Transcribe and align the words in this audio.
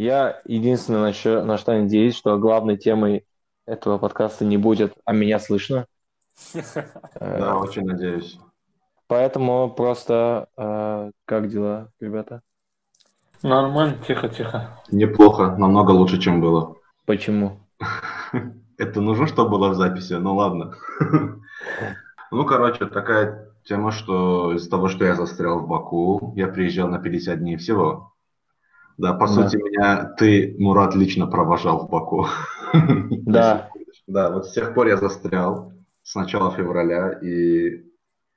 Я 0.00 0.40
единственное, 0.46 1.02
на 1.02 1.12
что, 1.12 1.44
на 1.44 1.58
что 1.58 1.72
надеюсь, 1.72 2.16
что 2.16 2.38
главной 2.38 2.78
темой 2.78 3.26
этого 3.66 3.98
подкаста 3.98 4.46
не 4.46 4.56
будет, 4.56 4.94
а 5.04 5.12
меня 5.12 5.38
слышно. 5.38 5.84
Да, 7.20 7.58
очень 7.58 7.84
надеюсь. 7.84 8.38
Поэтому 9.08 9.68
просто 9.68 10.48
э, 10.56 11.10
как 11.26 11.50
дела, 11.50 11.90
ребята? 12.00 12.40
Нормально, 13.42 13.98
тихо-тихо. 14.06 14.80
Неплохо, 14.90 15.54
намного 15.58 15.90
лучше, 15.90 16.18
чем 16.18 16.40
было. 16.40 16.76
Почему? 17.04 17.58
Это 18.78 19.02
нужно, 19.02 19.26
чтобы 19.26 19.50
было 19.50 19.68
в 19.68 19.74
записи? 19.74 20.14
Ну 20.14 20.34
ладно. 20.34 20.76
Ну, 22.32 22.46
короче, 22.46 22.86
такая 22.86 23.52
тема, 23.64 23.90
что 23.90 24.54
из-за 24.54 24.70
того, 24.70 24.86
что 24.86 25.04
я 25.04 25.16
застрял 25.16 25.58
в 25.58 25.66
Баку, 25.66 26.32
я 26.36 26.46
приезжал 26.46 26.86
на 26.86 27.00
50 27.00 27.40
дней 27.40 27.56
всего. 27.56 28.09
Да, 29.00 29.14
по 29.14 29.26
да. 29.26 29.32
сути, 29.32 29.56
меня 29.56 30.14
ты, 30.18 30.54
Мурат, 30.58 30.94
лично 30.94 31.26
провожал 31.26 31.86
в 31.86 31.90
Баку. 31.90 32.26
Да. 33.26 33.70
Да, 34.06 34.30
вот 34.30 34.46
с 34.46 34.52
тех 34.52 34.74
пор 34.74 34.88
я 34.88 34.96
застрял 34.96 35.72
с 36.02 36.14
начала 36.14 36.50
февраля, 36.50 37.12
и 37.12 37.84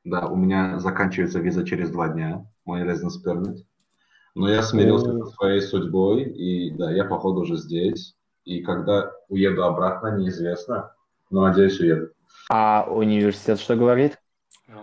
да, 0.04 0.28
у 0.28 0.36
меня 0.36 0.80
заканчивается 0.80 1.40
виза 1.40 1.66
через 1.66 1.90
два 1.90 2.08
дня, 2.10 2.46
мой 2.66 2.82
residence 2.84 3.18
permit. 3.26 3.58
Но 4.36 4.50
я 4.50 4.64
смирился 4.64 5.18
со 5.20 5.26
своей 5.32 5.62
судьбой, 5.62 6.24
и 6.24 6.72
да, 6.72 6.92
я, 6.92 7.06
походу, 7.06 7.42
уже 7.42 7.58
здесь. 7.58 8.16
И 8.46 8.62
когда 8.62 9.12
уеду 9.30 9.64
обратно, 9.64 10.18
неизвестно, 10.18 10.94
но 11.30 11.42
надеюсь, 11.42 11.80
уеду. 11.80 12.10
А 12.50 12.86
университет 12.90 13.60
что 13.60 13.76
говорит? 13.76 14.18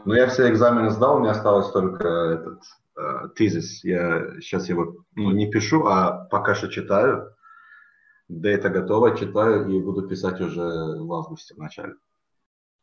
Ну, 0.04 0.14
я 0.14 0.26
все 0.28 0.50
экзамены 0.50 0.90
сдал, 0.90 1.20
меня 1.20 1.30
осталось 1.30 1.70
только 1.70 2.06
этот 2.06 2.62
э, 3.01 3.29
тезис. 3.37 3.84
Я 3.84 4.40
сейчас 4.40 4.68
его 4.68 5.04
ну, 5.15 5.30
не 5.32 5.51
пишу, 5.51 5.87
а 5.87 6.26
пока 6.30 6.54
что 6.54 6.68
читаю. 6.68 7.34
Да 8.29 8.48
это 8.48 8.68
готово, 8.68 9.16
читаю 9.16 9.68
и 9.68 9.80
буду 9.80 10.06
писать 10.06 10.40
уже 10.40 10.60
в 10.60 11.12
августе 11.12 11.54
в 11.54 11.59
начале. 11.59 11.95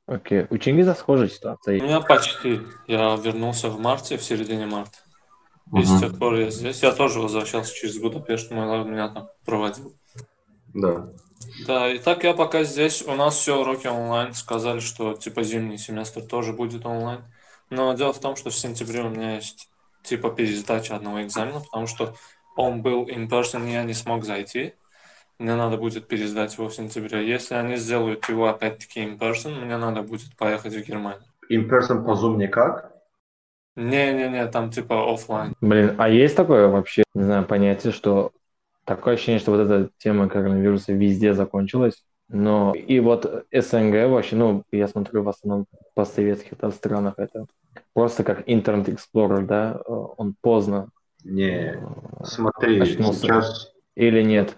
Окей. 0.06 0.42
Okay. 0.42 0.48
У 0.50 0.58
Чингиза 0.58 0.94
схожая 0.94 1.28
ситуация. 1.28 1.80
У 1.80 1.84
меня 1.84 2.02
почти. 2.02 2.62
Я 2.88 3.16
вернулся 3.16 3.70
в 3.70 3.80
марте, 3.80 4.18
в 4.18 4.24
середине 4.24 4.66
марта. 4.66 4.98
И 5.74 5.78
uh-huh. 5.78 5.84
с 5.84 6.00
тех 6.00 6.18
пор 6.18 6.36
я 6.36 6.50
здесь. 6.50 6.82
Я 6.82 6.94
тоже 6.94 7.20
возвращался 7.20 7.74
через 7.74 8.00
Будапешт, 8.00 8.52
мой 8.52 8.86
меня 8.86 9.10
там 9.10 9.30
проводил. 9.46 9.94
Да. 10.74 11.10
Да, 11.66 11.92
и 11.92 11.98
так 12.00 12.24
я 12.24 12.34
пока 12.34 12.64
здесь. 12.64 13.02
У 13.06 13.14
нас 13.16 13.36
все 13.36 13.60
уроки 13.60 13.88
онлайн. 13.88 14.34
Сказали, 14.34 14.80
что 14.80 15.14
типа 15.14 15.44
зимний 15.44 15.78
семестр 15.78 16.22
тоже 16.22 16.54
будет 16.54 16.86
онлайн. 16.86 17.24
Но 17.70 17.94
дело 17.94 18.14
в 18.14 18.20
том, 18.20 18.36
что 18.36 18.50
в 18.50 18.56
сентябре 18.56 19.02
у 19.02 19.10
меня 19.10 19.36
есть 19.36 19.70
типа 20.08 20.30
пересдача 20.30 20.96
одного 20.96 21.24
экзамена, 21.24 21.60
потому 21.60 21.88
что 21.88 22.16
он 22.56 22.82
был 22.82 23.06
in 23.08 23.30
person, 23.30 23.70
я 23.70 23.84
не 23.84 23.94
смог 23.94 24.24
зайти. 24.24 24.74
Мне 25.40 25.56
надо 25.56 25.78
будет 25.78 26.08
пересдать 26.08 26.58
его 26.58 26.68
в 26.70 26.74
сентябре. 26.74 27.30
Если 27.30 27.54
они 27.54 27.76
сделают 27.76 28.28
его 28.28 28.48
опять-таки 28.48 29.02
in 29.02 29.20
person, 29.20 29.64
мне 29.64 29.78
надо 29.78 30.02
будет 30.02 30.36
поехать 30.36 30.74
в 30.74 30.88
Германию. 30.88 31.22
In 31.52 31.70
person 31.70 32.04
по 32.04 32.12
Zoom 32.12 32.38
никак? 32.38 32.92
Не-не-не, 33.76 34.48
там 34.48 34.72
типа 34.72 35.14
офлайн. 35.14 35.54
Блин, 35.62 35.96
а 36.00 36.10
есть 36.10 36.36
такое 36.36 36.68
вообще, 36.68 37.04
не 37.14 37.24
знаю, 37.24 37.46
понятие, 37.46 37.94
что 37.94 38.32
такое 38.86 39.14
ощущение, 39.14 39.40
что 39.40 39.52
вот 39.52 39.60
эта 39.60 39.92
тема 40.00 40.28
коронавируса 40.28 40.94
везде 40.94 41.36
закончилась, 41.36 42.04
но 42.30 42.74
и 42.74 43.00
вот 43.00 43.46
СНГ 43.52 44.10
вообще, 44.10 44.36
ну, 44.36 44.64
я 44.72 44.88
смотрю 44.88 45.24
в 45.24 45.30
основном 45.30 45.66
по 45.94 46.04
советских 46.06 46.58
да, 46.60 46.72
странах, 46.72 47.14
это 47.18 47.46
просто 47.94 48.24
как 48.24 48.48
Internet 48.48 48.96
Explorer, 48.96 49.46
да, 49.46 49.82
он 49.86 50.36
поздно. 50.42 50.90
Не, 51.24 51.74
э, 51.74 51.80
смотри, 52.24 52.80
очнулся. 52.80 53.20
сейчас... 53.20 53.72
Или 53.96 54.22
нет? 54.22 54.56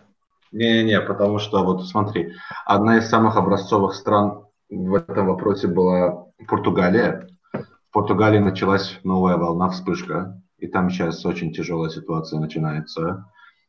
Не-не-не, 0.52 1.00
потому 1.02 1.40
что 1.40 1.63
вот 1.63 1.88
смотри, 1.88 2.34
одна 2.66 2.97
из 2.97 3.08
самых 3.08 3.38
образцовых 3.38 3.94
стран 3.94 4.46
в 4.69 4.96
этом 4.96 5.28
вопросе 5.28 5.68
была 5.68 6.25
Португалия. 6.47 7.28
В 7.53 7.94
Португалии 7.94 8.40
началась 8.40 9.00
новая 9.03 9.38
волна, 9.38 9.69
вспышка, 9.69 10.41
и 10.58 10.68
там 10.68 10.90
сейчас 10.90 11.25
очень 11.25 11.53
тяжелая 11.53 11.90
ситуация 11.90 12.40
начинается. 12.40 13.25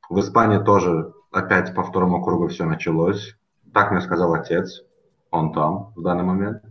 В 0.08 0.18
Испании 0.20 0.58
тоже 0.58 1.12
опять 1.30 1.74
по 1.74 1.84
второму 1.84 2.22
кругу 2.22 2.48
все 2.48 2.64
началось. 2.64 3.36
Так 3.72 3.90
мне 3.90 4.00
сказал 4.00 4.34
отец, 4.34 4.82
он 5.30 5.52
там 5.52 5.92
в 5.94 6.02
данный 6.02 6.24
момент. 6.24 6.62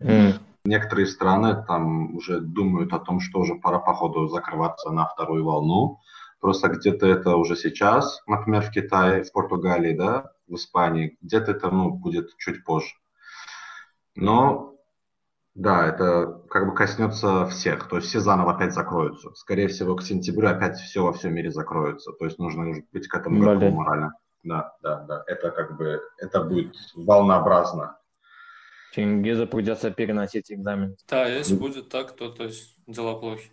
Mm. 0.00 0.34
Некоторые 0.64 1.06
страны 1.06 1.64
там 1.66 2.16
уже 2.16 2.40
думают 2.40 2.92
о 2.92 3.00
том, 3.00 3.20
что 3.20 3.40
уже 3.40 3.56
пора 3.56 3.78
походу 3.78 4.28
закрываться 4.28 4.90
на 4.90 5.06
вторую 5.06 5.44
волну. 5.44 5.98
Просто 6.40 6.68
где-то 6.68 7.06
это 7.06 7.36
уже 7.36 7.56
сейчас, 7.56 8.22
например, 8.26 8.62
в 8.62 8.70
Китае, 8.70 9.22
в 9.22 9.32
Португалии, 9.32 9.96
да, 9.96 10.32
в 10.48 10.54
Испании, 10.54 11.16
где-то 11.20 11.52
это 11.52 11.70
ну, 11.70 11.90
будет 11.90 12.36
чуть 12.38 12.64
позже. 12.64 12.94
Но 14.14 14.74
да, 15.54 15.86
это 15.86 16.42
как 16.48 16.66
бы 16.66 16.74
коснется 16.74 17.46
всех, 17.46 17.88
то 17.88 17.96
есть 17.96 18.08
все 18.08 18.20
заново 18.20 18.54
опять 18.54 18.72
закроются. 18.72 19.34
Скорее 19.34 19.68
всего, 19.68 19.94
к 19.94 20.02
сентябрю 20.02 20.48
опять 20.48 20.78
все 20.78 21.04
во 21.04 21.12
всем 21.12 21.34
мире 21.34 21.50
закроется. 21.50 22.12
То 22.12 22.24
есть 22.24 22.38
нужно 22.38 22.82
быть 22.92 23.06
к 23.06 23.14
этому 23.14 23.40
готовым 23.40 23.74
морально. 23.74 24.14
Да, 24.42 24.74
да, 24.82 25.04
да. 25.08 25.24
Это 25.26 25.50
как 25.50 25.76
бы, 25.76 26.00
это 26.18 26.42
будет 26.42 26.74
волнообразно. 26.94 27.98
Чингизу 28.92 29.46
придется 29.46 29.90
переносить 29.90 30.52
экзамен. 30.52 30.96
Да, 31.08 31.26
если 31.26 31.54
будет 31.54 31.88
так, 31.88 32.14
то, 32.14 32.28
то 32.28 32.44
есть 32.44 32.76
дела 32.86 33.14
плохи. 33.14 33.50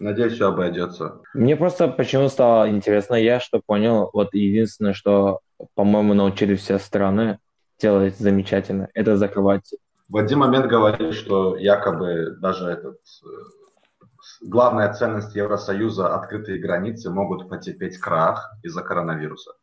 Надеюсь, 0.00 0.34
все 0.34 0.48
обойдется. 0.48 1.22
Мне 1.34 1.56
просто 1.56 1.88
почему 1.88 2.28
стало 2.28 2.68
интересно, 2.68 3.14
я 3.14 3.40
что 3.40 3.62
понял, 3.64 4.10
вот 4.12 4.34
единственное, 4.34 4.92
что, 4.92 5.40
по-моему, 5.74 6.14
научили 6.14 6.56
все 6.56 6.78
страны 6.78 7.38
делать 7.78 8.18
замечательно, 8.18 8.88
это 8.92 9.16
закрывать 9.16 9.70
в 10.08 10.16
один 10.16 10.38
момент 10.38 10.66
говорили, 10.66 11.12
что 11.12 11.56
якобы 11.56 12.36
даже 12.38 12.66
этот, 12.66 13.00
э, 13.24 13.28
главная 14.42 14.92
ценность 14.92 15.34
Евросоюза, 15.34 16.14
открытые 16.14 16.60
границы, 16.60 17.10
могут 17.10 17.48
потерпеть 17.48 17.98
крах 17.98 18.52
из-за 18.62 18.82
коронавируса. 18.82 19.54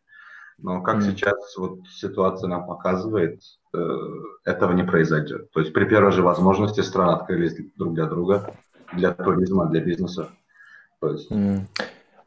Но 0.64 0.82
как 0.82 0.98
mm. 0.98 1.02
сейчас 1.02 1.58
вот 1.58 1.80
ситуация 1.90 2.48
нам 2.48 2.68
показывает, 2.68 3.42
э, 3.74 3.98
этого 4.46 4.74
не 4.74 4.84
произойдет. 4.84 5.52
То 5.52 5.60
есть 5.60 5.74
при 5.74 5.86
первой 5.86 6.12
же 6.12 6.22
возможности 6.22 6.82
страны 6.82 7.14
открылись 7.14 7.56
друг 7.76 7.94
для 7.94 8.06
друга, 8.06 8.54
для 8.94 9.12
туризма, 9.14 9.68
для 9.68 9.82
бизнеса. 9.82 10.30
То 11.00 11.12
есть, 11.12 11.32
mm. 11.32 11.62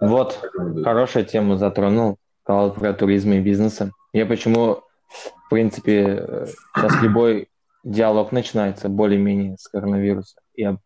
Вот, 0.01 0.39
хорошая 0.83 1.25
тему 1.25 1.57
затронул, 1.57 2.19
сказал 2.43 2.73
про 2.73 2.93
туризм 2.93 3.33
и 3.33 3.41
бизнесы. 3.41 3.93
Я 4.13 4.27
почему, 4.27 4.83
в 5.09 5.49
принципе, 5.51 6.25
э, 6.29 6.47
сейчас 6.77 7.03
любой 7.03 7.49
диалог 7.85 8.33
начинается 8.33 8.89
более-менее 8.89 9.57
с 9.59 9.69
коронавируса. 9.69 10.41
Я 10.57 10.79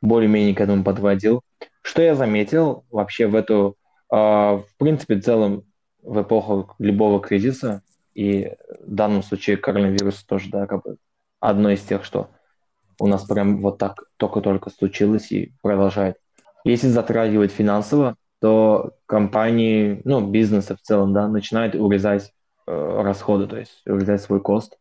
более-менее 0.00 0.54
к 0.54 0.60
этому 0.60 0.84
подводил. 0.84 1.42
Что 1.80 2.02
я 2.02 2.14
заметил 2.14 2.84
вообще 2.90 3.26
в 3.26 3.34
эту, 3.34 3.76
э, 4.12 4.16
в 4.16 4.66
принципе, 4.78 5.16
в 5.16 5.24
целом 5.24 5.64
в 6.02 6.22
эпоху 6.22 6.74
любого 6.78 7.20
кризиса, 7.20 7.82
и 8.14 8.52
в 8.80 8.94
данном 8.94 9.22
случае 9.22 9.56
коронавирус 9.56 10.22
тоже, 10.24 10.50
да, 10.50 10.66
как 10.66 10.82
бы 10.82 10.96
одно 11.40 11.70
из 11.70 11.82
тех, 11.82 12.04
что 12.04 12.28
у 13.00 13.06
нас 13.06 13.24
прям 13.24 13.62
вот 13.62 13.78
так 13.78 14.04
только-только 14.16 14.70
случилось 14.70 15.32
и 15.32 15.52
продолжает. 15.62 16.16
Если 16.64 16.88
затрагивать 16.88 17.50
финансово, 17.50 18.16
то 18.40 18.92
компании, 19.06 20.00
ну, 20.04 20.26
бизнесы 20.26 20.76
в 20.76 20.82
целом, 20.82 21.12
да, 21.12 21.28
начинают 21.28 21.74
урезать 21.74 22.32
э, 22.66 23.00
расходы, 23.02 23.46
то 23.46 23.56
есть 23.56 23.82
урезать 23.86 24.20
свой 24.20 24.40
кост. 24.40 24.78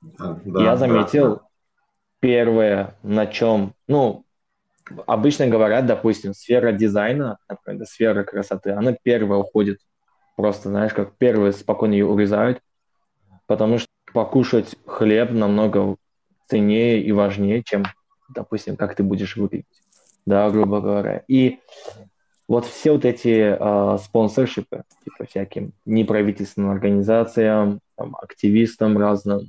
Да, 0.00 0.38
я 0.44 0.76
заметил 0.76 1.36
да. 1.36 1.42
первое, 2.20 2.94
на 3.02 3.26
чем, 3.26 3.74
ну, 3.88 4.24
обычно 5.06 5.46
говорят, 5.46 5.86
допустим, 5.86 6.34
сфера 6.34 6.72
дизайна, 6.72 7.38
например, 7.48 7.86
сфера 7.86 8.24
красоты, 8.24 8.70
она 8.70 8.94
первая 9.02 9.38
уходит. 9.38 9.78
Просто, 10.40 10.70
знаешь, 10.70 10.94
как 10.94 11.18
первые 11.18 11.52
спокойно 11.52 11.92
ее 11.92 12.06
урезают, 12.06 12.62
потому 13.46 13.76
что 13.76 13.88
покушать 14.14 14.74
хлеб 14.86 15.32
намного 15.32 15.96
ценнее 16.48 17.02
и 17.02 17.12
важнее, 17.12 17.62
чем, 17.62 17.84
допустим, 18.34 18.78
как 18.78 18.94
ты 18.94 19.02
будешь 19.02 19.36
выглядеть, 19.36 19.66
да, 20.24 20.48
грубо 20.48 20.80
говоря. 20.80 21.24
И 21.28 21.58
вот 22.48 22.64
все 22.64 22.92
вот 22.92 23.04
эти 23.04 23.54
э, 23.54 23.98
спонсоршипы, 23.98 24.84
типа 25.04 25.26
всяким 25.28 25.74
неправительственным 25.84 26.70
организациям, 26.70 27.80
там, 27.96 28.16
активистам 28.16 28.96
разным, 28.96 29.42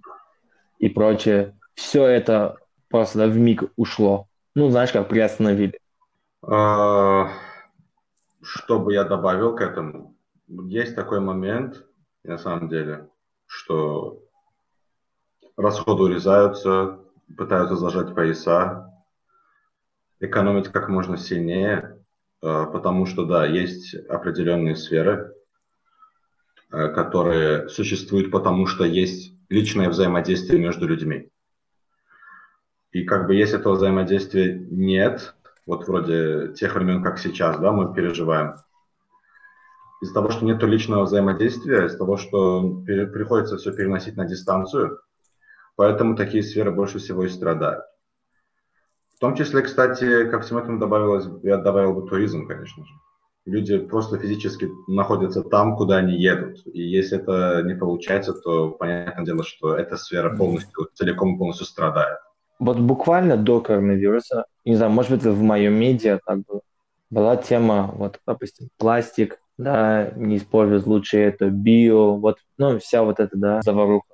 и 0.78 0.90
прочее. 0.90 1.58
Все 1.74 2.06
это 2.06 2.58
просто 2.90 3.20
да, 3.20 3.28
в 3.28 3.38
миг 3.38 3.64
ушло. 3.78 4.28
Ну, 4.56 4.70
знаешь, 4.70 4.92
как 4.92 5.08
приостановили. 5.08 5.80
А, 6.46 7.30
что 8.42 8.78
бы 8.78 8.94
я 8.94 9.06
добавил 9.06 9.56
к 9.56 9.62
этому? 9.62 10.18
Есть 10.52 10.96
такой 10.96 11.22
момент, 11.22 11.86
на 12.24 12.38
самом 12.38 12.68
деле, 12.68 13.10
что 13.48 14.22
расходы 15.56 16.04
урезаются, 16.04 17.00
пытаются 17.38 17.78
зажать 17.78 18.14
пояса, 18.14 18.94
экономить 20.20 20.68
как 20.68 20.90
можно 20.90 21.16
сильнее, 21.16 22.04
а, 22.42 22.66
потому 22.66 23.06
что, 23.06 23.26
да, 23.26 23.46
есть 23.46 23.96
определенные 24.10 24.76
сферы, 24.76 25.34
э, 26.70 26.90
которые 26.90 27.70
существуют 27.70 28.30
потому, 28.30 28.68
что 28.68 28.84
есть 28.84 29.34
личное 29.48 29.90
взаимодействие 29.90 30.60
между 30.60 30.86
людьми. 30.86 31.32
И 32.92 33.06
как 33.06 33.28
бы 33.28 33.36
если 33.36 33.58
этого 33.58 33.76
взаимодействия 33.76 34.54
нет, 34.54 35.34
вот 35.66 35.88
вроде 35.88 36.54
тех 36.54 36.76
времен, 36.76 37.02
как 37.02 37.20
сейчас, 37.20 37.58
да, 37.58 37.72
мы 37.72 37.94
переживаем, 37.94 38.56
из-за 40.02 40.14
того, 40.14 40.30
что 40.30 40.46
нет 40.46 40.62
личного 40.64 41.04
взаимодействия, 41.04 41.86
из-за 41.86 41.98
того, 41.98 42.18
что 42.18 42.84
приходится 42.86 43.58
все 43.58 43.72
переносить 43.72 44.18
на 44.18 44.26
дистанцию, 44.26 45.00
поэтому 45.76 46.16
такие 46.16 46.44
сферы 46.44 46.72
больше 46.72 47.00
всего 47.00 47.24
и 47.24 47.30
страдают. 47.30 47.84
В 49.16 49.20
том 49.20 49.36
числе, 49.36 49.62
кстати, 49.62 50.28
ко 50.30 50.40
всему 50.40 50.60
этому 50.60 50.80
добавилось, 50.80 51.28
я 51.44 51.58
добавил 51.58 51.94
бы 51.94 52.10
туризм, 52.10 52.48
конечно 52.48 52.84
же. 52.84 52.92
Люди 53.46 53.78
просто 53.78 54.18
физически 54.18 54.70
находятся 54.88 55.44
там, 55.44 55.76
куда 55.76 55.98
они 55.98 56.16
едут. 56.16 56.62
И 56.66 56.82
если 56.82 57.20
это 57.20 57.62
не 57.64 57.76
получается, 57.76 58.34
то 58.34 58.70
понятное 58.70 59.26
дело, 59.26 59.44
что 59.44 59.76
эта 59.76 59.98
сфера 59.98 60.36
полностью, 60.36 60.90
целиком 60.94 61.36
и 61.36 61.38
полностью 61.38 61.66
страдает. 61.66 62.18
Вот 62.60 62.78
буквально 62.78 63.38
до 63.38 63.60
коронавируса, 63.62 64.46
не 64.66 64.76
знаю, 64.76 64.92
может 64.92 65.12
быть, 65.12 65.24
в 65.24 65.42
моем 65.42 65.74
медиа 65.74 66.20
как 66.24 66.40
бы 66.40 66.62
была 67.10 67.36
тема, 67.36 67.92
вот, 67.96 68.20
допустим, 68.28 68.70
пластик, 68.78 69.40
да, 69.62 70.12
не 70.16 70.38
использовать 70.38 70.86
лучше 70.86 71.20
это, 71.20 71.50
био, 71.50 72.16
вот, 72.16 72.38
ну, 72.58 72.80
вся 72.80 73.04
вот 73.04 73.20
эта, 73.20 73.38
да, 73.38 73.62
заваруха. 73.62 74.06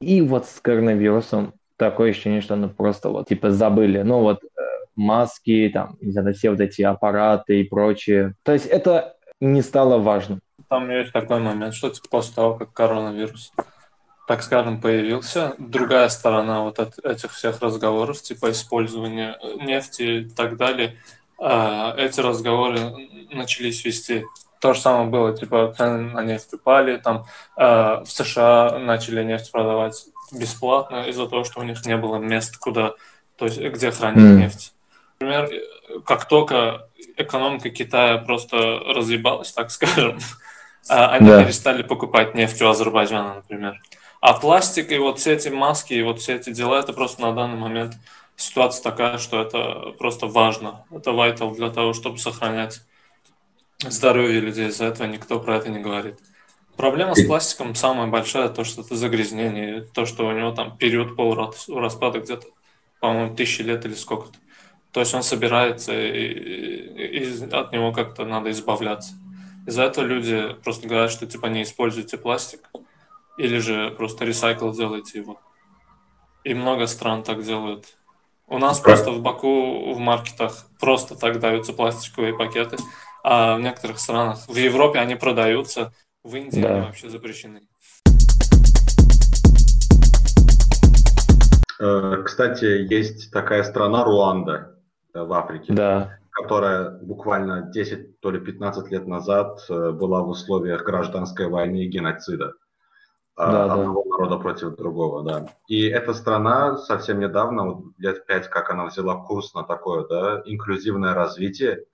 И 0.00 0.22
вот 0.22 0.46
с 0.46 0.60
коронавирусом 0.60 1.54
такое 1.76 2.10
ощущение, 2.10 2.40
что 2.40 2.56
ну 2.56 2.68
просто 2.68 3.10
вот, 3.10 3.28
типа, 3.28 3.50
забыли. 3.50 4.02
Ну, 4.02 4.20
вот, 4.20 4.44
э, 4.44 4.48
маски, 4.96 5.70
там, 5.72 5.96
не 6.00 6.12
знаю, 6.12 6.34
все 6.34 6.50
вот 6.50 6.60
эти 6.60 6.82
аппараты 6.82 7.60
и 7.60 7.64
прочее. 7.64 8.34
То 8.42 8.52
есть 8.52 8.66
это 8.66 9.16
не 9.40 9.62
стало 9.62 9.98
важным. 9.98 10.40
Там 10.68 10.90
есть 10.90 11.12
такой 11.12 11.40
момент, 11.40 11.74
что 11.74 11.90
типа, 11.90 12.06
после 12.10 12.34
того, 12.34 12.54
как 12.54 12.72
коронавирус, 12.72 13.52
так 14.28 14.42
скажем, 14.42 14.80
появился, 14.80 15.54
другая 15.58 16.08
сторона 16.08 16.62
вот 16.62 16.78
от 16.78 16.98
этих 17.04 17.32
всех 17.32 17.60
разговоров, 17.60 18.22
типа 18.22 18.52
использования 18.52 19.38
нефти 19.60 20.02
и 20.02 20.28
так 20.28 20.56
далее, 20.56 20.96
э, 21.40 21.92
эти 21.96 22.20
разговоры 22.20 22.78
начались 23.32 23.84
вести 23.84 24.24
то 24.60 24.74
же 24.74 24.80
самое 24.80 25.08
было, 25.08 25.36
типа 25.36 25.74
цены 25.76 26.12
на 26.12 26.22
нефть 26.22 26.52
упали, 26.52 26.98
там 26.98 27.24
э, 27.56 27.64
в 28.04 28.06
США 28.06 28.78
начали 28.78 29.24
нефть 29.24 29.50
продавать 29.50 30.04
бесплатно 30.32 31.08
из-за 31.08 31.26
того, 31.26 31.44
что 31.44 31.60
у 31.60 31.62
них 31.62 31.84
не 31.86 31.96
было 31.96 32.16
мест, 32.16 32.56
куда, 32.58 32.92
то 33.36 33.46
есть 33.46 33.58
где 33.58 33.90
хранить 33.90 34.18
mm. 34.22 34.36
нефть. 34.36 34.74
Например, 35.18 35.50
как 36.04 36.26
только 36.26 36.88
экономика 37.16 37.70
Китая 37.70 38.18
просто 38.18 38.56
разъебалась, 38.86 39.52
так 39.52 39.70
скажем, 39.70 40.18
а, 40.88 41.08
они 41.08 41.28
да. 41.28 41.42
перестали 41.42 41.82
покупать 41.82 42.34
нефть 42.34 42.60
у 42.62 42.68
Азербайджана, 42.68 43.34
например. 43.36 43.80
А 44.20 44.34
пластик 44.34 44.92
и 44.92 44.98
вот 44.98 45.18
все 45.18 45.32
эти 45.32 45.48
маски 45.48 45.94
и 45.94 46.02
вот 46.02 46.20
все 46.20 46.36
эти 46.36 46.50
дела, 46.50 46.80
это 46.80 46.92
просто 46.92 47.22
на 47.22 47.32
данный 47.32 47.56
момент 47.56 47.94
ситуация 48.36 48.82
такая, 48.82 49.18
что 49.18 49.40
это 49.40 49.94
просто 49.98 50.26
важно. 50.26 50.84
Это 50.90 51.10
vital 51.10 51.54
для 51.54 51.70
того, 51.70 51.92
чтобы 51.92 52.18
сохранять 52.18 52.82
здоровье 53.88 54.40
людей, 54.40 54.68
из-за 54.68 54.86
этого 54.86 55.06
никто 55.06 55.40
про 55.40 55.56
это 55.56 55.70
не 55.70 55.78
говорит. 55.78 56.18
Проблема 56.76 57.14
с 57.14 57.24
пластиком 57.24 57.74
самая 57.74 58.06
большая, 58.06 58.48
то, 58.48 58.64
что 58.64 58.82
это 58.82 58.96
загрязнение, 58.96 59.82
то, 59.82 60.06
что 60.06 60.26
у 60.26 60.32
него 60.32 60.50
там 60.52 60.76
период 60.76 61.16
полураспада 61.16 62.20
где-то, 62.20 62.46
по-моему, 63.00 63.34
тысячи 63.34 63.62
лет 63.62 63.84
или 63.84 63.94
сколько-то. 63.94 64.38
То 64.92 65.00
есть 65.00 65.14
он 65.14 65.22
собирается, 65.22 65.92
и, 65.92 67.22
и 67.22 67.48
от 67.52 67.72
него 67.72 67.92
как-то 67.92 68.24
надо 68.24 68.50
избавляться. 68.50 69.12
Из-за 69.66 69.84
этого 69.84 70.04
люди 70.04 70.56
просто 70.64 70.88
говорят, 70.88 71.10
что 71.10 71.26
типа 71.26 71.46
не 71.46 71.62
используйте 71.62 72.18
пластик, 72.18 72.60
или 73.38 73.58
же 73.58 73.90
просто 73.90 74.24
ресайкл 74.24 74.70
делайте 74.72 75.18
его. 75.18 75.40
И 76.44 76.54
много 76.54 76.86
стран 76.86 77.22
так 77.22 77.44
делают. 77.44 77.84
У 78.46 78.58
нас 78.58 78.80
просто 78.80 79.12
в 79.12 79.20
Баку 79.20 79.92
в 79.92 79.98
маркетах 79.98 80.66
просто 80.80 81.14
так 81.14 81.38
даются 81.38 81.72
пластиковые 81.72 82.36
пакеты 82.36 82.78
а 83.22 83.56
в 83.56 83.60
некоторых 83.60 83.98
странах, 83.98 84.38
в 84.48 84.56
Европе 84.56 84.98
они 84.98 85.14
продаются, 85.14 85.92
в 86.22 86.34
Индии 86.36 86.60
да. 86.60 86.74
они 86.74 86.86
вообще 86.86 87.08
запрещены. 87.08 87.62
Э, 91.80 92.22
кстати, 92.24 92.64
есть 92.92 93.32
такая 93.32 93.62
страна 93.62 94.04
Руанда 94.04 94.76
э, 95.14 95.22
в 95.22 95.32
Африке, 95.32 95.72
да. 95.72 96.18
которая 96.30 96.90
буквально 96.90 97.62
10, 97.62 98.20
то 98.20 98.30
ли 98.30 98.38
15 98.38 98.90
лет 98.90 99.06
назад 99.06 99.64
э, 99.70 99.90
была 99.92 100.22
в 100.22 100.28
условиях 100.28 100.84
гражданской 100.84 101.48
войны 101.48 101.84
и 101.84 101.88
геноцида 101.88 102.54
да, 103.36 103.64
одного 103.64 104.04
да. 104.04 104.10
народа 104.10 104.36
против 104.38 104.76
другого, 104.76 105.22
да. 105.22 105.46
И 105.68 105.86
эта 105.86 106.12
страна 106.12 106.76
совсем 106.76 107.20
недавно, 107.20 107.64
вот 107.64 107.84
лет 107.98 108.26
пять, 108.26 108.48
как 108.48 108.70
она 108.70 108.86
взяла 108.86 109.16
курс 109.16 109.54
на 109.54 109.62
такое, 109.62 110.06
да, 110.06 110.42
инклюзивное 110.44 111.14
развитие, 111.14 111.84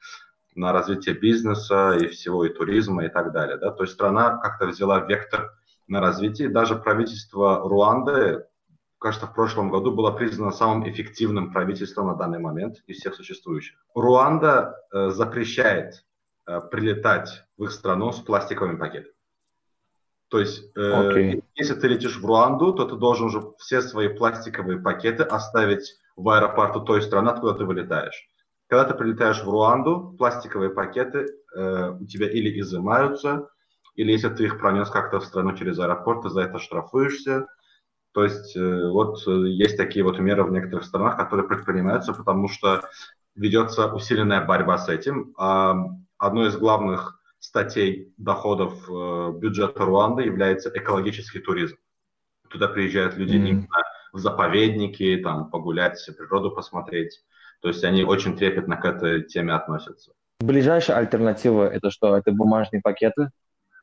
на 0.57 0.73
развитие 0.73 1.15
бизнеса 1.15 1.97
и 2.01 2.09
всего, 2.09 2.45
и 2.45 2.49
туризма 2.49 3.05
и 3.05 3.09
так 3.09 3.33
далее. 3.33 3.57
Да? 3.59 3.71
То 3.71 3.85
есть 3.85 3.95
страна 3.95 4.39
как-то 4.39 4.67
взяла 4.67 5.01
вектор 5.01 5.53
на 5.87 6.01
развитие. 6.01 6.49
Даже 6.49 6.77
правительство 6.77 7.61
Руанды, 7.69 8.45
кажется, 8.99 9.27
в 9.27 9.35
прошлом 9.35 9.71
году 9.71 9.93
было 9.93 10.11
признано 10.11 10.51
самым 10.51 10.89
эффективным 10.91 11.53
правительством 11.53 12.09
на 12.09 12.15
данный 12.15 12.39
момент 12.39 12.83
из 12.87 12.99
всех 12.99 13.15
существующих. 13.15 13.77
Руанда 13.95 14.77
э, 14.93 15.11
запрещает 15.11 16.05
э, 16.47 16.61
прилетать 16.71 17.45
в 17.57 17.65
их 17.65 17.71
страну 17.71 18.13
с 18.13 18.21
пластиковыми 18.21 18.77
пакетами. 18.77 19.13
То 20.29 20.41
есть, 20.41 20.77
э, 20.77 20.81
okay. 20.81 21.45
если 21.55 21.75
ты 21.75 21.87
летишь 21.87 22.19
в 22.19 22.27
Руанду, 22.27 22.73
то 22.73 22.85
ты 22.85 22.97
должен 22.97 23.27
уже 23.27 23.43
все 23.59 23.81
свои 23.81 24.09
пластиковые 24.09 24.81
пакеты 24.81 25.23
оставить 25.23 25.97
в 26.17 26.29
аэропорту 26.29 26.81
той 26.81 27.03
страны, 27.03 27.29
откуда 27.29 27.55
ты 27.55 27.65
вылетаешь. 27.65 28.29
Когда 28.69 28.85
ты 28.85 28.95
прилетаешь 28.95 29.43
в 29.43 29.49
Руанду, 29.49 30.15
пластиковые 30.19 30.71
пакеты 30.71 31.27
э, 31.55 31.91
у 31.91 32.05
тебя 32.07 32.29
или 32.29 32.61
изымаются, 32.61 33.49
или 33.95 34.13
если 34.13 34.29
ты 34.29 34.45
их 34.45 34.59
пронес 34.59 34.91
как-то 34.91 35.21
в 35.21 35.25
страну 35.25 35.57
через 35.57 35.79
аэропорт, 35.79 36.23
ты 36.23 36.31
за 36.31 36.43
это 36.43 36.59
штрафуешься. 36.59 37.47
То 38.13 38.25
есть 38.25 38.57
э, 38.57 38.91
вот 38.91 39.23
э, 39.27 39.31
есть 39.49 39.77
такие 39.77 40.05
вот 40.05 40.19
меры 40.19 40.43
в 40.43 40.51
некоторых 40.51 40.85
странах, 40.85 41.17
которые 41.17 41.47
предпринимаются, 41.47 42.13
потому 42.13 42.49
что 42.49 42.83
ведется 43.35 43.93
усиленная 43.93 44.45
борьба 44.45 44.79
с 44.79 44.89
этим. 44.89 45.35
А 45.37 45.77
одной 46.19 46.49
из 46.49 46.57
главных 46.57 47.21
статей 47.39 48.13
доходов 48.17 48.89
э, 48.89 49.33
бюджета 49.39 49.85
Руанды 49.85 50.23
является 50.23 50.71
экологический 50.75 51.41
туризм. 51.41 51.77
Туда 52.49 52.69
приезжают 52.69 53.17
люди 53.17 53.37
mm-hmm. 53.37 53.49
именно 53.49 53.83
в 54.13 54.19
заповедники, 54.19 55.21
там 55.23 55.51
погулять, 55.51 56.05
природу 56.17 56.51
посмотреть. 56.51 57.23
То 57.67 57.71
есть 57.71 57.83
они 57.83 58.05
очень 58.05 58.37
трепетно 58.37 58.77
к 58.77 58.85
этой 58.85 59.25
теме 59.25 59.53
относятся. 59.53 60.13
Ближайшая 60.39 60.99
альтернатива– 60.99 61.67
это 61.75 61.91
что? 61.91 62.17
Это 62.17 62.31
бумажные 62.31 62.81
пакеты? 62.81 63.31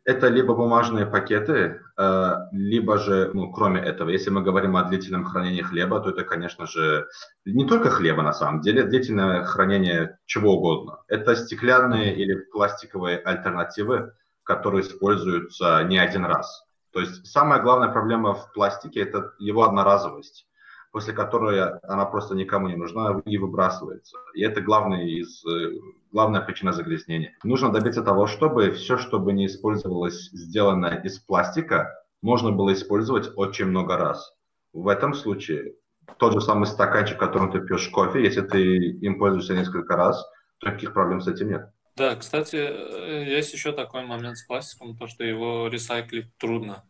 Это 0.06 0.30
либо 0.30 0.56
бумажные 0.56 1.06
пакеты, 1.06 1.82
э, 1.98 2.34
либо 2.54 2.98
же, 2.98 3.32
ну, 3.34 3.52
кроме 3.52 3.82
этого, 3.82 4.08
если 4.08 4.30
мы 4.30 4.42
говорим 4.42 4.78
о 4.78 4.86
длительном 4.86 5.26
хранении 5.26 5.64
хлеба, 5.64 6.00
то 6.00 6.12
это, 6.12 6.24
конечно 6.24 6.66
же, 6.66 7.08
не 7.44 7.68
только 7.68 7.90
хлеба 7.90 8.24
на 8.24 8.32
самом 8.32 8.62
деле, 8.62 8.84
длительное 8.84 9.44
хранение 9.44 10.18
чего 10.28 10.54
угодно. 10.56 11.00
Это 11.10 11.36
стеклянные 11.36 12.16
или 12.16 12.36
пластиковые 12.36 13.18
альтернативы, 13.18 14.14
которые 14.44 14.84
используются 14.84 15.84
не 15.84 15.98
один 15.98 16.24
раз. 16.24 16.64
То 16.94 17.02
есть 17.02 17.28
самая 17.28 17.62
главная 17.62 17.90
проблема 17.90 18.34
в 18.34 18.54
пластике– 18.54 19.02
это 19.02 19.34
его 19.40 19.64
одноразовость 19.66 20.48
после 20.94 21.12
которой 21.12 21.60
она 21.82 22.06
просто 22.06 22.36
никому 22.36 22.68
не 22.68 22.76
нужна 22.76 23.20
и 23.26 23.38
выбрасывается. 23.40 24.16
И 24.36 24.44
это 24.44 24.62
главный 24.62 25.10
из, 25.10 25.44
э, 25.44 25.80
главная 26.12 26.42
причина 26.42 26.72
загрязнения. 26.72 27.36
Нужно 27.44 27.72
добиться 27.72 28.04
того, 28.04 28.28
чтобы 28.28 28.70
все, 28.70 28.98
что 28.98 29.20
бы 29.20 29.34
не 29.34 29.48
использовалось, 29.48 30.30
сделано 30.32 31.02
из 31.04 31.18
пластика, 31.18 32.00
можно 32.22 32.52
было 32.52 32.74
использовать 32.74 33.32
очень 33.36 33.66
много 33.66 33.98
раз. 33.98 34.36
В 34.72 34.88
этом 34.88 35.16
случае 35.16 35.74
тот 36.20 36.34
же 36.34 36.42
самый 36.42 36.68
стаканчик, 36.68 37.18
которым 37.18 37.52
ты 37.52 37.60
пьешь 37.60 37.90
кофе, 37.90 38.24
если 38.24 38.42
ты 38.42 38.78
им 39.02 39.18
пользуешься 39.18 39.56
несколько 39.56 39.96
раз, 39.96 40.24
никаких 40.64 40.94
проблем 40.94 41.22
с 41.22 41.28
этим 41.28 41.50
нет. 41.50 41.70
Да, 41.98 42.16
кстати, 42.16 42.56
э, 42.56 43.26
есть 43.30 43.52
еще 43.52 43.72
такой 43.72 44.06
момент 44.06 44.38
с 44.38 44.46
пластиком, 44.46 44.96
то, 44.96 45.08
что 45.08 45.24
его 45.24 45.70
ресайклить 45.70 46.38
трудно 46.38 46.84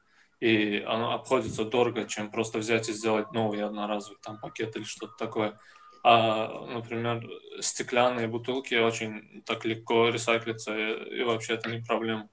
и 0.43 0.83
оно 0.85 1.13
обходится 1.13 1.63
дорого, 1.63 2.03
чем 2.03 2.29
просто 2.29 2.57
взять 2.57 2.89
и 2.89 2.93
сделать 2.93 3.31
новый 3.31 3.63
одноразовый 3.63 4.19
там 4.21 4.38
пакет 4.41 4.75
или 4.75 4.83
что-то 4.83 5.13
такое. 5.17 5.57
А, 6.03 6.65
например, 6.65 7.25
стеклянные 7.62 8.27
бутылки 8.27 8.75
очень 8.75 9.41
так 9.45 9.63
легко 9.63 10.09
ресайклятся, 10.09 10.77
и, 10.77 11.19
и 11.19 11.23
вообще 11.23 11.53
это 11.53 11.69
не 11.69 11.81
проблема. 11.81 12.27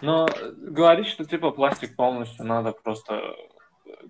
Но 0.00 0.26
говорить, 0.56 1.08
что 1.08 1.26
типа 1.26 1.50
пластик 1.50 1.94
полностью 1.94 2.46
надо 2.46 2.72
просто 2.72 3.36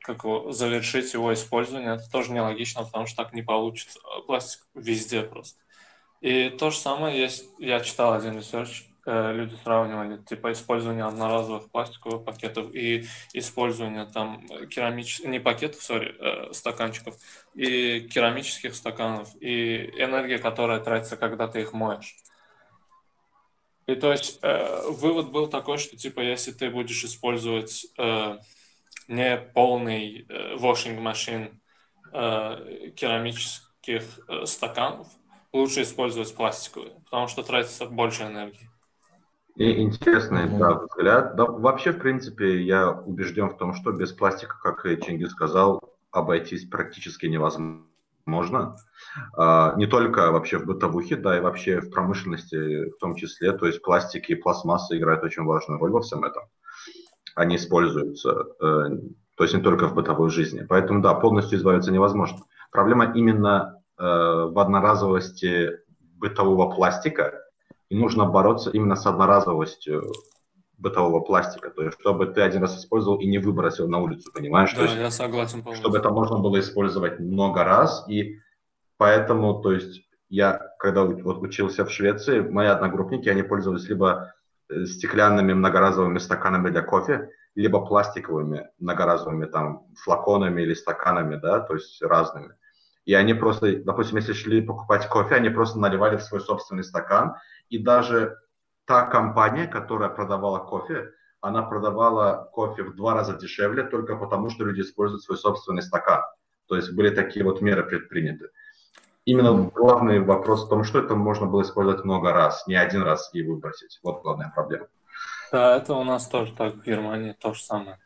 как 0.00 0.22
его, 0.22 0.52
завершить 0.52 1.14
его 1.14 1.34
использование, 1.34 1.96
это 1.96 2.08
тоже 2.08 2.30
нелогично, 2.30 2.84
потому 2.84 3.06
что 3.06 3.24
так 3.24 3.32
не 3.32 3.42
получится. 3.42 3.98
Пластик 4.28 4.60
везде 4.76 5.22
просто. 5.22 5.58
И 6.20 6.48
то 6.48 6.70
же 6.70 6.78
самое 6.78 7.18
есть, 7.18 7.44
я 7.58 7.80
читал 7.80 8.12
один 8.12 8.36
research, 8.36 8.84
люди 9.06 9.54
сравнивали 9.62 10.16
типа 10.22 10.52
использование 10.52 11.04
одноразовых 11.04 11.70
пластиковых 11.70 12.24
пакетов 12.24 12.74
и 12.74 13.06
использование 13.34 14.06
там 14.06 14.46
керамических, 14.68 15.28
не 15.28 15.40
пакетов, 15.40 15.82
sorry, 15.82 16.14
э, 16.18 16.52
стаканчиков, 16.52 17.14
и 17.54 18.00
керамических 18.00 18.74
стаканов, 18.74 19.28
и 19.40 19.90
энергия, 19.98 20.38
которая 20.38 20.80
тратится, 20.80 21.16
когда 21.16 21.48
ты 21.48 21.60
их 21.60 21.72
моешь. 21.72 22.16
И 23.86 23.94
то 23.94 24.10
есть 24.10 24.38
э, 24.40 24.88
вывод 24.88 25.30
был 25.30 25.48
такой, 25.48 25.76
что 25.76 25.96
типа 25.96 26.20
если 26.20 26.52
ты 26.52 26.70
будешь 26.70 27.04
использовать 27.04 27.86
э, 27.98 28.38
не 29.08 29.36
полный 29.36 30.24
э, 30.28 30.56
washing 30.56 31.02
machine 31.02 31.52
э, 32.12 32.90
керамических 32.96 34.02
э, 34.28 34.46
стаканов, 34.46 35.08
лучше 35.52 35.82
использовать 35.82 36.34
пластиковые, 36.34 36.94
потому 37.04 37.28
что 37.28 37.42
тратится 37.42 37.84
больше 37.84 38.22
энергии. 38.22 38.70
И 39.56 39.82
интересный 39.82 40.48
да, 40.58 40.80
взгляд. 40.80 41.36
Да, 41.36 41.44
вообще, 41.46 41.92
в 41.92 41.98
принципе, 41.98 42.62
я 42.62 42.90
убежден 42.90 43.50
в 43.50 43.56
том, 43.56 43.74
что 43.74 43.92
без 43.92 44.12
пластика, 44.12 44.56
как 44.60 44.84
и 44.84 45.00
Чингис 45.00 45.30
сказал, 45.30 45.80
обойтись 46.10 46.66
практически 46.66 47.26
невозможно. 47.26 48.76
А, 49.36 49.74
не 49.76 49.86
только 49.86 50.32
вообще 50.32 50.58
в 50.58 50.66
бытовухе, 50.66 51.16
да, 51.16 51.36
и 51.38 51.40
вообще 51.40 51.80
в 51.80 51.90
промышленности 51.90 52.90
в 52.90 52.98
том 52.98 53.14
числе. 53.14 53.52
То 53.52 53.66
есть 53.66 53.80
пластики 53.80 54.32
и 54.32 54.36
пластмасса 54.36 54.98
играют 54.98 55.22
очень 55.22 55.44
важную 55.44 55.78
роль 55.78 55.92
во 55.92 56.00
всем 56.00 56.24
этом. 56.24 56.42
Они 57.36 57.54
используются, 57.54 58.46
э, 58.60 58.88
то 59.36 59.44
есть 59.44 59.54
не 59.54 59.62
только 59.62 59.86
в 59.86 59.94
бытовой 59.94 60.30
жизни. 60.30 60.66
Поэтому, 60.68 61.00
да, 61.00 61.14
полностью 61.14 61.58
избавиться 61.58 61.92
невозможно. 61.92 62.40
Проблема 62.72 63.12
именно 63.12 63.80
э, 63.98 64.02
в 64.02 64.58
одноразовости 64.58 65.78
бытового 66.16 66.74
пластика, 66.74 67.43
и 67.94 67.96
нужно 67.96 68.26
бороться 68.26 68.70
именно 68.70 68.96
с 68.96 69.06
одноразовостью 69.06 70.02
бытового 70.78 71.20
пластика, 71.20 71.70
то 71.70 71.84
есть 71.84 72.00
чтобы 72.00 72.26
ты 72.26 72.40
один 72.40 72.62
раз 72.62 72.76
использовал 72.76 73.20
и 73.20 73.26
не 73.26 73.38
выбросил 73.38 73.88
на 73.88 73.98
улицу, 73.98 74.32
понимаешь? 74.34 74.74
Да, 74.74 74.82
есть, 74.82 74.96
я 74.96 75.10
согласен 75.12 75.62
полностью. 75.62 75.80
Чтобы 75.80 75.98
это 75.98 76.10
можно 76.10 76.38
было 76.38 76.58
использовать 76.58 77.20
много 77.20 77.62
раз, 77.62 78.04
и 78.08 78.40
поэтому, 78.96 79.62
то 79.62 79.70
есть 79.70 80.02
я, 80.28 80.60
когда 80.80 81.04
вот 81.04 81.38
учился 81.38 81.84
в 81.84 81.92
Швеции, 81.92 82.40
мои 82.40 82.66
одногруппники, 82.66 83.28
они 83.28 83.44
пользовались 83.44 83.88
либо 83.88 84.34
э, 84.68 84.86
стеклянными 84.86 85.52
многоразовыми 85.52 86.18
стаканами 86.18 86.70
для 86.70 86.82
кофе, 86.82 87.30
либо 87.54 87.86
пластиковыми 87.86 88.70
многоразовыми 88.80 89.46
там 89.46 89.86
флаконами 90.02 90.62
или 90.62 90.74
стаканами, 90.74 91.36
да, 91.36 91.60
то 91.60 91.74
есть 91.74 92.02
разными. 92.02 92.54
И 93.04 93.14
они 93.14 93.34
просто, 93.34 93.76
допустим, 93.84 94.16
если 94.16 94.32
шли 94.32 94.62
покупать 94.62 95.08
кофе, 95.08 95.36
они 95.36 95.50
просто 95.50 95.78
наливали 95.78 96.16
в 96.16 96.22
свой 96.22 96.40
собственный 96.40 96.82
стакан, 96.84 97.36
и 97.68 97.78
даже 97.78 98.38
та 98.86 99.06
компания, 99.06 99.66
которая 99.66 100.08
продавала 100.08 100.58
кофе, 100.58 101.12
она 101.40 101.62
продавала 101.62 102.48
кофе 102.52 102.82
в 102.82 102.96
два 102.96 103.14
раза 103.14 103.34
дешевле 103.34 103.84
только 103.84 104.16
потому, 104.16 104.50
что 104.50 104.64
люди 104.64 104.80
используют 104.80 105.22
свой 105.22 105.36
собственный 105.36 105.82
стакан. 105.82 106.22
То 106.68 106.76
есть 106.76 106.92
были 106.92 107.10
такие 107.10 107.44
вот 107.44 107.60
меры 107.60 107.84
предприняты. 107.84 108.48
Именно 109.26 109.70
главный 109.74 110.20
вопрос 110.20 110.66
в 110.66 110.68
том, 110.68 110.84
что 110.84 110.98
это 110.98 111.14
можно 111.14 111.46
было 111.46 111.62
использовать 111.62 112.04
много 112.04 112.32
раз, 112.32 112.66
не 112.66 112.74
один 112.74 113.02
раз 113.02 113.30
и 113.32 113.42
выбросить. 113.42 114.00
Вот 114.02 114.22
главная 114.22 114.52
проблема. 114.54 114.86
Да, 115.50 115.76
это 115.76 115.94
у 115.94 116.04
нас 116.04 116.28
тоже 116.28 116.52
так 116.52 116.74
в 116.74 116.82
Германии 116.82 117.32
то 117.32 117.54
же 117.54 117.62
самое. 117.62 117.98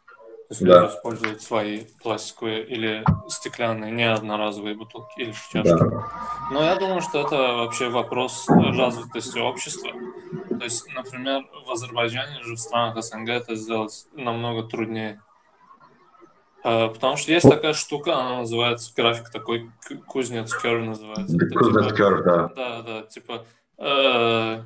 Да. 0.50 0.80
люди 0.80 0.94
используют 0.94 1.42
свои 1.42 1.84
пластиковые 2.02 2.64
или 2.64 3.04
стеклянные, 3.28 3.92
не 3.92 4.04
одноразовые 4.04 4.74
бутылки 4.74 5.20
или 5.20 5.32
чашки. 5.32 5.68
Да. 5.68 6.08
Но 6.50 6.64
я 6.64 6.76
думаю, 6.76 7.02
что 7.02 7.20
это 7.20 7.36
вообще 7.36 7.90
вопрос 7.90 8.46
развитости 8.48 9.38
общества. 9.38 9.90
То 10.58 10.64
есть, 10.64 10.86
например, 10.94 11.46
в 11.66 11.70
Азербайджане 11.70 12.42
же 12.42 12.54
в 12.54 12.58
странах 12.58 13.02
СНГ 13.04 13.28
это 13.28 13.54
сделать 13.56 14.06
намного 14.14 14.62
труднее. 14.66 15.20
А, 16.64 16.88
потому 16.88 17.16
что 17.16 17.30
есть 17.32 17.48
такая 17.48 17.72
штука, 17.72 18.16
она 18.16 18.38
называется, 18.38 18.92
график 18.96 19.30
такой, 19.30 19.70
кузнец 20.06 20.54
кер 20.54 20.82
называется. 20.82 21.36
Кузнец 21.54 21.94
кер, 21.94 22.22
да. 22.24 22.48
Да, 22.56 22.82
да, 22.82 23.02
типа 23.02 23.44
э, 23.78 24.62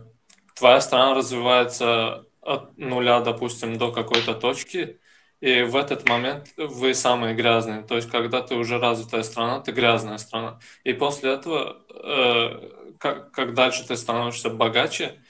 твоя 0.55 0.81
страна 0.81 1.15
развивается 1.15 2.25
от 2.41 2.77
нуля, 2.79 3.21
допустим, 3.21 3.79
до 3.79 3.93
какой-то 3.93 4.35
точки, 4.35 5.01
и 5.43 5.65
в 5.65 5.75
этот 5.75 6.09
момент 6.09 6.51
вы 6.57 6.95
самые 6.95 7.35
грязные. 7.35 7.83
То 7.83 7.97
есть, 7.97 8.09
когда 8.09 8.43
ты 8.43 8.55
уже 8.55 8.79
развитая 8.79 9.25
страна, 9.25 9.59
ты 9.59 9.73
грязная 9.73 10.19
страна. 10.19 10.61
И 10.85 10.93
после 10.93 11.33
этого, 11.33 11.79
э, 11.91 12.71
как, 12.99 13.33
как 13.33 13.53
дальше 13.55 13.85
ты 13.85 13.97
становишься 13.97 14.51
богаче, 14.51 15.21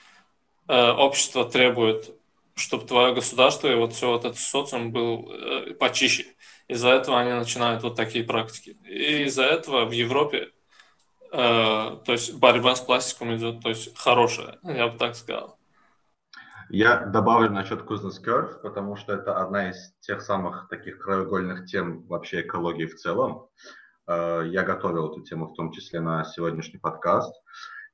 э, 0.68 0.90
общество 0.90 1.46
требует, 1.46 2.14
чтобы 2.54 2.86
твое 2.86 3.14
государство 3.14 3.68
и 3.68 3.74
вот 3.74 3.94
все 3.94 4.08
вот 4.08 4.26
этот 4.26 4.38
социум 4.38 4.92
был 4.92 5.32
э, 5.32 5.72
почище. 5.80 6.26
Из-за 6.68 6.90
этого 6.90 7.18
они 7.18 7.32
начинают 7.32 7.82
вот 7.82 7.96
такие 7.96 8.22
практики. 8.22 8.76
И 8.86 9.22
из-за 9.24 9.44
этого 9.44 9.86
в 9.86 9.92
Европе, 9.92 10.50
э, 11.32 11.96
то 12.04 12.12
есть 12.12 12.34
борьба 12.34 12.76
с 12.76 12.82
пластиком 12.82 13.34
идет, 13.34 13.62
то 13.62 13.70
есть 13.70 13.96
хорошая, 13.96 14.58
я 14.62 14.88
бы 14.88 14.98
так 14.98 15.16
сказал. 15.16 15.56
Я 16.74 17.04
добавлю 17.04 17.50
насчет 17.50 17.82
Kuznets 17.82 18.24
Curve, 18.24 18.62
потому 18.62 18.96
что 18.96 19.12
это 19.12 19.36
одна 19.36 19.68
из 19.68 19.92
тех 20.00 20.22
самых 20.22 20.68
таких 20.70 21.00
краеугольных 21.00 21.66
тем 21.66 22.06
вообще 22.06 22.40
экологии 22.40 22.86
в 22.86 22.94
целом. 22.94 23.48
Э, 24.08 24.42
я 24.46 24.62
готовил 24.62 25.10
эту 25.10 25.20
тему 25.20 25.48
в 25.48 25.54
том 25.54 25.70
числе 25.70 26.00
на 26.00 26.24
сегодняшний 26.24 26.78
подкаст. 26.78 27.30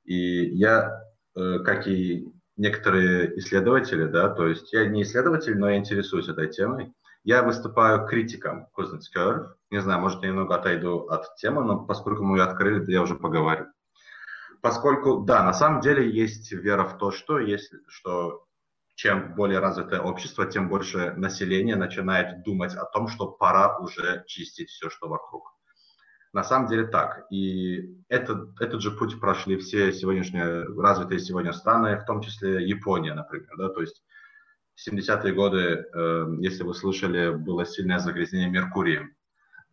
И 0.05 0.45
я, 0.55 0.97
э, 1.35 1.59
как 1.59 1.87
и 1.87 2.31
некоторые 2.55 3.37
исследователи, 3.39 4.05
да, 4.05 4.29
то 4.29 4.47
есть 4.47 4.71
я 4.71 4.87
не 4.87 5.03
исследователь, 5.03 5.59
но 5.59 5.69
я 5.69 5.75
интересуюсь 5.75 6.29
этой 6.29 6.47
темой. 6.47 6.93
Я 7.25 7.43
выступаю 7.43 8.07
критиком 8.07 8.67
Kuznets 8.77 9.11
Curve. 9.13 9.47
Не 9.71 9.81
знаю, 9.81 9.99
может, 9.99 10.23
я 10.23 10.29
немного 10.29 10.55
отойду 10.55 10.99
от 11.09 11.35
темы, 11.35 11.65
но 11.65 11.83
поскольку 11.83 12.23
мы 12.23 12.37
ее 12.37 12.43
открыли, 12.43 12.85
то 12.85 12.91
я 12.91 13.01
уже 13.01 13.15
поговорю. 13.15 13.65
Поскольку, 14.61 15.19
да, 15.19 15.43
на 15.43 15.51
самом 15.51 15.81
деле 15.81 16.09
есть 16.09 16.53
вера 16.53 16.85
в 16.85 16.97
то, 16.97 17.11
что, 17.11 17.39
есть, 17.39 17.73
что 17.89 18.45
чем 18.99 19.33
более 19.33 19.59
развитое 19.59 20.01
общество, 20.01 20.45
тем 20.45 20.67
больше 20.67 21.13
население 21.15 21.77
начинает 21.77 22.43
думать 22.43 22.75
о 22.75 22.83
том, 22.83 23.07
что 23.07 23.27
пора 23.27 23.77
уже 23.77 24.25
чистить 24.27 24.67
все, 24.67 24.89
что 24.89 25.07
вокруг. 25.07 25.55
На 26.33 26.43
самом 26.43 26.67
деле 26.67 26.85
так. 26.85 27.25
И 27.31 27.95
этот, 28.09 28.59
этот 28.59 28.81
же 28.81 28.91
путь 28.91 29.17
прошли 29.17 29.55
все 29.55 29.93
сегодняшние 29.93 30.65
развитые 30.77 31.21
сегодня 31.21 31.53
страны, 31.53 31.97
в 31.97 32.05
том 32.05 32.21
числе 32.21 32.67
Япония, 32.67 33.13
например. 33.13 33.47
Да? 33.57 33.69
То 33.69 33.79
есть 33.79 34.03
70-е 34.85 35.33
годы, 35.33 35.85
э, 35.93 36.25
если 36.41 36.63
вы 36.63 36.73
слышали, 36.73 37.33
было 37.33 37.65
сильное 37.65 37.99
загрязнение 37.99 38.49
Меркурием. 38.49 39.15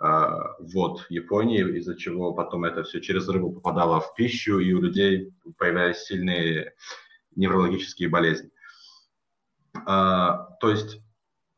Э, 0.01 0.29
вот 0.61 1.05
Японии, 1.09 1.79
из-за 1.79 1.97
чего 1.97 2.33
потом 2.33 2.65
это 2.65 2.85
все 2.85 3.01
через 3.01 3.29
рыбу 3.29 3.51
попадало 3.51 3.99
в 3.99 4.15
пищу, 4.15 4.61
и 4.61 4.73
у 4.73 4.81
людей 4.81 5.35
появлялись 5.59 6.05
сильные 6.05 6.75
неврологические 7.35 8.09
болезни. 8.09 8.53
А, 9.87 10.49
то 10.61 10.71
есть 10.71 11.01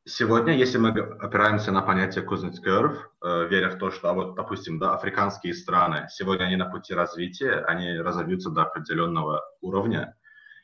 сегодня, 0.09 0.57
если 0.57 0.79
мы 0.79 0.91
опираемся 0.91 1.71
на 1.71 1.83
понятие 1.83 2.25
Kuznets 2.25 2.57
Curve, 2.65 2.97
э, 3.23 3.49
веря 3.49 3.71
в 3.71 3.79
то, 3.79 3.91
что, 3.91 4.11
а 4.11 4.13
вот, 4.15 4.35
допустим, 4.35 4.79
да, 4.79 4.95
африканские 4.95 5.55
страны, 5.55 6.07
сегодня 6.11 6.45
они 6.45 6.57
на 6.57 6.67
пути 6.67 6.95
развития, 6.95 7.65
они 7.67 7.99
разовьются 7.99 8.51
до 8.51 8.63
определенного 8.63 9.43
уровня, 9.61 10.17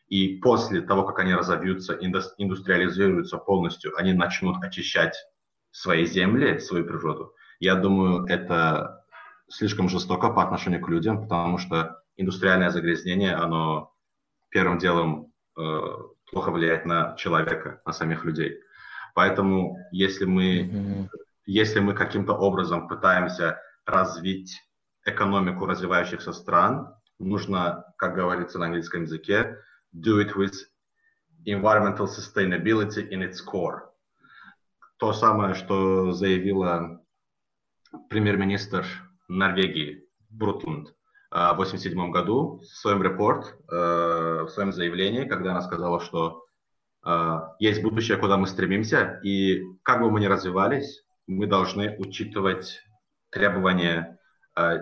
и 0.08 0.38
после 0.38 0.80
того, 0.80 1.04
как 1.04 1.18
они 1.18 1.34
разовьются, 1.34 1.94
индустриализируются 1.94 3.38
полностью, 3.38 3.96
они 3.96 4.12
начнут 4.12 4.62
очищать 4.62 5.16
свои 5.70 6.06
земли, 6.06 6.58
свою 6.58 6.84
природу. 6.84 7.34
Я 7.58 7.74
думаю, 7.74 8.24
это 8.26 9.04
слишком 9.48 9.88
жестоко 9.88 10.30
по 10.30 10.42
отношению 10.42 10.82
к 10.82 10.88
людям, 10.88 11.22
потому 11.22 11.58
что 11.58 12.02
индустриальное 12.16 12.70
загрязнение, 12.70 13.34
оно 13.34 13.92
первым 14.50 14.78
делом 14.78 15.32
э, 15.58 15.62
плохо 16.30 16.50
влияет 16.50 16.84
на 16.86 17.14
человека, 17.16 17.80
на 17.84 17.92
самих 17.92 18.24
людей. 18.24 18.60
Поэтому 19.14 19.78
если 19.92 20.24
мы, 20.24 20.60
mm-hmm. 20.60 21.08
если 21.46 21.80
мы 21.80 21.94
каким-то 21.94 22.32
образом 22.32 22.88
пытаемся 22.88 23.60
развить 23.86 24.60
экономику 25.04 25.66
развивающихся 25.66 26.32
стран, 26.32 26.94
нужно, 27.18 27.84
как 27.96 28.14
говорится 28.14 28.58
на 28.58 28.66
английском 28.66 29.02
языке, 29.02 29.58
do 29.94 30.20
it 30.20 30.34
with 30.34 30.54
environmental 31.46 32.06
sustainability 32.06 33.08
in 33.10 33.22
its 33.22 33.40
core. 33.40 33.82
То 34.96 35.12
самое, 35.12 35.54
что 35.54 36.12
заявила 36.12 37.00
премьер-министр 38.08 38.86
Норвегии 39.28 40.08
Брутланд 40.30 40.94
1987 41.34 42.12
году 42.12 42.60
в 42.60 42.64
своем 42.64 43.02
репорт, 43.02 43.56
э, 43.70 44.44
в 44.46 44.48
своем 44.50 44.72
заявлении, 44.72 45.24
когда 45.24 45.50
она 45.50 45.62
сказала, 45.62 46.00
что 46.00 46.44
э, 47.04 47.38
есть 47.58 47.82
будущее, 47.82 48.18
куда 48.18 48.36
мы 48.36 48.46
стремимся, 48.46 49.20
и 49.24 49.64
как 49.82 50.00
бы 50.00 50.10
мы 50.10 50.20
ни 50.20 50.26
развивались, 50.26 51.04
мы 51.26 51.46
должны 51.46 51.96
учитывать 51.98 52.80
требования 53.30 54.18
э, 54.56 54.78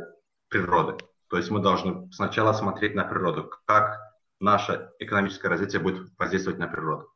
природы. 0.49 0.99
То 1.31 1.39
есть 1.39 1.51
мы 1.51 1.61
должны 1.61 2.13
сначала 2.13 2.53
смотреть 2.53 2.95
на 2.95 3.05
природу, 3.05 3.51
как 3.65 3.99
наше 4.39 4.91
экономическое 4.99 5.49
развитие 5.49 5.81
будет 5.81 6.11
воздействовать 6.19 6.59
на 6.59 6.69
природу. 6.69 7.09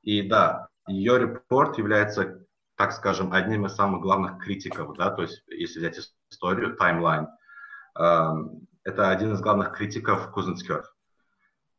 И 0.00 0.22
да, 0.22 0.68
ее 0.86 1.18
репорт 1.18 1.76
является, 1.76 2.46
так 2.76 2.92
скажем, 2.92 3.34
одним 3.34 3.66
из 3.66 3.74
самых 3.74 4.00
главных 4.00 4.42
критиков, 4.42 4.96
да, 4.96 5.10
то 5.10 5.22
есть 5.22 5.42
если 5.48 5.80
взять 5.80 5.98
историю, 6.30 6.74
таймлайн, 6.76 7.28
э, 7.98 8.28
это 8.84 9.10
один 9.10 9.32
из 9.32 9.40
главных 9.40 9.72
критиков 9.72 10.30
Кузнецкер. 10.30 10.84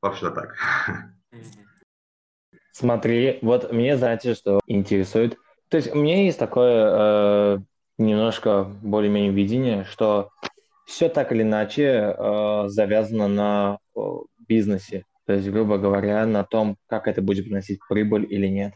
Вообще 0.02 0.32
так. 0.32 0.56
Смотри, 2.72 3.40
вот 3.42 3.72
мне, 3.72 3.98
знаете, 3.98 4.36
что 4.36 4.62
интересует. 4.66 5.38
То 5.70 5.78
есть 5.78 5.94
у 5.94 5.98
меня 5.98 6.24
есть 6.24 6.40
такое 6.40 7.56
э, 7.56 7.60
немножко 7.98 8.64
более-менее 8.64 9.32
видение, 9.32 9.84
что 9.84 10.30
все 10.86 11.10
так 11.10 11.32
или 11.32 11.44
иначе 11.44 12.16
э, 12.18 12.64
завязано 12.68 13.28
на 13.28 13.80
э, 13.96 14.00
бизнесе. 14.48 15.06
То 15.26 15.34
есть, 15.34 15.50
грубо 15.50 15.78
говоря, 15.78 16.26
на 16.26 16.44
том, 16.44 16.78
как 16.88 17.08
это 17.08 17.22
будет 17.22 17.46
приносить 17.46 17.80
прибыль 17.88 18.26
или 18.28 18.48
нет. 18.48 18.74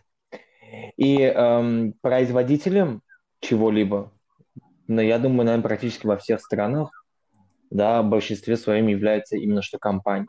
И 0.98 1.20
эм, 1.22 1.94
производителем 2.02 3.02
чего-либо, 3.40 4.12
но 4.88 5.02
я 5.02 5.18
думаю, 5.18 5.46
наверное, 5.46 5.64
практически 5.64 6.06
во 6.06 6.18
всех 6.18 6.42
странах, 6.42 7.03
да, 7.74 8.04
в 8.04 8.10
большинстве 8.10 8.56
своем 8.56 8.88
является 8.88 9.36
именно 9.36 9.62
что 9.62 9.80
компании, 9.80 10.28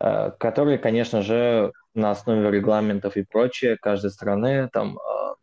э, 0.00 0.32
которые, 0.38 0.78
конечно 0.78 1.22
же, 1.22 1.72
на 1.94 2.10
основе 2.10 2.50
регламентов 2.50 3.16
и 3.16 3.22
прочее 3.22 3.78
каждой 3.80 4.10
страны 4.10 4.68
там 4.72 4.98
э, 4.98 5.34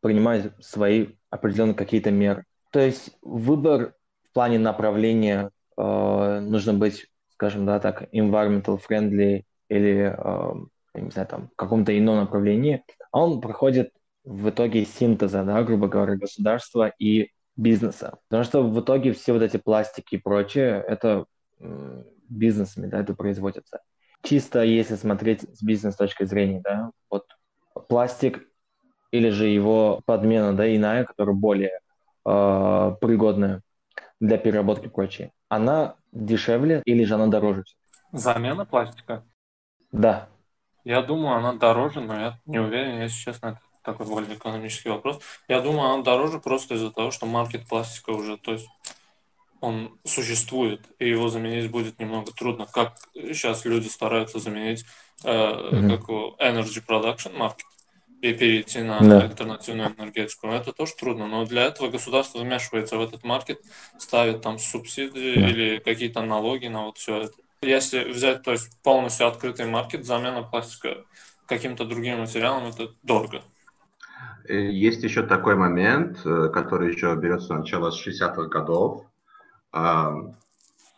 принимают 0.00 0.54
свои 0.64 1.08
определенные 1.28 1.74
какие-то 1.74 2.10
меры. 2.10 2.44
То 2.70 2.80
есть 2.80 3.16
выбор 3.20 3.94
в 4.30 4.32
плане 4.32 4.58
направления 4.58 5.50
э, 5.76 6.40
нужно 6.40 6.72
быть, 6.72 7.06
скажем, 7.34 7.66
да, 7.66 7.78
так, 7.78 8.08
environmental 8.14 8.80
friendly 8.80 9.42
или, 9.68 10.16
э, 10.16 10.54
не 10.94 11.10
знаю, 11.10 11.28
там, 11.28 11.48
в 11.48 11.56
каком-то 11.56 11.96
ином 11.96 12.16
направлении, 12.16 12.82
он 13.12 13.42
проходит 13.42 13.90
в 14.24 14.48
итоге 14.48 14.86
синтеза, 14.86 15.44
да, 15.44 15.62
грубо 15.62 15.88
говоря, 15.88 16.16
государства 16.16 16.90
и 16.98 17.30
бизнеса. 17.56 18.18
Потому 18.28 18.44
что 18.44 18.62
в 18.62 18.80
итоге 18.80 19.12
все 19.12 19.32
вот 19.32 19.42
эти 19.42 19.56
пластики 19.56 20.16
и 20.16 20.18
прочее, 20.18 20.84
это 20.86 21.26
бизнесами, 22.28 22.86
да, 22.86 23.00
это 23.00 23.14
производится. 23.14 23.80
Чисто 24.22 24.62
если 24.62 24.94
смотреть 24.94 25.42
с 25.42 25.62
бизнес 25.62 25.96
точки 25.96 26.24
зрения, 26.24 26.60
да, 26.62 26.90
вот 27.10 27.26
пластик 27.88 28.48
или 29.10 29.30
же 29.30 29.46
его 29.46 30.00
подмена, 30.06 30.56
да, 30.56 30.74
иная, 30.74 31.04
которая 31.04 31.34
более 31.34 31.80
э, 32.24 32.96
пригодная 33.00 33.62
для 34.20 34.38
переработки 34.38 34.86
и 34.86 34.88
прочее, 34.88 35.32
она 35.48 35.96
дешевле 36.12 36.82
или 36.84 37.04
же 37.04 37.14
она 37.14 37.26
дороже? 37.26 37.64
Замена 38.12 38.64
пластика? 38.64 39.24
Да. 39.90 40.28
Я 40.84 41.02
думаю, 41.02 41.36
она 41.36 41.52
дороже, 41.54 42.00
но 42.00 42.14
я 42.14 42.38
не 42.46 42.58
уверен, 42.58 43.00
если 43.00 43.16
честно, 43.16 43.48
это 43.48 43.60
такой 43.82 44.06
более 44.06 44.34
экономический 44.34 44.88
вопрос. 44.88 45.20
Я 45.48 45.60
думаю, 45.60 45.92
она 45.92 46.02
дороже 46.02 46.38
просто 46.38 46.74
из-за 46.74 46.90
того, 46.90 47.10
что 47.10 47.26
маркет 47.26 47.66
пластика 47.68 48.10
уже, 48.10 48.36
то 48.36 48.52
есть 48.52 48.68
он 49.60 49.96
существует, 50.04 50.80
и 50.98 51.08
его 51.08 51.28
заменить 51.28 51.70
будет 51.70 52.00
немного 52.00 52.32
трудно. 52.32 52.66
Как 52.66 52.96
сейчас 53.14 53.64
люди 53.64 53.86
стараются 53.86 54.40
заменить 54.40 54.84
э, 55.22 55.30
mm-hmm. 55.30 55.90
как 55.90 56.08
energy 56.40 56.84
production 56.84 57.36
market 57.36 57.62
и 58.22 58.32
перейти 58.32 58.82
на 58.82 59.00
да. 59.00 59.20
альтернативную 59.22 59.94
энергетику. 59.96 60.48
Это 60.48 60.72
тоже 60.72 60.94
трудно, 60.94 61.26
но 61.26 61.44
для 61.44 61.64
этого 61.64 61.88
государство 61.88 62.38
вмешивается 62.38 62.96
в 62.96 63.02
этот 63.02 63.24
маркет, 63.24 63.60
ставит 63.98 64.42
там 64.42 64.58
субсидии 64.58 65.34
да. 65.34 65.48
или 65.48 65.78
какие-то 65.78 66.22
налоги 66.22 66.66
на 66.66 66.86
вот 66.86 66.98
все 66.98 67.22
это. 67.22 67.34
Если 67.62 68.04
взять, 68.04 68.42
то 68.42 68.52
есть 68.52 68.80
полностью 68.82 69.28
открытый 69.28 69.66
маркет, 69.66 70.04
замена 70.04 70.42
пластика 70.42 71.04
каким-то 71.46 71.84
другим 71.84 72.20
материалом, 72.20 72.66
это 72.66 72.92
дорого. 73.02 73.42
Э, 74.48 74.54
есть 74.54 75.02
еще 75.02 75.22
такой 75.22 75.54
момент, 75.54 76.20
э, 76.24 76.48
который 76.52 76.92
еще 76.92 77.14
берется 77.16 77.46
с 77.46 77.50
начала 77.50 77.90
60-х 77.90 78.48
годов. 78.48 79.06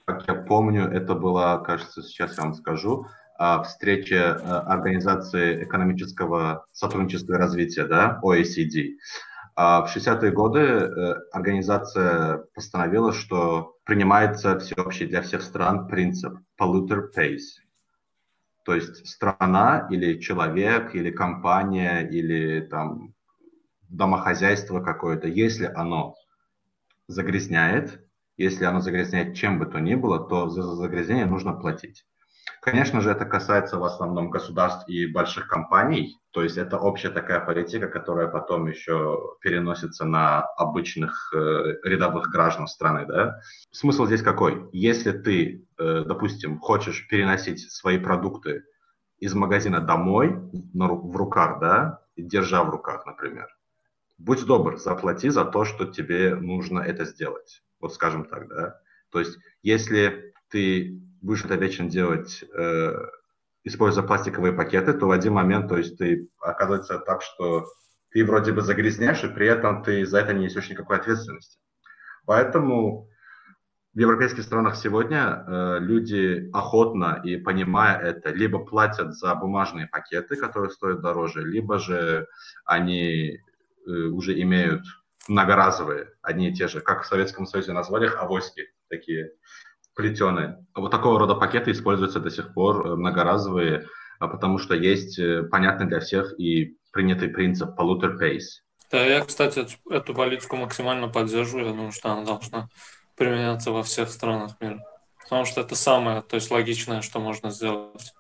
Как 0.07 0.29
я 0.29 0.35
помню, 0.35 0.85
это 0.85 1.15
была, 1.15 1.59
кажется, 1.59 2.03
сейчас 2.03 2.37
я 2.37 2.45
вам 2.45 2.55
скажу, 2.55 3.07
а, 3.39 3.63
встреча 3.63 4.15
э, 4.15 4.43
Организации 4.67 5.65
экономического 5.65 6.67
сотрудничества 6.73 7.35
и 7.35 7.39
развития, 7.39 7.85
да, 7.85 8.21
OECD. 8.23 8.97
А 9.57 9.87
в 9.87 9.97
60-е 9.97 10.33
годы 10.33 10.91
организация 11.33 12.45
постановила, 12.55 13.13
что 13.13 13.77
принимается 13.85 14.59
всеобщий 14.59 15.07
для 15.07 15.23
всех 15.23 15.43
стран 15.43 15.87
принцип 15.87 16.35
polluter 16.61 17.09
pays. 17.17 17.63
То 18.65 18.75
есть 18.75 19.07
страна 19.07 19.87
или 19.91 20.19
человек, 20.19 20.95
или 20.95 21.11
компания, 21.11 22.01
или 22.01 22.61
там 22.61 23.14
домохозяйство 23.97 24.81
какое-то, 24.81 25.29
если 25.29 25.67
оно 25.67 26.15
загрязняет, 27.07 28.01
если 28.37 28.65
оно 28.65 28.81
загрязняет 28.81 29.37
чем 29.37 29.59
бы 29.59 29.67
то 29.67 29.79
ни 29.79 29.95
было, 29.95 30.19
то 30.19 30.49
за 30.49 30.63
загрязнение 30.63 31.27
нужно 31.27 31.53
платить. 31.53 32.05
Конечно 32.61 33.01
же, 33.01 33.11
это 33.11 33.27
касается 33.27 33.79
в 33.79 33.85
основном 33.85 34.31
государств 34.31 34.89
и 34.89 35.07
больших 35.07 35.49
компаний, 35.49 36.19
то 36.31 36.43
есть 36.43 36.57
это 36.57 36.79
общая 36.79 37.11
такая 37.11 37.41
политика, 37.41 37.89
которая 37.89 38.27
потом 38.27 38.67
еще 38.67 39.37
переносится 39.41 40.05
на 40.07 40.41
обычных 40.57 41.31
э, 41.35 41.75
рядовых 41.85 42.31
граждан 42.31 42.67
страны. 42.67 43.07
Да? 43.07 43.39
Смысл 43.71 44.07
здесь 44.07 44.23
какой? 44.23 44.67
Если 44.73 45.13
ты, 45.13 45.67
э, 45.79 46.05
допустим, 46.07 46.59
хочешь 46.59 47.07
переносить 47.09 47.61
свои 47.71 47.99
продукты 47.99 48.65
из 49.19 49.35
магазина 49.35 49.81
домой 49.81 50.35
на, 50.73 50.89
в 50.89 51.15
руках, 51.17 51.61
да, 51.61 52.01
держа 52.17 52.65
в 52.65 52.71
руках, 52.71 53.05
например, 53.07 53.49
будь 54.19 54.45
добр, 54.47 54.79
заплати 54.79 55.31
за 55.31 55.45
то, 55.45 55.65
что 55.65 55.87
тебе 55.87 56.35
нужно 56.35 56.81
это 56.81 57.05
сделать. 57.05 57.63
Вот 57.81 57.95
скажем 57.95 58.25
так, 58.25 58.49
да. 58.49 58.81
То 59.11 59.19
есть, 59.21 59.39
если 59.63 60.33
ты 60.49 61.01
будешь 61.21 61.45
это 61.45 61.55
вечно 61.57 61.89
делать, 61.89 62.45
э, 62.57 62.93
используя 63.65 64.05
пластиковые 64.05 64.53
пакеты, 64.53 64.93
то 64.93 65.07
в 65.07 65.11
один 65.11 65.33
момент, 65.33 65.69
то 65.69 65.77
есть 65.77 65.99
ты 65.99 66.29
оказывается 66.41 66.99
так, 66.99 67.23
что 67.23 67.67
ты 68.11 68.25
вроде 68.25 68.53
бы 68.53 68.63
загрязняешь, 68.63 69.25
и 69.25 69.29
при 69.29 69.47
этом 69.47 69.83
ты 69.83 70.07
за 70.07 70.21
это 70.21 70.33
не 70.33 70.45
несешь 70.45 70.71
никакой 70.71 70.99
ответственности. 70.99 71.59
Поэтому 72.27 73.09
в 73.95 73.99
европейских 73.99 74.43
странах 74.43 74.77
сегодня 74.77 75.45
э, 75.47 75.79
люди 75.81 76.51
охотно 76.53 77.21
и 77.23 77.37
понимая 77.37 77.99
это, 77.99 78.31
либо 78.31 78.59
платят 78.59 79.15
за 79.15 79.35
бумажные 79.35 79.87
пакеты, 79.87 80.37
которые 80.37 80.71
стоят 80.71 81.01
дороже, 81.01 81.43
либо 81.43 81.79
же 81.79 82.27
они 82.65 83.41
уже 83.87 84.41
имеют 84.41 84.85
многоразовые, 85.29 86.09
одни 86.23 86.51
и 86.51 86.55
те 86.55 86.69
же, 86.69 86.81
как 86.81 87.03
в 87.03 87.07
Советском 87.07 87.47
Союзе 87.47 87.73
назвали 87.73 88.07
их 88.07 88.17
авоськи, 88.17 88.69
такие 88.89 89.33
плетеные. 89.95 90.65
Вот 90.75 90.91
такого 90.91 91.19
рода 91.19 91.35
пакеты 91.35 91.71
используются 91.71 92.21
до 92.21 92.31
сих 92.31 92.53
пор, 92.53 92.87
э, 92.87 92.97
многоразовые, 92.97 93.87
а 94.19 94.29
потому 94.29 94.59
что 94.59 94.75
есть 94.75 95.19
э, 95.19 95.45
понятный 95.45 95.87
для 95.87 96.01
всех 96.01 96.39
и 96.39 96.77
принятый 96.93 97.29
принцип 97.29 97.79
polluter 97.79 98.19
pays. 98.19 98.61
Да, 98.91 99.05
я, 99.05 99.25
кстати, 99.25 99.67
эту 99.91 100.15
политику 100.15 100.57
максимально 100.57 101.09
поддерживаю. 101.09 101.69
Думаю, 101.69 101.93
что 101.93 102.13
она 102.13 102.25
должна 102.25 102.69
применяться 103.17 103.71
во 103.71 103.83
всех 103.83 104.09
странах 104.11 104.53
мира. 104.61 104.85
Потому 105.23 105.47
что 105.47 105.63
это 105.63 105.75
самое, 105.75 106.23
то 106.23 106.37
есть 106.37 106.51
логичное, 106.51 107.01
что 107.01 107.19
можно 107.19 107.51
сделать. 107.51 108.13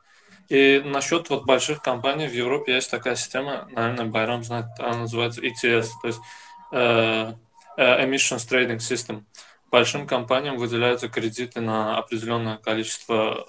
И 0.49 0.83
насчет 0.85 1.31
вот 1.31 1.45
больших 1.45 1.81
компаний 1.83 2.27
в 2.27 2.35
Европе 2.35 2.75
есть 2.75 2.91
такая 2.91 3.17
система, 3.17 3.69
наверное, 3.73 4.07
Байрам 4.07 4.45
знает, 4.45 4.67
она 4.79 4.99
называется 4.99 5.41
ETS, 5.41 5.89
то 6.03 6.09
есть 6.09 6.21
э, 6.73 7.33
э, 7.77 8.07
Emissions 8.07 8.49
Trading 8.49 8.79
System 8.79 9.25
большим 9.75 10.07
компаниям 10.07 10.57
выделяются 10.57 11.09
кредиты 11.09 11.61
на 11.61 11.99
определенное 11.99 12.59
количество 12.59 13.45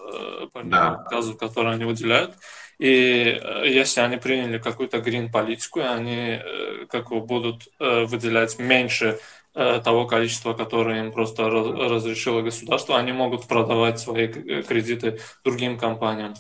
э, 0.54 0.62
да. 0.64 1.06
газов, 1.12 1.38
которые 1.38 1.76
они 1.76 1.86
выделяют. 1.86 2.34
И 2.80 3.40
э, 3.40 3.68
если 3.68 4.02
они 4.02 4.18
приняли 4.18 4.58
какую-то 4.58 5.02
грин-политику, 5.02 5.82
они 5.82 6.40
э, 6.42 6.86
как 6.90 7.10
бы 7.10 7.20
будут 7.22 7.68
выделять 7.80 8.58
меньше 8.60 9.20
того 9.54 10.06
количества, 10.06 10.54
которое 10.54 11.00
им 11.06 11.12
просто 11.14 11.50
разрешило 11.50 12.42
государство, 12.42 12.98
они 12.98 13.14
могут 13.14 13.48
продавать 13.48 14.00
свои 14.00 14.28
кредиты 14.28 15.20
другим 15.46 15.78
компаниям. 15.78 16.34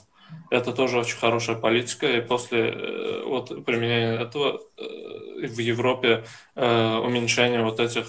Это 0.51 0.71
тоже 0.71 0.99
очень 0.99 1.17
хорошая 1.17 1.55
политика, 1.55 2.05
и 2.07 2.21
после 2.21 3.23
вот, 3.25 3.65
применения 3.65 4.19
этого 4.19 4.61
в 4.77 5.59
Европе 5.59 6.23
уменьшение 6.55 7.63
вот 7.63 7.79
этих 7.79 8.05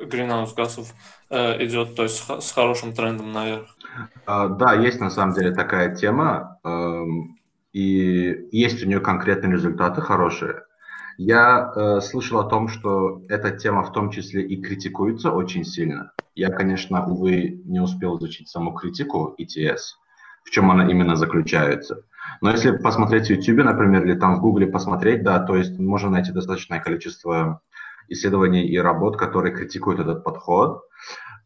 гринхаус 0.00 0.54
газов 0.54 0.94
э, 1.30 1.64
идет, 1.64 1.94
то 1.94 2.02
есть 2.04 2.24
с 2.28 2.52
хорошим 2.52 2.92
трендом 2.92 3.32
наверх. 3.32 3.76
А, 4.26 4.48
да, 4.48 4.74
есть 4.74 5.00
на 5.00 5.10
самом 5.10 5.34
деле 5.34 5.52
такая 5.52 5.94
тема, 5.94 6.58
э, 6.64 7.04
и 7.72 8.48
есть 8.52 8.82
у 8.82 8.86
нее 8.86 9.00
конкретные 9.00 9.52
результаты 9.52 10.00
хорошие. 10.00 10.64
Я 11.18 11.72
э, 11.74 12.00
слышал 12.00 12.38
о 12.40 12.48
том, 12.48 12.68
что 12.68 13.22
эта 13.28 13.50
тема 13.50 13.82
в 13.82 13.92
том 13.92 14.10
числе 14.10 14.42
и 14.42 14.60
критикуется 14.60 15.30
очень 15.30 15.64
сильно. 15.64 16.12
Я, 16.34 16.48
конечно, 16.50 17.04
увы, 17.06 17.60
не 17.64 17.80
успел 17.80 18.18
изучить 18.18 18.48
саму 18.48 18.72
критику 18.72 19.34
ETS, 19.38 19.80
в 20.44 20.50
чем 20.50 20.70
она 20.70 20.88
именно 20.90 21.16
заключается. 21.16 22.04
Но 22.40 22.50
если 22.50 22.76
посмотреть 22.76 23.26
в 23.26 23.30
YouTube, 23.30 23.64
например, 23.64 24.04
или 24.04 24.14
там 24.18 24.36
в 24.36 24.40
Google 24.40 24.70
посмотреть, 24.70 25.22
да, 25.22 25.38
то 25.40 25.56
есть 25.56 25.78
можно 25.78 26.10
найти 26.10 26.32
достаточное 26.32 26.80
количество 26.80 27.60
исследований 28.08 28.66
и 28.66 28.78
работ, 28.78 29.16
которые 29.16 29.54
критикуют 29.54 30.00
этот 30.00 30.24
подход. 30.24 30.82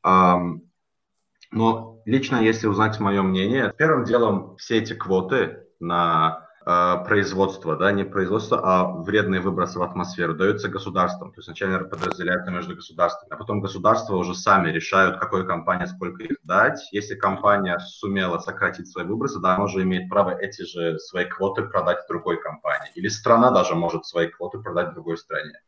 Но 0.03 2.01
лично, 2.05 2.37
если 2.37 2.67
узнать 2.67 3.01
мое 3.01 3.23
мнение, 3.23 3.73
первым 3.77 4.05
делом 4.05 4.57
все 4.57 4.79
эти 4.79 4.95
квоты 4.95 5.59
на 5.81 6.47
э, 6.65 7.05
производство, 7.07 7.77
да, 7.77 7.93
не 7.93 8.05
производство, 8.05 8.61
а 8.63 8.85
вредные 9.03 9.41
выбросы 9.41 9.79
в 9.79 9.83
атмосферу 9.83 10.35
даются 10.35 10.69
государством. 10.69 11.33
То 11.33 11.39
есть 11.39 11.47
сначала 11.47 11.85
подразделяются 11.85 12.51
между 12.51 12.75
государствами, 12.75 13.33
а 13.33 13.37
потом 13.37 13.61
государства 13.61 14.17
уже 14.17 14.35
сами 14.35 14.71
решают, 14.71 15.19
какой 15.19 15.47
компании 15.47 15.87
сколько 15.87 16.23
их 16.23 16.37
дать. 16.45 16.89
Если 16.93 17.15
компания 17.15 17.79
сумела 17.79 18.39
сократить 18.39 18.89
свои 18.89 19.05
выбросы, 19.05 19.41
да, 19.41 19.55
она 19.55 19.65
уже 19.65 19.83
имеет 19.83 20.09
право 20.09 20.31
эти 20.31 20.63
же 20.63 20.99
свои 20.99 21.25
квоты 21.25 21.63
продать 21.63 21.99
другой 22.09 22.41
компании. 22.41 22.91
Или 22.95 23.09
страна 23.09 23.51
даже 23.51 23.75
может 23.75 24.07
свои 24.07 24.29
квоты 24.29 24.59
продать 24.59 24.95
другой 24.95 25.19
стране. 25.19 25.61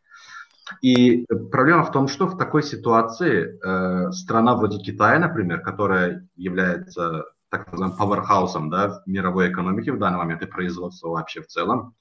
И 0.83 1.25
проблема 1.53 1.85
в 1.85 1.93
том, 1.93 2.09
что 2.09 2.27
в 2.27 2.37
такой 2.37 2.63
ситуации 2.63 3.59
э, 3.63 4.11
страна 4.13 4.57
вроде 4.57 4.79
Китая, 4.79 5.19
например, 5.19 5.61
которая 5.61 6.29
является 6.35 7.25
так 7.51 7.71
называемым 7.71 7.99
пауэрхаусом 7.99 8.71
да, 8.71 9.03
мировой 9.07 9.51
экономики 9.51 9.91
в 9.91 9.99
данный 9.99 10.19
момент 10.19 10.43
и 10.43 10.47
производства 10.47 11.09
вообще 11.09 11.43
в 11.43 11.47
целом, 11.47 11.95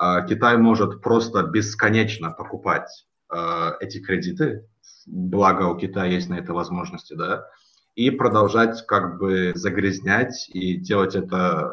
э, 0.00 0.26
Китай 0.28 0.56
может 0.56 1.02
просто 1.02 1.42
бесконечно 1.42 2.30
покупать 2.30 3.06
э, 3.32 3.70
эти 3.80 4.00
кредиты, 4.00 4.66
благо 5.06 5.64
у 5.64 5.76
Китая 5.76 6.06
есть 6.06 6.28
на 6.28 6.34
это 6.34 6.52
возможности, 6.52 7.14
да, 7.14 7.46
и 7.94 8.10
продолжать 8.10 8.86
как 8.86 9.18
бы 9.18 9.52
загрязнять 9.54 10.48
и 10.52 10.76
делать 10.76 11.14
это 11.14 11.72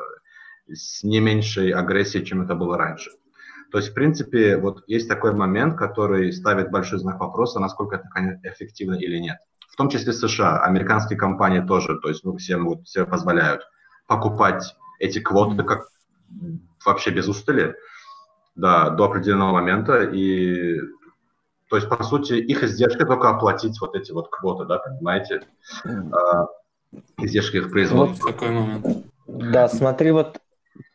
с 0.68 1.04
не 1.04 1.20
меньшей 1.20 1.72
агрессией, 1.72 2.26
чем 2.26 2.42
это 2.42 2.56
было 2.56 2.78
раньше. 2.78 3.12
То 3.72 3.78
есть, 3.78 3.92
в 3.92 3.94
принципе, 3.94 4.58
вот 4.58 4.84
есть 4.88 5.08
такой 5.08 5.34
момент, 5.34 5.78
который 5.78 6.32
ставит 6.34 6.72
большой 6.72 7.00
знак 7.00 7.20
вопроса, 7.20 7.60
насколько 7.60 7.98
это 7.98 8.40
эффективно 8.44 8.96
или 8.96 9.20
нет. 9.20 9.38
В 9.80 9.82
том 9.82 9.90
числе 9.90 10.12
США, 10.12 10.60
американские 10.60 11.18
компании 11.18 11.62
тоже, 11.62 11.98
то 12.02 12.10
есть 12.10 12.26
ну, 12.26 12.36
всем 12.36 12.66
вот, 12.66 12.84
все 12.84 13.06
позволяют 13.06 13.62
покупать 14.08 14.76
эти 15.00 15.20
квоты 15.20 15.64
как 15.64 15.88
вообще 16.86 17.12
без 17.12 17.30
устали, 17.30 17.76
да, 18.56 18.90
до 18.90 19.06
определенного 19.06 19.54
момента. 19.54 20.04
И 20.04 20.82
то 21.70 21.78
есть, 21.78 21.88
по 21.88 22.04
сути, 22.04 22.34
их 22.34 22.62
издержки 22.62 23.06
только 23.06 23.30
оплатить 23.30 23.80
вот 23.80 23.96
эти 23.96 24.12
вот 24.12 24.28
квоты, 24.30 24.66
да, 24.66 24.80
понимаете? 24.80 25.44
А, 25.86 26.48
издержки 27.18 27.56
их 27.56 27.72
производства. 27.72 28.26
Вот 28.26 28.34
такой 28.34 28.50
момент. 28.50 28.86
Да, 29.28 29.70
смотри, 29.70 30.12
вот 30.12 30.42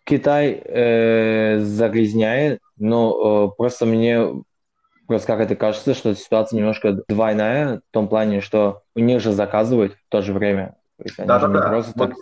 Китай 0.04 0.62
э, 0.62 1.60
загрязняет, 1.60 2.60
но 2.76 3.48
э, 3.48 3.56
просто 3.56 3.86
мне 3.86 4.44
просто 5.06 5.26
как 5.26 5.40
это 5.40 5.56
кажется, 5.56 5.94
что 5.94 6.14
ситуация 6.14 6.58
немножко 6.58 6.98
двойная 7.08 7.78
в 7.78 7.92
том 7.92 8.08
плане, 8.08 8.40
что 8.40 8.82
у 8.94 9.00
них 9.00 9.20
же 9.20 9.32
заказывают 9.32 9.94
в 9.94 10.08
то 10.08 10.22
же 10.22 10.32
время. 10.32 10.76
То 10.98 11.04
есть 11.04 11.18
они 11.18 11.28
да, 11.28 11.40
же 11.40 11.48
да, 11.48 11.52
не 11.52 11.60
да. 11.60 11.68
просто 11.68 11.92
вот. 11.96 12.08
так... 12.10 12.16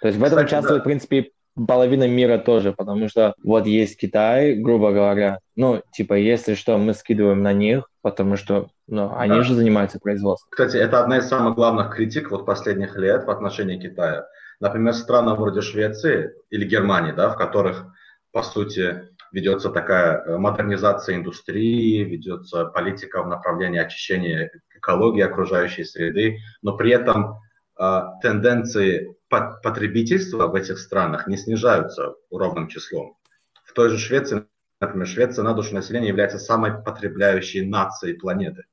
То 0.00 0.08
есть 0.08 0.18
в 0.18 0.24
этом 0.24 0.38
Кстати, 0.38 0.46
участвует, 0.46 0.78
да. 0.78 0.80
в 0.80 0.84
принципе, 0.84 1.30
половина 1.66 2.08
мира 2.08 2.38
тоже, 2.38 2.72
потому 2.72 3.08
что 3.08 3.34
вот 3.42 3.66
есть 3.66 3.98
Китай, 3.98 4.54
грубо 4.54 4.92
говоря, 4.92 5.38
ну, 5.56 5.82
типа, 5.92 6.14
если 6.14 6.54
что, 6.54 6.78
мы 6.78 6.94
скидываем 6.94 7.42
на 7.42 7.52
них, 7.52 7.88
потому 8.00 8.36
что, 8.36 8.68
ну, 8.86 9.14
они 9.16 9.36
да. 9.36 9.42
же 9.42 9.54
занимаются 9.54 9.98
производством. 10.00 10.48
Кстати, 10.50 10.76
это 10.76 11.00
одна 11.00 11.18
из 11.18 11.28
самых 11.28 11.54
главных 11.54 11.94
критик 11.94 12.30
вот 12.30 12.46
последних 12.46 12.96
лет 12.96 13.24
в 13.24 13.30
отношении 13.30 13.78
Китая. 13.78 14.26
Например, 14.60 14.94
страны 14.94 15.34
вроде 15.34 15.60
Швеции 15.60 16.32
или 16.50 16.64
Германии, 16.66 17.12
да, 17.12 17.30
в 17.30 17.36
которых, 17.36 17.86
по 18.32 18.42
сути, 18.42 19.08
ведется 19.32 19.70
такая 19.70 20.22
э, 20.22 20.36
модернизация 20.36 21.16
индустрии, 21.16 22.04
ведется 22.04 22.66
политика 22.66 23.22
в 23.22 23.28
направлении 23.28 23.80
очищения 23.80 24.52
экологии, 24.74 25.22
окружающей 25.22 25.84
среды, 25.84 26.38
но 26.60 26.76
при 26.76 26.92
этом 26.92 27.40
э, 27.78 28.02
тенденции 28.22 29.16
потребительства 29.28 30.46
в 30.46 30.54
этих 30.54 30.78
странах 30.78 31.26
не 31.26 31.38
снижаются 31.38 32.14
ровным 32.30 32.68
числом. 32.68 33.16
В 33.64 33.72
той 33.72 33.88
же 33.88 33.96
Швеции, 33.96 34.44
например, 34.78 35.06
Швеция 35.06 35.42
на 35.42 35.54
душу 35.54 35.74
населения 35.74 36.08
является 36.08 36.38
самой 36.38 36.82
потребляющей 36.82 37.64
нацией 37.66 38.18
планеты. 38.18 38.64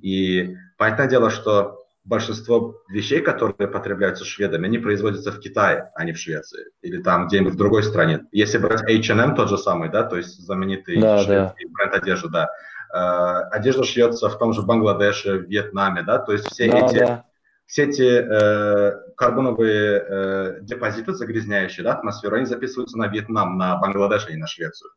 И 0.00 0.56
понятное 0.78 1.08
дело, 1.08 1.28
что 1.28 1.84
большинство 2.08 2.82
вещей, 2.88 3.20
которые 3.20 3.68
потребляются 3.68 4.24
шведами, 4.24 4.66
они 4.66 4.78
производятся 4.78 5.30
в 5.30 5.40
Китае, 5.40 5.90
а 5.94 6.04
не 6.04 6.12
в 6.12 6.18
Швеции. 6.18 6.70
Или 6.80 7.02
там 7.02 7.28
где-нибудь 7.28 7.54
в 7.54 7.58
другой 7.58 7.82
стране. 7.82 8.20
Если 8.32 8.58
брать 8.58 8.82
H&M 8.82 9.34
тот 9.34 9.50
же 9.50 9.58
самый, 9.58 9.90
да, 9.90 10.04
то 10.04 10.16
есть 10.16 10.40
знаменитый 10.40 11.00
да, 11.00 11.18
шведский 11.18 11.66
да. 11.66 11.70
бренд 11.72 11.94
одежды, 11.94 12.28
да. 12.30 12.48
Э, 12.92 13.48
одежда 13.50 13.84
шьется 13.84 14.30
в 14.30 14.38
том 14.38 14.54
же 14.54 14.62
Бангладеше, 14.62 15.38
Вьетнаме, 15.38 16.02
да, 16.02 16.18
то 16.18 16.32
есть 16.32 16.50
все 16.50 16.70
да, 16.70 16.78
эти... 16.78 16.98
Да. 16.98 17.24
Все 17.66 17.84
эти 17.84 18.02
э, 18.02 18.92
карбоновые 19.14 20.02
э, 20.08 20.58
депозиты 20.62 21.12
загрязняющие 21.12 21.84
да, 21.84 21.92
атмосферу, 21.92 22.36
они 22.36 22.46
записываются 22.46 22.96
на 22.96 23.08
Вьетнам, 23.08 23.58
на 23.58 23.76
Бангладеш, 23.76 24.24
а 24.26 24.30
не 24.30 24.38
на 24.38 24.46
Швецию. 24.46 24.90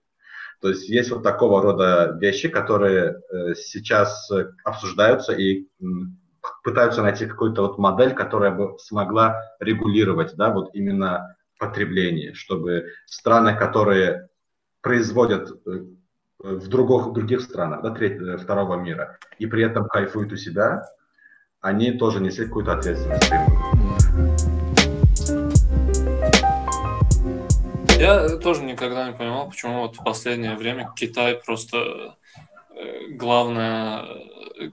То 0.62 0.70
есть 0.70 0.88
есть 0.88 1.12
вот 1.12 1.22
такого 1.22 1.62
рода 1.62 2.18
вещи, 2.18 2.48
которые 2.48 3.20
э, 3.30 3.56
сейчас 3.56 4.32
обсуждаются 4.64 5.34
и 5.34 5.68
пытаются 6.64 7.02
найти 7.02 7.26
какую-то 7.26 7.64
вот 7.64 7.78
модель, 7.78 8.14
которая 8.14 8.52
бы 8.52 8.78
смогла 8.80 9.42
регулировать, 9.60 10.36
да, 10.36 10.52
вот 10.52 10.70
именно 10.74 11.36
потребление, 11.60 12.34
чтобы 12.34 12.92
страны, 13.06 13.56
которые 13.56 14.30
производят 14.82 15.52
э, 15.68 15.86
в 16.40 16.68
других, 16.68 17.14
других 17.14 17.42
странах, 17.42 17.84
да, 17.84 17.92
третьего, 17.92 18.38
второго 18.38 18.76
мира, 18.76 19.18
и 19.38 19.46
при 19.46 19.64
этом 19.64 19.88
кайфуют 19.88 20.34
у 20.34 20.38
себя, 20.38 20.84
они 21.60 21.92
тоже 21.92 22.20
несли 22.20 22.46
какую-то 22.46 22.74
ответственность. 22.74 23.32
Я 28.00 28.38
тоже 28.38 28.64
никогда 28.64 29.08
не 29.08 29.14
понимал, 29.14 29.48
почему 29.48 29.82
вот 29.82 29.96
в 29.96 30.04
последнее 30.04 30.56
время 30.56 30.92
Китай 30.96 31.36
просто 31.36 31.78
э, 31.78 32.10
главная 33.12 34.06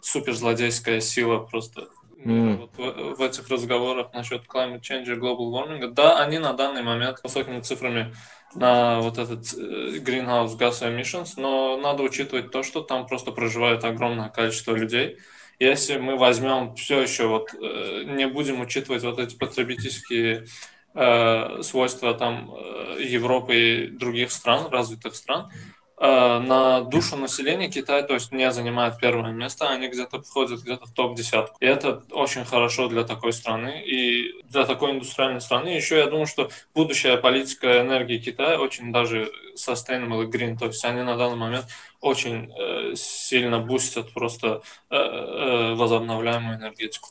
суперзлодейская 0.02 1.00
сила 1.00 1.38
просто 1.38 1.88
mm. 2.24 2.56
вот 2.56 2.70
в, 2.76 3.16
в 3.16 3.22
этих 3.22 3.48
разговорах 3.48 4.12
насчет 4.12 4.44
climate 4.46 4.80
change 4.80 5.06
и 5.06 5.18
global 5.18 5.50
warming. 5.50 5.88
Да, 5.88 6.18
они 6.18 6.38
на 6.38 6.52
данный 6.52 6.82
момент 6.82 7.20
высокими 7.22 7.60
цифрами 7.60 8.14
на 8.54 9.00
вот 9.00 9.18
этот 9.18 9.52
э, 9.54 9.98
greenhouse 9.98 10.56
gas 10.58 10.82
emissions, 10.82 11.34
но 11.36 11.76
надо 11.76 12.02
учитывать 12.02 12.50
то, 12.50 12.62
что 12.62 12.80
там 12.80 13.06
просто 13.06 13.32
проживает 13.32 13.84
огромное 13.84 14.28
количество 14.28 14.74
людей. 14.74 15.18
Если 15.58 15.98
мы 15.98 16.16
возьмем 16.16 16.74
все 16.76 17.00
еще 17.00 17.26
вот 17.26 17.52
э, 17.54 18.04
не 18.06 18.26
будем 18.26 18.60
учитывать 18.60 19.02
вот 19.02 19.18
эти 19.18 19.36
потребительские 19.36 20.46
э, 20.94 21.62
свойства 21.62 22.14
там 22.14 22.54
Европы 22.98 23.56
и 23.56 23.86
других 23.88 24.32
стран, 24.32 24.68
развитых 24.70 25.14
стран, 25.14 25.50
Э, 25.50 25.77
на 26.00 26.82
душу 26.82 27.16
населения 27.16 27.68
Китай, 27.68 28.06
то 28.06 28.14
есть 28.14 28.30
не 28.30 28.50
занимает 28.52 28.98
первое 29.00 29.32
место, 29.32 29.68
они 29.68 29.88
где-то 29.88 30.22
входят 30.22 30.62
где-то 30.62 30.86
в 30.86 30.92
топ-десятку. 30.92 31.56
И 31.60 31.66
это 31.66 32.02
очень 32.12 32.44
хорошо 32.44 32.88
для 32.88 33.02
такой 33.04 33.32
страны 33.32 33.82
и 33.84 34.42
для 34.44 34.64
такой 34.64 34.92
индустриальной 34.92 35.40
страны. 35.40 35.68
Еще 35.68 35.98
я 35.98 36.06
думаю, 36.06 36.26
что 36.26 36.50
будущая 36.74 37.16
политика 37.16 37.80
энергии 37.80 38.18
Китая 38.18 38.60
очень 38.60 38.92
даже 38.92 39.30
sustainable 39.56 40.24
и 40.24 40.26
green, 40.26 40.56
то 40.56 40.66
есть 40.66 40.84
они 40.84 41.02
на 41.02 41.16
данный 41.16 41.36
момент 41.36 41.66
очень 42.00 42.52
э, 42.52 42.94
сильно 42.94 43.58
бустят 43.58 44.12
просто 44.12 44.62
э, 44.90 44.96
э, 44.96 45.74
возобновляемую 45.74 46.58
энергетику. 46.58 47.08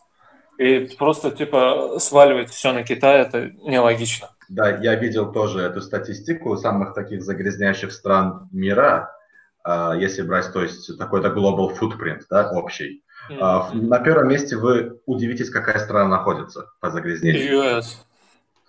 И 0.58 0.80
просто 0.98 1.32
типа 1.32 2.00
сваливать 2.00 2.50
все 2.50 2.72
на 2.72 2.84
Китай 2.84 3.20
это 3.20 3.52
нелогично. 3.64 4.30
Да, 4.50 4.70
я 4.70 4.96
видел 4.96 5.32
тоже 5.32 5.62
эту 5.62 5.82
статистику 5.82 6.56
самых 6.58 6.94
таких 6.94 7.24
загрязняющих 7.24 7.92
стран 7.92 8.48
мира, 8.52 9.14
а, 9.64 9.96
если 9.96 10.22
брать, 10.22 10.52
то 10.54 10.64
есть 10.64 10.98
такой-то 10.98 11.30
global 11.30 11.78
footprint, 11.78 12.22
да, 12.30 12.52
общий. 12.52 13.04
Mm-hmm. 13.30 13.82
На 13.88 14.00
первом 14.00 14.30
месте 14.30 14.56
вы 14.56 15.00
удивитесь, 15.06 15.50
какая 15.50 15.80
страна 15.80 16.08
находится 16.08 16.70
по 16.80 16.90
загрязнению. 16.90 17.62
US. 17.62 17.86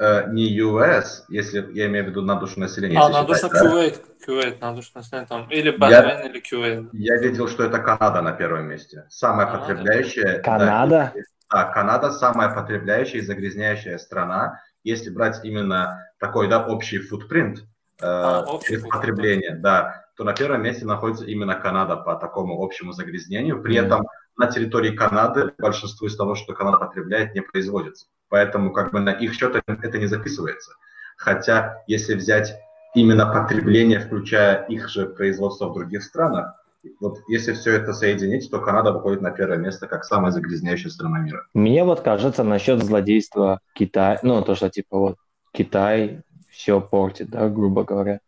Э, 0.00 0.30
не 0.30 0.56
US, 0.58 1.24
если 1.28 1.72
я 1.72 1.86
имею 1.86 2.04
в 2.04 2.08
виду 2.08 2.22
на 2.22 2.36
душу 2.36 2.60
населения. 2.60 2.98
А, 2.98 3.08
на 3.08 3.24
душу 3.24 3.48
Кувейт, 3.48 4.00
Кувейт, 4.24 4.60
на 4.60 4.72
душу 4.72 4.90
населения 4.94 5.26
там, 5.26 5.48
или 5.50 5.70
Бахрейн, 5.70 6.30
или 6.30 6.40
Кувейт. 6.40 6.88
Я 6.92 7.16
видел, 7.18 7.48
что 7.48 7.64
это 7.64 7.78
Канада 7.78 8.22
на 8.22 8.32
первом 8.32 8.66
месте. 8.66 9.06
Самая 9.10 9.46
Канада? 9.46 9.66
потребляющая. 9.66 10.42
Канада? 10.42 11.12
Да, 11.14 11.22
да, 11.50 11.64
Канада 11.64 12.12
самая 12.12 12.54
потребляющая 12.54 13.18
и 13.18 13.22
загрязняющая 13.22 13.98
страна 13.98 14.60
если 14.84 15.10
брать 15.10 15.44
именно 15.44 16.04
такой 16.18 16.48
да, 16.48 16.66
общий 16.66 16.98
footprint 16.98 17.60
э, 17.60 17.62
а, 18.00 18.44
потребления, 18.90 19.54
да, 19.56 20.04
то 20.16 20.24
на 20.24 20.32
первом 20.32 20.62
месте 20.62 20.84
находится 20.84 21.24
именно 21.24 21.54
Канада 21.54 21.96
по 21.96 22.16
такому 22.16 22.62
общему 22.62 22.92
загрязнению. 22.92 23.62
При 23.62 23.76
mm-hmm. 23.76 23.86
этом 23.86 24.06
на 24.36 24.46
территории 24.46 24.94
Канады 24.94 25.52
большинство 25.58 26.06
из 26.06 26.16
того, 26.16 26.34
что 26.34 26.54
Канада 26.54 26.78
потребляет, 26.78 27.34
не 27.34 27.40
производится. 27.40 28.06
Поэтому 28.28 28.72
как 28.72 28.92
бы 28.92 29.00
на 29.00 29.10
их 29.10 29.34
счет 29.34 29.56
это 29.66 29.98
не 29.98 30.06
записывается. 30.06 30.72
Хотя, 31.16 31.82
если 31.86 32.14
взять 32.14 32.54
именно 32.94 33.26
потребление, 33.26 34.00
включая 34.00 34.64
их 34.66 34.88
же 34.88 35.06
производство 35.06 35.68
в 35.68 35.74
других 35.74 36.02
странах, 36.04 36.54
вот 37.00 37.18
если 37.28 37.52
все 37.52 37.74
это 37.76 37.92
соединить, 37.92 38.50
то 38.50 38.60
Канада 38.60 38.92
выходит 38.92 39.20
на 39.20 39.30
первое 39.30 39.58
место 39.58 39.86
как 39.86 40.04
самая 40.04 40.32
загрязняющая 40.32 40.90
страна 40.90 41.20
мира. 41.20 41.46
Мне 41.54 41.84
вот 41.84 42.00
кажется 42.00 42.44
насчет 42.44 42.82
злодейства 42.82 43.60
Китая, 43.74 44.18
ну 44.22 44.42
то, 44.42 44.54
что 44.54 44.70
типа 44.70 44.98
вот 44.98 45.16
Китай 45.52 46.22
все 46.50 46.80
портит, 46.80 47.30
да, 47.30 47.48
грубо 47.48 47.84
говоря. 47.84 48.20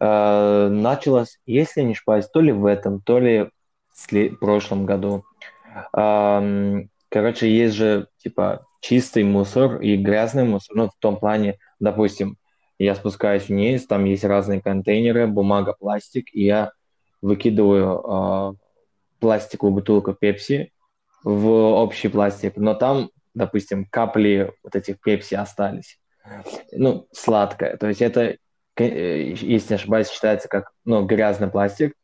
Э, 0.00 0.68
началось, 0.68 1.38
если 1.46 1.82
не 1.82 1.92
ошибаюсь, 1.92 2.26
то 2.26 2.40
ли 2.40 2.52
в 2.52 2.66
этом, 2.66 3.00
то 3.00 3.18
ли 3.18 3.50
в 4.10 4.36
прошлом 4.36 4.86
году. 4.86 5.24
Э, 5.96 6.82
короче, 7.08 7.50
есть 7.50 7.74
же 7.74 8.08
типа 8.18 8.66
чистый 8.80 9.24
мусор 9.24 9.80
и 9.80 9.96
грязный 9.96 10.44
мусор, 10.44 10.76
ну 10.76 10.88
в 10.88 10.96
том 10.98 11.16
плане, 11.16 11.58
допустим, 11.78 12.36
я 12.78 12.94
спускаюсь 12.96 13.48
вниз, 13.48 13.86
там 13.86 14.04
есть 14.04 14.24
разные 14.24 14.60
контейнеры, 14.60 15.28
бумага, 15.28 15.74
пластик, 15.78 16.26
и 16.32 16.44
я 16.44 16.72
выкидываю 17.22 18.02
э, 18.04 18.54
пластиковую 19.20 19.74
бутылку 19.74 20.12
пепси 20.12 20.72
в 21.24 21.48
общий 21.48 22.08
пластик, 22.08 22.56
но 22.56 22.74
там, 22.74 23.10
допустим, 23.34 23.86
капли 23.86 24.52
вот 24.62 24.74
этих 24.76 25.00
пепси 25.00 25.34
остались. 25.34 25.98
Ну, 26.72 27.06
сладкое. 27.12 27.76
То 27.76 27.88
есть 27.88 28.02
это, 28.02 28.36
э, 28.76 29.32
если 29.32 29.74
не 29.74 29.76
ошибаюсь, 29.76 30.10
считается 30.10 30.48
как 30.48 30.72
ну, 30.84 31.04
грязный 31.06 31.48
пластик, 31.48 31.94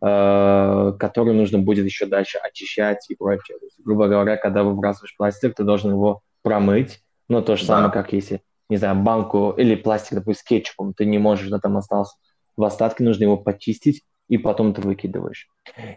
э, 0.00 0.92
который 0.98 1.34
нужно 1.34 1.58
будет 1.58 1.84
еще 1.84 2.06
дальше 2.06 2.38
очищать 2.38 3.04
и 3.08 3.16
прочее. 3.16 3.58
есть, 3.62 3.80
грубо 3.82 4.06
говоря, 4.08 4.36
когда 4.36 4.62
выбрасываешь 4.62 5.16
пластик, 5.16 5.54
ты 5.54 5.64
должен 5.64 5.92
его 5.92 6.20
промыть. 6.42 7.00
Ну, 7.28 7.42
то 7.42 7.56
же 7.56 7.62
да. 7.62 7.74
самое, 7.74 7.92
как 7.92 8.12
если 8.12 8.42
не 8.68 8.76
знаю, 8.76 8.96
банку 8.96 9.54
или 9.56 9.74
пластик, 9.74 10.14
допустим, 10.14 10.40
с 10.40 10.44
кетчупом, 10.44 10.94
ты 10.94 11.06
не 11.06 11.18
можешь, 11.18 11.48
да, 11.48 11.58
там 11.58 11.76
остался 11.76 12.16
в 12.56 12.64
остатке, 12.64 13.04
нужно 13.04 13.24
его 13.24 13.36
почистить, 13.36 14.02
и 14.28 14.38
потом 14.38 14.74
ты 14.74 14.82
выкидываешь. 14.82 15.48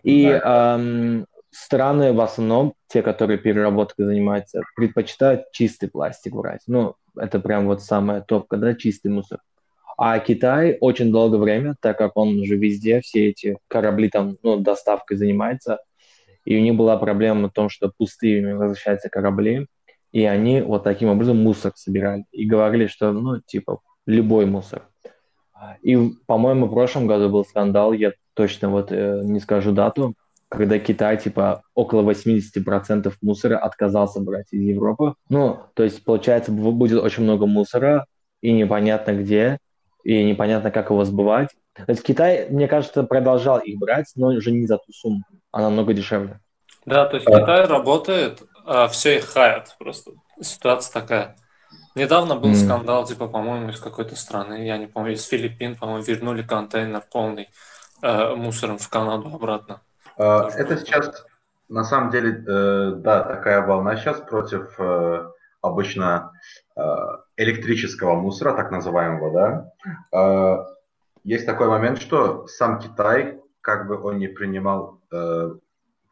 И 0.04 0.26
да. 0.26 0.76
эм, 0.76 1.26
страны 1.52 2.14
в 2.14 2.22
основном, 2.22 2.74
те, 2.88 3.02
которые 3.02 3.38
переработкой 3.38 4.06
занимаются, 4.06 4.62
предпочитают 4.76 5.52
чистый 5.52 5.88
пластик 5.88 6.34
брать. 6.34 6.62
Ну, 6.68 6.96
это 7.18 7.40
прям 7.40 7.68
вот 7.68 7.84
самая 7.84 8.22
топка, 8.22 8.58
да, 8.58 8.74
чистый 8.74 9.12
мусор. 9.12 9.40
А 9.98 10.18
Китай 10.20 10.78
очень 10.80 11.12
долгое 11.12 11.38
время, 11.38 11.76
так 11.80 11.98
как 11.98 12.18
он 12.18 12.40
уже 12.40 12.56
везде, 12.56 13.02
все 13.02 13.30
эти 13.30 13.58
корабли 13.68 14.10
там, 14.10 14.38
ну, 14.42 14.58
доставкой 14.58 15.18
занимается, 15.18 15.80
и 16.46 16.58
у 16.58 16.62
них 16.62 16.76
была 16.76 16.98
проблема 16.98 17.50
в 17.50 17.54
том, 17.54 17.70
что 17.70 17.92
пустыми 17.96 18.54
возвращаются 18.54 19.10
корабли, 19.10 19.68
и 20.12 20.26
они 20.26 20.62
вот 20.62 20.84
таким 20.84 21.10
образом 21.10 21.38
мусор 21.38 21.74
собирали. 21.76 22.26
И 22.32 22.46
говорили, 22.46 22.88
что, 22.88 23.12
ну, 23.12 23.40
типа, 23.42 23.80
любой 24.06 24.46
мусор. 24.46 24.88
И, 25.82 25.98
по-моему, 26.26 26.66
в 26.66 26.74
прошлом 26.74 27.08
году 27.08 27.30
был 27.30 27.46
скандал, 27.46 27.94
я 27.94 28.14
точно 28.34 28.70
вот 28.70 28.92
э, 28.92 29.22
не 29.24 29.40
скажу 29.40 29.72
дату, 29.72 30.16
когда 30.50 30.80
Китай, 30.80 31.18
типа, 31.18 31.64
около 31.76 32.10
80% 32.10 33.14
мусора 33.22 33.58
отказался 33.58 34.20
брать 34.20 34.48
из 34.52 34.62
Европы. 34.62 35.14
Ну, 35.30 35.60
то 35.74 35.84
есть, 35.84 36.04
получается, 36.04 36.52
будет 36.52 37.02
очень 37.02 37.24
много 37.24 37.46
мусора, 37.46 38.06
и 38.42 38.52
непонятно 38.52 39.14
где, 39.14 39.60
и 40.04 40.24
непонятно, 40.24 40.72
как 40.72 40.90
его 40.90 41.06
сбывать. 41.06 41.50
То 41.74 41.86
есть 41.88 42.04
Китай, 42.04 42.48
мне 42.50 42.68
кажется, 42.68 43.04
продолжал 43.04 43.60
их 43.60 43.80
брать, 43.80 44.12
но 44.16 44.28
уже 44.28 44.52
не 44.52 44.68
за 44.68 44.78
ту 44.78 44.92
сумму, 44.92 45.24
а 45.52 45.62
намного 45.62 45.94
дешевле. 45.94 46.40
Да, 46.86 47.06
то 47.06 47.16
есть 47.16 47.28
Китай 47.28 47.66
работает 47.66 48.42
а, 48.66 48.88
все 48.88 49.18
их 49.18 49.26
хаят. 49.26 49.76
Просто 49.80 50.12
ситуация 50.42 51.02
такая. 51.02 51.36
Недавно 51.96 52.36
был 52.36 52.52
mm. 52.52 52.56
скандал, 52.56 53.06
типа, 53.06 53.28
по-моему, 53.28 53.70
из 53.70 53.80
какой-то 53.80 54.16
страны, 54.16 54.66
я 54.66 54.78
не 54.78 54.88
помню, 54.88 55.14
из 55.14 55.26
Филиппин, 55.26 55.76
по-моему, 55.76 56.04
вернули 56.04 56.42
контейнер 56.42 57.04
полный 57.12 57.50
э, 58.02 58.36
мусором 58.36 58.78
в 58.78 58.88
Канаду 58.90 59.30
обратно. 59.34 59.82
Uh, 60.18 60.50
это 60.50 60.78
сейчас, 60.78 61.26
на 61.70 61.84
самом 61.84 62.12
деле, 62.12 62.44
э, 62.48 62.92
да, 62.96 63.24
такая 63.24 63.66
волна 63.66 63.96
сейчас 63.98 64.20
против 64.22 64.74
э, 64.80 65.32
обычно 65.62 66.32
э, 66.76 66.82
электрического 67.38 68.16
мусора, 68.16 68.54
так 68.54 68.72
называемого, 68.72 69.32
да. 69.34 69.72
Э, 70.12 70.66
есть 71.24 71.46
такой 71.46 71.68
момент, 71.68 72.02
что 72.02 72.48
сам 72.48 72.80
Китай, 72.80 73.40
как 73.62 73.88
бы 73.88 74.02
он 74.02 74.18
не 74.18 74.28
принимал 74.28 75.00
э, 75.12 75.52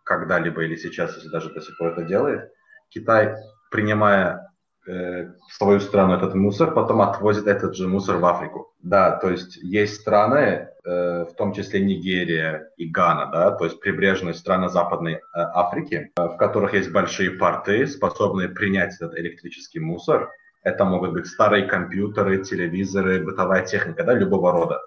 когда-либо 0.03 0.63
или 0.63 0.75
сейчас, 0.75 1.15
если 1.15 1.29
даже 1.29 1.53
до 1.53 1.61
сих 1.61 1.77
пор 1.77 1.89
это 1.89 2.03
делает, 2.03 2.51
Китай, 2.89 3.35
принимая 3.71 4.35
э, 4.35 4.48
в 4.89 5.53
свою 5.53 5.79
страну 5.79 6.15
этот 6.15 6.33
мусор, 6.33 6.73
потом 6.73 7.01
отвозит 7.01 7.47
этот 7.47 7.75
же 7.75 7.87
мусор 7.87 8.17
в 8.17 8.25
Африку. 8.25 8.73
Да, 8.81 9.11
то 9.11 9.29
есть 9.29 9.57
есть 9.57 9.95
страны, 9.95 10.69
э, 10.85 11.25
в 11.25 11.35
том 11.35 11.53
числе 11.53 11.81
Нигерия 11.81 12.71
и 12.77 12.89
Гана, 12.89 13.25
да, 13.25 13.51
то 13.51 13.65
есть 13.65 13.79
прибрежные 13.81 14.33
страны 14.33 14.69
Западной 14.69 15.15
э, 15.15 15.19
Африки, 15.33 16.11
э, 16.17 16.23
в 16.27 16.37
которых 16.37 16.73
есть 16.73 16.91
большие 16.91 17.31
порты, 17.31 17.85
способные 17.87 18.47
принять 18.47 18.95
этот 18.95 19.17
электрический 19.17 19.79
мусор. 19.79 20.29
Это 20.63 20.85
могут 20.85 21.11
быть 21.11 21.27
старые 21.27 21.65
компьютеры, 21.65 22.43
телевизоры, 22.43 23.23
бытовая 23.23 23.65
техника, 23.65 24.03
да, 24.03 24.13
любого 24.13 24.53
рода. 24.53 24.81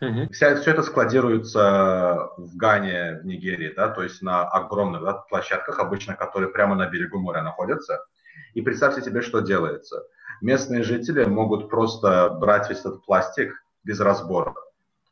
Угу. 0.00 0.32
Вся, 0.32 0.54
все 0.56 0.70
это 0.70 0.82
складируется 0.82 2.30
в 2.36 2.56
Гане, 2.56 3.20
в 3.22 3.26
Нигерии, 3.26 3.72
да, 3.74 3.88
то 3.88 4.02
есть 4.02 4.22
на 4.22 4.46
огромных 4.48 5.02
да, 5.02 5.14
площадках, 5.14 5.80
обычно 5.80 6.14
которые 6.14 6.50
прямо 6.50 6.76
на 6.76 6.86
берегу 6.86 7.18
моря 7.18 7.42
находятся. 7.42 8.04
И 8.56 8.62
представьте 8.62 9.02
себе, 9.02 9.20
что 9.20 9.40
делается. 9.40 10.06
Местные 10.40 10.82
жители 10.82 11.24
могут 11.24 11.68
просто 11.68 12.30
брать 12.30 12.70
весь 12.70 12.80
этот 12.80 13.04
пластик 13.04 13.52
без 13.84 14.00
разбора, 14.00 14.54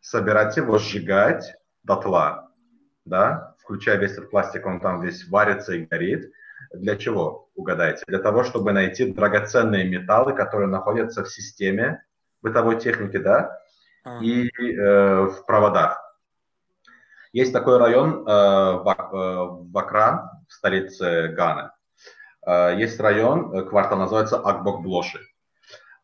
собирать 0.01 0.57
его, 0.57 0.79
сжигать 0.79 1.55
дотла, 1.83 2.49
да, 3.05 3.55
включая 3.59 3.99
весь 3.99 4.13
этот 4.13 4.31
пластик, 4.31 4.65
он 4.65 4.81
там 4.81 5.03
весь 5.03 5.29
варится 5.29 5.75
и 5.75 5.85
горит. 5.85 6.33
Для 6.73 6.97
чего, 6.97 7.51
угадайте? 7.55 8.03
Для 8.07 8.19
того, 8.19 8.45
чтобы 8.45 8.73
найти 8.73 9.13
драгоценные 9.13 9.87
металлы, 9.87 10.33
которые 10.33 10.69
находятся 10.69 11.23
в 11.23 11.29
системе 11.29 12.03
бытовой 12.41 12.81
техники, 12.81 13.19
да, 13.19 13.59
и 14.23 14.49
э, 14.49 15.21
в 15.27 15.45
проводах. 15.45 16.01
Есть 17.35 17.53
такой 17.53 17.77
район 17.77 18.27
э, 18.27 18.33
в, 18.33 18.87
э, 18.89 19.71
в 19.71 19.79
Акра, 19.79 20.31
в 20.49 20.53
столице 20.55 21.29
Ганы. 21.29 21.74
Э, 22.47 22.75
есть 22.77 23.01
район, 23.01 23.55
э, 23.55 23.63
квартал 23.65 23.99
называется 23.99 24.39
Акбокблоши. 24.39 25.21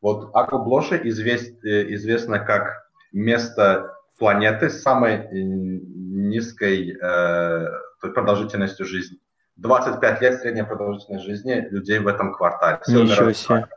Вот 0.01 0.31
Акбокблоши 0.35 1.01
извест, 1.05 1.65
э, 1.65 1.95
известно 1.95 2.39
как 2.39 2.91
место 3.13 3.95
планеты 4.19 4.71
с 4.71 4.83
самой 4.83 5.29
низкой 5.33 6.97
э, 7.01 7.67
продолжительностью 8.01 8.87
жизни. 8.87 9.19
25 9.57 10.21
лет 10.23 10.41
средняя 10.41 10.65
продолжительность 10.65 11.25
жизни 11.25 11.67
людей 11.71 11.99
в 11.99 12.07
этом 12.07 12.33
квартале. 12.33 12.79
Все 12.83 13.03
Ничего 13.03 13.33
себе. 13.33 13.69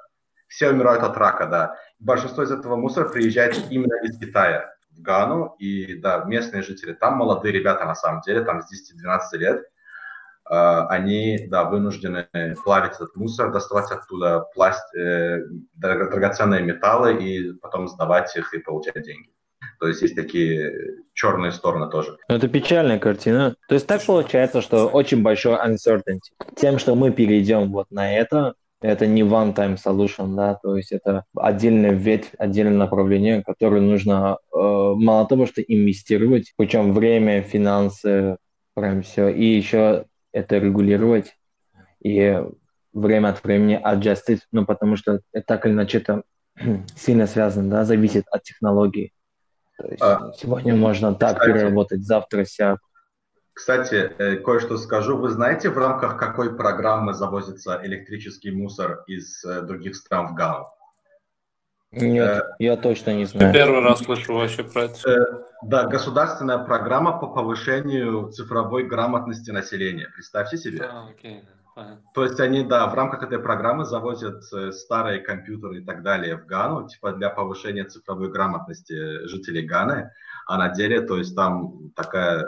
Все 0.47 0.69
умирают 0.69 1.01
от 1.01 1.17
рака, 1.17 1.47
да 1.47 1.75
большинство 2.03 2.43
из 2.43 2.51
этого 2.51 2.75
мусора 2.75 3.09
приезжает 3.09 3.57
именно 3.69 3.95
из 4.03 4.17
Китая 4.19 4.73
в 4.91 5.01
Гану, 5.01 5.55
и 5.57 5.95
да, 5.95 6.23
местные 6.25 6.61
жители, 6.61 6.93
там 6.93 7.17
молодые 7.17 7.51
ребята 7.51 7.85
на 7.85 7.95
самом 7.95 8.21
деле, 8.21 8.43
там 8.43 8.61
с 8.61 8.93
10-12 8.93 9.37
лет, 9.37 9.63
они, 10.45 11.47
да, 11.47 11.63
вынуждены 11.63 12.27
плавить 12.63 12.95
этот 12.95 13.15
мусор, 13.15 13.51
доставать 13.51 13.91
оттуда 13.91 14.45
пласт, 14.53 14.83
э, 14.95 15.39
драгоценные 15.75 16.61
металлы 16.61 17.13
и 17.23 17.53
потом 17.53 17.87
сдавать 17.87 18.35
их 18.35 18.53
и 18.53 18.59
получать 18.59 19.01
деньги. 19.03 19.29
То 19.79 19.87
есть 19.87 20.01
есть 20.01 20.15
такие 20.15 20.73
черные 21.13 21.51
стороны 21.51 21.89
тоже. 21.89 22.17
Это 22.27 22.47
печальная 22.47 22.99
картина. 22.99 23.55
То 23.67 23.75
есть 23.75 23.87
так 23.87 24.03
получается, 24.03 24.61
что 24.61 24.87
очень 24.87 25.21
большой 25.21 25.55
uncertainty. 25.55 26.31
Тем, 26.55 26.79
что 26.79 26.95
мы 26.95 27.11
перейдем 27.11 27.71
вот 27.71 27.89
на 27.91 28.15
это, 28.15 28.53
это 28.81 29.07
не 29.07 29.21
one-time 29.21 29.77
solution, 29.77 30.35
да, 30.35 30.55
то 30.55 30.75
есть 30.75 30.91
это 30.91 31.23
отдельная 31.35 31.91
ветвь, 31.91 32.31
отдельное 32.37 32.77
направление, 32.77 33.41
которое 33.41 33.81
нужно 33.81 34.37
э, 34.53 34.57
мало 34.57 35.25
того, 35.25 35.45
что 35.45 35.61
инвестировать, 35.61 36.53
причем 36.57 36.93
время, 36.93 37.41
финансы, 37.41 38.37
прям 38.73 39.01
все, 39.01 39.29
и 39.29 39.45
еще 39.45 40.05
это 40.33 40.57
регулировать 40.57 41.37
и 42.03 42.43
время 42.91 43.29
от 43.29 43.43
времени 43.43 43.81
adjusted, 43.83 44.39
ну, 44.51 44.65
потому 44.65 44.97
что 44.97 45.21
это 45.31 45.45
так 45.45 45.65
или 45.65 45.73
иначе 45.73 45.99
это 45.99 46.23
сильно 46.95 47.27
связано, 47.27 47.69
да, 47.69 47.85
зависит 47.85 48.25
от 48.29 48.43
технологии. 48.43 49.13
То 49.77 49.87
есть 49.87 50.01
а, 50.01 50.31
сегодня 50.37 50.75
можно 50.75 51.15
так 51.15 51.37
кстати, 51.37 51.51
переработать, 51.51 52.03
завтра 52.03 52.45
сяк. 52.45 52.79
Кстати, 53.53 54.11
э, 54.17 54.37
кое-что 54.37 54.77
скажу. 54.77 55.17
Вы 55.17 55.29
знаете, 55.29 55.69
в 55.69 55.77
рамках 55.77 56.17
какой 56.17 56.55
программы 56.55 57.13
завозится 57.13 57.79
электрический 57.83 58.51
мусор 58.51 59.03
из 59.07 59.43
э, 59.43 59.61
других 59.61 59.95
стран 59.95 60.27
в 60.27 60.35
Гану? 60.35 60.67
Нет, 61.93 62.27
э, 62.27 62.41
я 62.59 62.75
точно 62.75 63.13
не 63.13 63.25
знаю. 63.25 63.53
Первый 63.53 63.81
раз 63.81 63.99
слышу 63.99 64.33
вообще 64.33 64.63
про 64.63 64.83
это. 64.83 65.09
Э, 65.09 65.43
да, 65.61 65.85
государственная 65.85 66.57
программа 66.57 67.19
по 67.19 67.27
повышению 67.27 68.31
цифровой 68.31 68.85
грамотности 68.85 69.51
населения. 69.51 70.09
Представьте 70.13 70.57
себе. 70.57 70.85
А, 70.91 71.09
окей. 71.09 71.43
То 72.13 72.23
есть 72.23 72.39
они, 72.39 72.63
да, 72.63 72.87
в 72.87 72.93
рамках 72.93 73.23
этой 73.23 73.39
программы 73.39 73.85
завозят 73.85 74.43
э, 74.53 74.71
старые 74.71 75.19
компьютеры 75.19 75.79
и 75.79 75.85
так 75.85 76.03
далее 76.03 76.37
в 76.37 76.45
Гану, 76.45 76.87
типа 76.87 77.13
для 77.13 77.29
повышения 77.29 77.83
цифровой 77.83 78.29
грамотности 78.29 79.27
жителей 79.27 79.63
Ганы, 79.63 80.11
а 80.47 80.57
на 80.57 80.69
деле, 80.69 81.01
то 81.01 81.17
есть 81.17 81.35
там 81.35 81.91
такая 81.95 82.47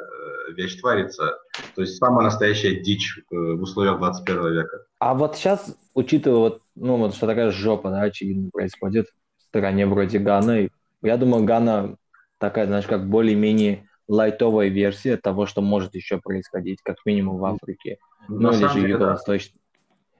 вещь 0.56 0.80
творится, 0.80 1.40
то 1.76 1.82
есть 1.82 1.98
самая 1.98 2.26
настоящая 2.26 2.82
дичь 2.82 3.20
в 3.32 3.62
условиях 3.62 3.98
21 3.98 4.54
века. 4.54 4.86
А 5.00 5.16
вот 5.16 5.36
сейчас, 5.36 5.76
учитывая 5.96 6.38
вот, 6.38 6.62
ну 6.76 6.98
вот 6.98 7.16
что 7.16 7.26
такая 7.26 7.50
жопа, 7.50 7.90
да, 7.90 8.02
очевидно, 8.02 8.52
происходит 8.52 9.08
стране 9.56 9.86
вроде 9.86 10.20
Ганы, 10.20 10.70
я 11.02 11.18
думаю, 11.18 11.46
Гана 11.46 11.96
такая, 12.40 12.66
знаешь, 12.66 12.88
как 12.88 13.08
более-менее 13.08 13.88
лайтовая 14.08 14.68
версия 14.68 15.18
того, 15.18 15.46
что 15.46 15.62
может 15.62 15.96
еще 15.96 16.20
происходить, 16.20 16.80
как 16.84 16.98
минимум 17.06 17.38
в 17.38 17.46
Африке. 17.46 17.98
Ну, 18.28 18.52
или 18.52 18.68
же 18.68 18.80
Юго-Восточной. 18.80 19.62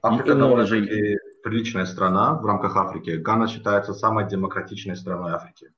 Африка 0.02 0.32
и, 0.32 0.38
довольно 0.38 0.66
же... 0.66 0.80
приличная 1.42 1.84
страна 1.84 2.34
в 2.34 2.46
рамках 2.46 2.76
Африки. 2.76 3.10
Гана 3.10 3.46
считается 3.46 3.92
самой 3.92 4.26
демократичной 4.26 4.96
страной 4.96 5.32
Африки. 5.32 5.70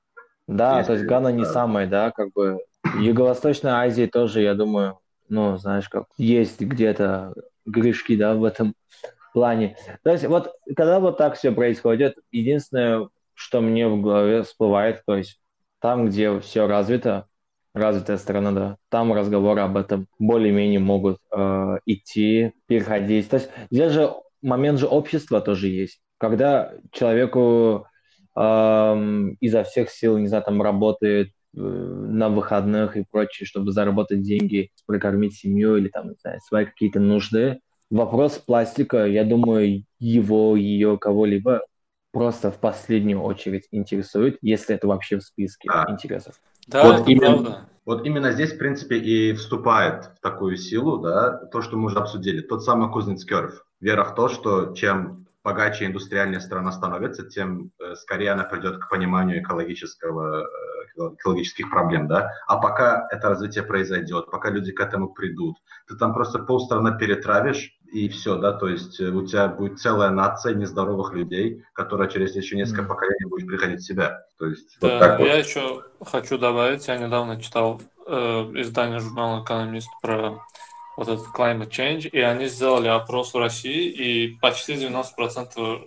Да, 0.47 0.77
Если... 0.77 0.87
то 0.87 0.93
есть 0.93 1.05
Гана 1.05 1.31
не 1.31 1.45
самая, 1.45 1.87
да, 1.87 2.11
как 2.11 2.31
бы 2.33 2.59
Юго-Восточная 2.97 3.73
Азия 3.73 4.07
тоже, 4.07 4.41
я 4.41 4.53
думаю, 4.55 4.99
ну, 5.27 5.57
знаешь, 5.57 5.89
как 5.89 6.05
есть 6.17 6.61
где-то 6.61 7.33
грешки, 7.65 8.15
да, 8.15 8.35
в 8.35 8.43
этом 8.43 8.73
плане. 9.33 9.75
То 10.03 10.11
есть 10.11 10.25
вот, 10.25 10.51
когда 10.75 10.99
вот 10.99 11.17
так 11.17 11.35
все 11.35 11.51
происходит, 11.51 12.17
единственное, 12.31 13.09
что 13.39 13.61
мне 13.61 13.87
в 13.87 14.01
голове 14.01 14.43
всплывает, 14.43 15.01
то 15.05 15.15
есть 15.15 15.39
там, 15.79 16.07
где 16.07 16.39
все 16.41 16.67
развито, 16.67 17.25
развитая 17.73 18.17
страна, 18.17 18.51
да, 18.51 18.77
там 18.89 19.13
разговоры 19.13 19.61
об 19.61 19.77
этом 19.77 20.07
более-менее 20.19 20.79
могут 20.79 21.19
э, 21.31 21.77
идти, 21.85 22.51
переходить. 22.67 23.29
То 23.29 23.37
есть 23.37 23.49
здесь 23.71 23.93
же 23.93 24.13
момент 24.41 24.79
же 24.79 24.87
общества 24.87 25.39
тоже 25.39 25.69
есть. 25.69 26.01
Когда 26.17 26.73
человеку 26.91 27.87
э, 28.35 29.29
изо 29.39 29.63
всех 29.63 29.89
сил, 29.89 30.17
не 30.17 30.27
знаю, 30.27 30.43
там 30.43 30.61
работает 30.61 31.29
э, 31.29 31.59
на 31.61 32.27
выходных 32.27 32.97
и 32.97 33.05
прочее, 33.09 33.47
чтобы 33.47 33.71
заработать 33.71 34.21
деньги, 34.21 34.69
прокормить 34.85 35.35
семью 35.35 35.77
или 35.77 35.87
там, 35.87 36.09
не 36.09 36.15
знаю, 36.21 36.41
свои 36.41 36.65
какие-то 36.65 36.99
нужды, 36.99 37.61
вопрос 37.89 38.37
пластика, 38.37 39.05
я 39.05 39.23
думаю, 39.23 39.85
его, 39.97 40.57
ее, 40.57 40.97
кого-либо 40.97 41.61
просто 42.11 42.51
в 42.51 42.59
последнюю 42.59 43.21
очередь 43.21 43.67
интересует, 43.71 44.37
если 44.41 44.75
это 44.75 44.87
вообще 44.87 45.17
в 45.17 45.23
списке 45.23 45.69
а. 45.71 45.91
интересов. 45.91 46.35
Да, 46.67 46.83
вот 46.83 47.01
это 47.01 47.11
именно, 47.11 47.31
правда. 47.33 47.69
Вот 47.85 48.05
именно 48.05 48.31
здесь, 48.31 48.53
в 48.53 48.57
принципе, 48.57 48.97
и 48.97 49.33
вступает 49.33 50.05
в 50.17 50.19
такую 50.21 50.57
силу, 50.57 50.99
да, 50.99 51.37
то, 51.51 51.61
что 51.61 51.77
мы 51.77 51.85
уже 51.85 51.97
обсудили, 51.97 52.41
тот 52.41 52.63
самый 52.63 52.91
Кузнецкеров. 52.91 53.65
Вера 53.79 54.03
в 54.03 54.13
то, 54.13 54.27
что 54.27 54.73
чем 54.73 55.25
богаче 55.49 55.85
индустриальная 55.85 56.39
страна 56.39 56.71
становится, 56.71 57.27
тем 57.27 57.71
э, 57.79 57.95
скорее 57.95 58.31
она 58.31 58.43
придет 58.43 58.77
к 58.77 58.89
пониманию 58.89 59.41
экологического, 59.41 60.43
э, 60.43 61.15
экологических 61.15 61.69
проблем, 61.69 62.07
да. 62.07 62.31
А 62.47 62.57
пока 62.57 63.07
это 63.11 63.29
развитие 63.29 63.63
произойдет, 63.63 64.29
пока 64.29 64.51
люди 64.51 64.71
к 64.71 64.79
этому 64.79 65.09
придут, 65.09 65.57
ты 65.87 65.95
там 65.95 66.13
просто 66.13 66.39
полстраны 66.39 66.97
перетравишь, 66.97 67.75
и 67.91 68.07
все, 68.09 68.35
да, 68.35 68.53
то 68.53 68.67
есть 68.67 68.99
э, 68.99 69.09
у 69.09 69.25
тебя 69.25 69.47
будет 69.47 69.79
целая 69.79 70.11
нация 70.11 70.53
нездоровых 70.53 71.13
людей, 71.13 71.63
которая 71.73 72.07
через 72.07 72.35
еще 72.35 72.55
несколько 72.55 72.83
поколений 72.83 73.25
будет 73.27 73.47
приходить 73.47 73.81
в 73.81 73.85
себя. 73.85 74.21
То 74.37 74.45
есть, 74.45 74.77
да, 74.79 74.89
вот 74.89 74.99
так 74.99 75.19
я 75.19 75.35
вот. 75.35 75.45
еще 75.45 75.83
хочу 76.05 76.37
добавить, 76.37 76.87
я 76.87 76.97
недавно 76.97 77.41
читал 77.41 77.81
э, 78.05 78.13
издание 78.55 78.99
журнала 78.99 79.43
«Экономист» 79.43 79.89
про 80.01 80.39
вот 80.99 81.07
этот 81.07 81.27
climate 81.33 81.69
change, 81.69 82.09
и 82.09 82.19
они 82.19 82.47
сделали 82.47 82.89
опрос 82.89 83.33
в 83.33 83.37
России, 83.37 83.89
и 83.89 84.37
почти 84.41 84.73
90% 84.73 85.81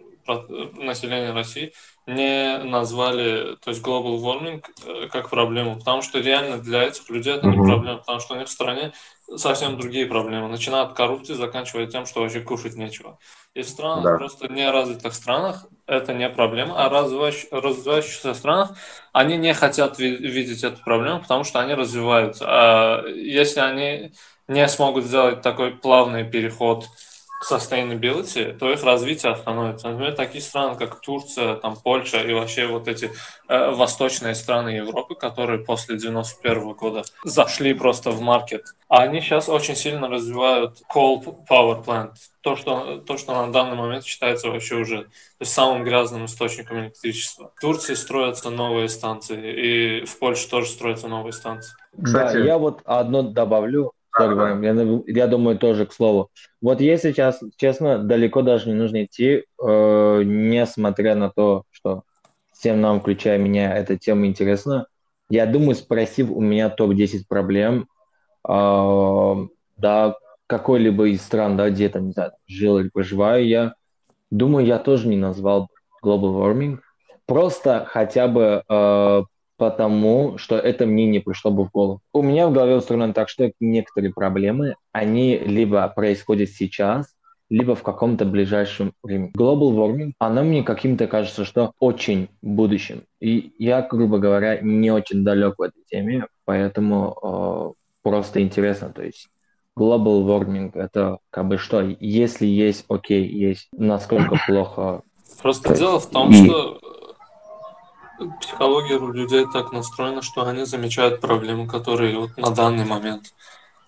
населения 0.74 1.32
России 1.32 1.74
не 2.06 2.58
назвали, 2.58 3.56
то 3.56 3.70
есть 3.70 3.84
global 3.84 4.18
warming 4.18 4.64
э, 4.86 5.08
как 5.08 5.28
проблему, 5.28 5.76
потому 5.76 6.00
что 6.00 6.18
реально 6.18 6.58
для 6.58 6.84
этих 6.84 7.10
людей 7.10 7.34
это 7.34 7.46
не 7.46 7.56
проблема, 7.58 7.98
потому 7.98 8.20
что 8.20 8.34
у 8.34 8.38
них 8.38 8.48
в 8.48 8.50
стране 8.50 8.92
совсем 9.36 9.76
другие 9.76 10.06
проблемы, 10.06 10.48
начиная 10.48 10.82
от 10.82 10.94
коррупции, 10.94 11.34
заканчивая 11.34 11.86
тем, 11.86 12.06
что 12.06 12.20
вообще 12.20 12.40
кушать 12.40 12.74
нечего. 12.74 13.18
И 13.54 13.62
в 13.62 13.68
странах, 13.68 14.04
да. 14.04 14.16
просто 14.16 14.50
неразвитых 14.50 15.12
странах, 15.12 15.66
это 15.86 16.14
не 16.14 16.28
проблема, 16.30 16.82
а 16.82 16.88
развивающих, 16.88 17.48
развивающихся 17.52 18.32
странах 18.32 18.70
они 19.12 19.36
не 19.36 19.52
хотят 19.52 19.98
ви- 19.98 20.16
видеть 20.16 20.64
эту 20.64 20.82
проблему, 20.82 21.20
потому 21.20 21.44
что 21.44 21.60
они 21.60 21.74
развиваются. 21.74 22.46
А 22.48 23.06
если 23.06 23.60
они 23.60 24.12
не 24.52 24.68
смогут 24.68 25.04
сделать 25.04 25.42
такой 25.42 25.72
плавный 25.72 26.24
переход 26.24 26.88
sustainability, 27.42 28.56
то 28.56 28.70
их 28.70 28.82
развитие 28.84 29.32
остановится. 29.32 29.88
Например, 29.88 30.14
такие 30.14 30.42
страны, 30.42 30.76
как 30.76 31.00
Турция, 31.00 31.56
там, 31.56 31.76
Польша 31.76 32.20
и 32.20 32.32
вообще 32.32 32.66
вот 32.66 32.88
эти 32.88 33.10
э, 33.48 33.70
восточные 33.70 34.34
страны 34.34 34.70
Европы, 34.70 35.14
которые 35.14 35.58
после 35.58 35.98
91 35.98 36.72
года 36.72 37.02
зашли 37.24 37.74
просто 37.74 38.10
в 38.10 38.20
маркет, 38.20 38.64
они 38.88 39.20
сейчас 39.20 39.48
очень 39.48 39.76
сильно 39.76 40.08
развивают 40.08 40.82
coal 40.94 41.24
power 41.48 41.84
plant, 41.84 42.12
то, 42.42 42.56
что, 42.56 42.98
то, 42.98 43.16
что 43.16 43.34
на 43.34 43.52
данный 43.52 43.76
момент 43.76 44.04
считается 44.04 44.48
вообще 44.48 44.76
уже 44.76 45.08
самым 45.42 45.84
грязным 45.84 46.26
источником 46.26 46.80
электричества. 46.80 47.52
В 47.56 47.60
Турции 47.60 47.94
строятся 47.94 48.50
новые 48.50 48.88
станции, 48.88 50.00
и 50.00 50.04
в 50.04 50.18
Польше 50.18 50.48
тоже 50.48 50.68
строятся 50.68 51.08
новые 51.08 51.32
станции. 51.32 51.74
Кстати, 52.02 52.34
да, 52.34 52.44
я 52.44 52.58
вот 52.58 52.80
одно 52.84 53.22
добавлю 53.22 53.92
Sorry, 54.18 55.04
я, 55.06 55.22
я 55.22 55.26
думаю, 55.26 55.58
тоже 55.58 55.86
к 55.86 55.92
слову. 55.92 56.30
Вот 56.60 56.80
если 56.80 57.12
сейчас, 57.12 57.40
честно, 57.56 57.98
далеко 57.98 58.42
даже 58.42 58.68
не 58.68 58.74
нужно 58.74 59.04
идти, 59.04 59.44
э, 59.62 60.22
несмотря 60.24 61.14
на 61.14 61.30
то, 61.30 61.64
что 61.70 62.02
всем 62.52 62.80
нам, 62.80 63.00
включая 63.00 63.38
меня, 63.38 63.74
эта 63.74 63.96
тема 63.96 64.26
интересна. 64.26 64.86
Я 65.30 65.46
думаю, 65.46 65.74
спросив 65.74 66.30
у 66.30 66.40
меня 66.40 66.68
топ-10 66.68 67.24
проблем, 67.26 67.88
э, 68.46 69.34
да, 69.78 70.16
какой-либо 70.46 71.08
из 71.08 71.22
стран, 71.22 71.56
да, 71.56 71.70
где 71.70 71.88
там, 71.88 72.06
не 72.06 72.12
знаю, 72.12 72.32
жил 72.46 72.78
или 72.78 72.90
проживаю 72.90 73.46
я, 73.46 73.74
думаю, 74.30 74.66
я 74.66 74.78
тоже 74.78 75.08
не 75.08 75.16
назвал 75.16 75.68
global 76.04 76.34
warming. 76.34 76.78
Просто 77.24 77.86
хотя 77.88 78.28
бы 78.28 78.62
э, 78.68 79.22
потому 79.62 80.38
что 80.38 80.56
это 80.56 80.86
мне 80.86 81.06
не 81.06 81.20
пришло 81.20 81.52
бы 81.52 81.66
в 81.66 81.70
голову. 81.70 82.00
У 82.12 82.20
меня 82.20 82.48
в 82.48 82.52
голове 82.52 82.74
устроено 82.74 83.14
так, 83.14 83.28
что 83.28 83.52
некоторые 83.60 84.12
проблемы, 84.12 84.74
они 84.90 85.38
либо 85.38 85.86
происходят 85.86 86.48
сейчас, 86.48 87.14
либо 87.48 87.76
в 87.76 87.84
каком-то 87.84 88.24
ближайшем 88.24 88.92
времени. 89.04 89.30
Global 89.38 89.72
warming, 89.72 90.14
она 90.18 90.42
мне 90.42 90.64
каким-то 90.64 91.06
кажется, 91.06 91.44
что 91.44 91.74
очень 91.78 92.28
будущем. 92.42 93.04
И 93.20 93.52
я, 93.56 93.82
грубо 93.82 94.18
говоря, 94.18 94.58
не 94.60 94.90
очень 94.90 95.22
далек 95.22 95.54
в 95.58 95.62
этой 95.62 95.84
теме, 95.88 96.26
поэтому 96.44 97.16
э, 97.22 97.82
просто 98.02 98.42
интересно. 98.42 98.88
То 98.88 99.04
есть 99.04 99.28
global 99.78 100.24
warming 100.26 100.72
это 100.74 101.18
как 101.30 101.46
бы 101.46 101.56
что, 101.56 101.82
если 102.00 102.46
есть, 102.46 102.84
окей, 102.88 103.28
есть, 103.28 103.68
насколько 103.70 104.40
плохо. 104.44 105.02
Просто 105.40 105.76
дело 105.76 106.00
в 106.00 106.10
том, 106.10 106.32
что 106.32 106.80
психология 108.40 108.96
у 108.96 109.12
людей 109.12 109.46
так 109.52 109.72
настроена, 109.72 110.22
что 110.22 110.46
они 110.46 110.64
замечают 110.64 111.20
проблемы, 111.20 111.66
которые 111.66 112.18
вот 112.18 112.36
на 112.36 112.50
данный 112.50 112.84
момент 112.84 113.34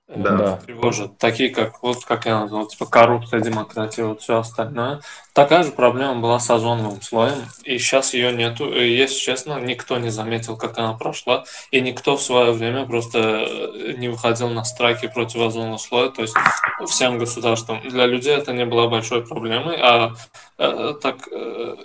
э, 0.08 0.14
да. 0.16 0.56
тревожат. 0.56 1.18
Такие, 1.18 1.50
как 1.50 1.82
вот 1.82 2.04
как 2.04 2.26
я 2.26 2.40
назвал, 2.40 2.66
типа 2.66 2.86
коррупция, 2.86 3.40
демократия, 3.40 4.04
вот 4.04 4.22
все 4.22 4.38
остальное. 4.38 5.00
Такая 5.34 5.64
же 5.64 5.72
проблема 5.72 6.20
была 6.20 6.38
с 6.38 6.48
озоновым 6.48 7.02
слоем, 7.02 7.44
и 7.64 7.76
сейчас 7.78 8.14
ее 8.14 8.32
нету. 8.32 8.72
И, 8.72 8.88
если 8.88 9.18
честно, 9.18 9.58
никто 9.58 9.98
не 9.98 10.10
заметил, 10.10 10.56
как 10.56 10.78
она 10.78 10.92
прошла, 10.92 11.44
и 11.72 11.80
никто 11.80 12.16
в 12.16 12.22
свое 12.22 12.52
время 12.52 12.86
просто 12.86 13.18
э, 13.18 13.94
не 13.96 14.08
выходил 14.08 14.48
на 14.50 14.64
страйки 14.64 15.08
против 15.08 15.40
озонового 15.40 15.78
слоя, 15.78 16.10
то 16.10 16.22
есть 16.22 16.34
всем 16.86 17.18
государствам. 17.18 17.80
Для 17.88 18.06
людей 18.06 18.36
это 18.36 18.52
не 18.52 18.64
была 18.64 18.86
большой 18.86 19.26
проблемой, 19.26 19.76
а 19.80 20.12
э, 20.58 20.94
так 21.02 21.28
э, 21.32 21.76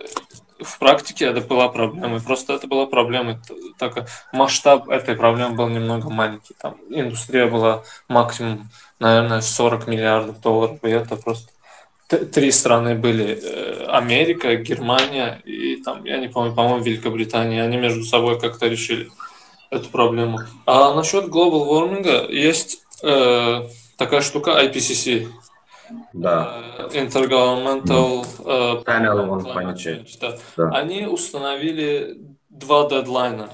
в 0.59 0.79
практике 0.79 1.25
это 1.25 1.41
была 1.41 1.69
проблема. 1.69 2.19
Просто 2.19 2.53
это 2.53 2.67
была 2.67 2.85
проблема. 2.85 3.39
Так, 3.77 4.07
масштаб 4.31 4.89
этой 4.89 5.15
проблемы 5.15 5.55
был 5.55 5.69
немного 5.69 6.09
маленький. 6.09 6.53
Там 6.59 6.77
индустрия 6.89 7.47
была 7.47 7.83
максимум, 8.07 8.69
наверное, 8.99 9.41
40 9.41 9.87
миллиардов 9.87 10.41
долларов. 10.41 10.79
И 10.83 10.89
это 10.89 11.15
просто 11.15 11.51
три 12.07 12.51
страны 12.51 12.95
были. 12.95 13.39
Э, 13.41 13.85
Америка, 13.89 14.55
Германия 14.55 15.41
и 15.45 15.77
там, 15.77 16.03
я 16.05 16.17
не 16.17 16.27
помню, 16.27 16.53
по-моему, 16.53 16.83
Великобритания. 16.83 17.63
Они 17.63 17.77
между 17.77 18.03
собой 18.03 18.39
как-то 18.39 18.67
решили 18.67 19.09
эту 19.69 19.89
проблему. 19.89 20.39
А 20.65 20.93
насчет 20.93 21.25
global 21.25 21.67
warming 21.67 22.31
есть 22.31 22.81
э, 23.03 23.67
такая 23.97 24.21
штука 24.21 24.61
IPCC. 24.63 25.27
Да. 26.13 26.63
Э, 26.77 26.87
Intergovernmental 26.93 28.25
uh, 28.39 28.83
Panel 28.83 29.29
on 29.29 29.43
Climate 29.43 29.75
Change. 29.75 30.17
Да. 30.19 30.37
Да. 30.57 30.69
Они 30.77 31.05
установили 31.05 32.17
два 32.49 32.89
дедлайна. 32.89 33.49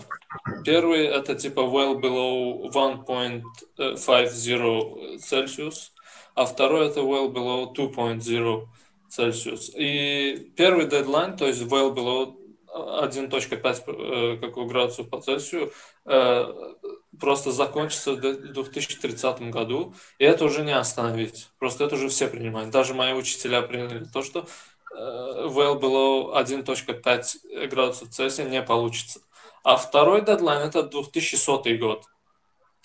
Первый 0.63 1.05
это 1.05 1.35
типа 1.35 1.59
well 1.61 1.99
below 1.99 2.71
1.50 2.71 5.19
Celsius, 5.19 5.91
а 6.35 6.45
второй 6.45 6.87
это 6.87 7.01
well 7.01 7.31
below 7.31 7.73
2.0 7.73 8.67
Celsius. 9.09 9.71
И 9.77 10.51
первый 10.55 10.87
дедлайн, 10.87 11.35
то 11.37 11.47
есть 11.47 11.61
well 11.63 11.93
below 11.93 12.35
1.5 12.75 14.39
какого 14.39 14.67
градусов 14.67 15.09
по 15.09 15.21
Цельсию, 15.21 15.71
просто 17.19 17.51
закончится 17.51 18.13
в 18.13 18.19
2030 18.19 19.41
году, 19.49 19.93
и 20.19 20.25
это 20.25 20.45
уже 20.45 20.63
не 20.63 20.75
остановить. 20.75 21.49
Просто 21.59 21.85
это 21.85 21.95
уже 21.95 22.09
все 22.09 22.27
принимают. 22.27 22.71
Даже 22.71 22.93
мои 22.93 23.13
учителя 23.13 23.61
приняли 23.61 24.05
то, 24.05 24.21
что 24.21 24.47
well 24.97 25.79
below 25.79 26.33
1.5 26.35 27.67
градусов 27.67 28.09
Цельсия 28.09 28.45
не 28.45 28.61
получится. 28.61 29.21
А 29.63 29.77
второй 29.77 30.23
дедлайн 30.23 30.67
это 30.67 30.83
2100 30.83 31.63
год. 31.79 32.05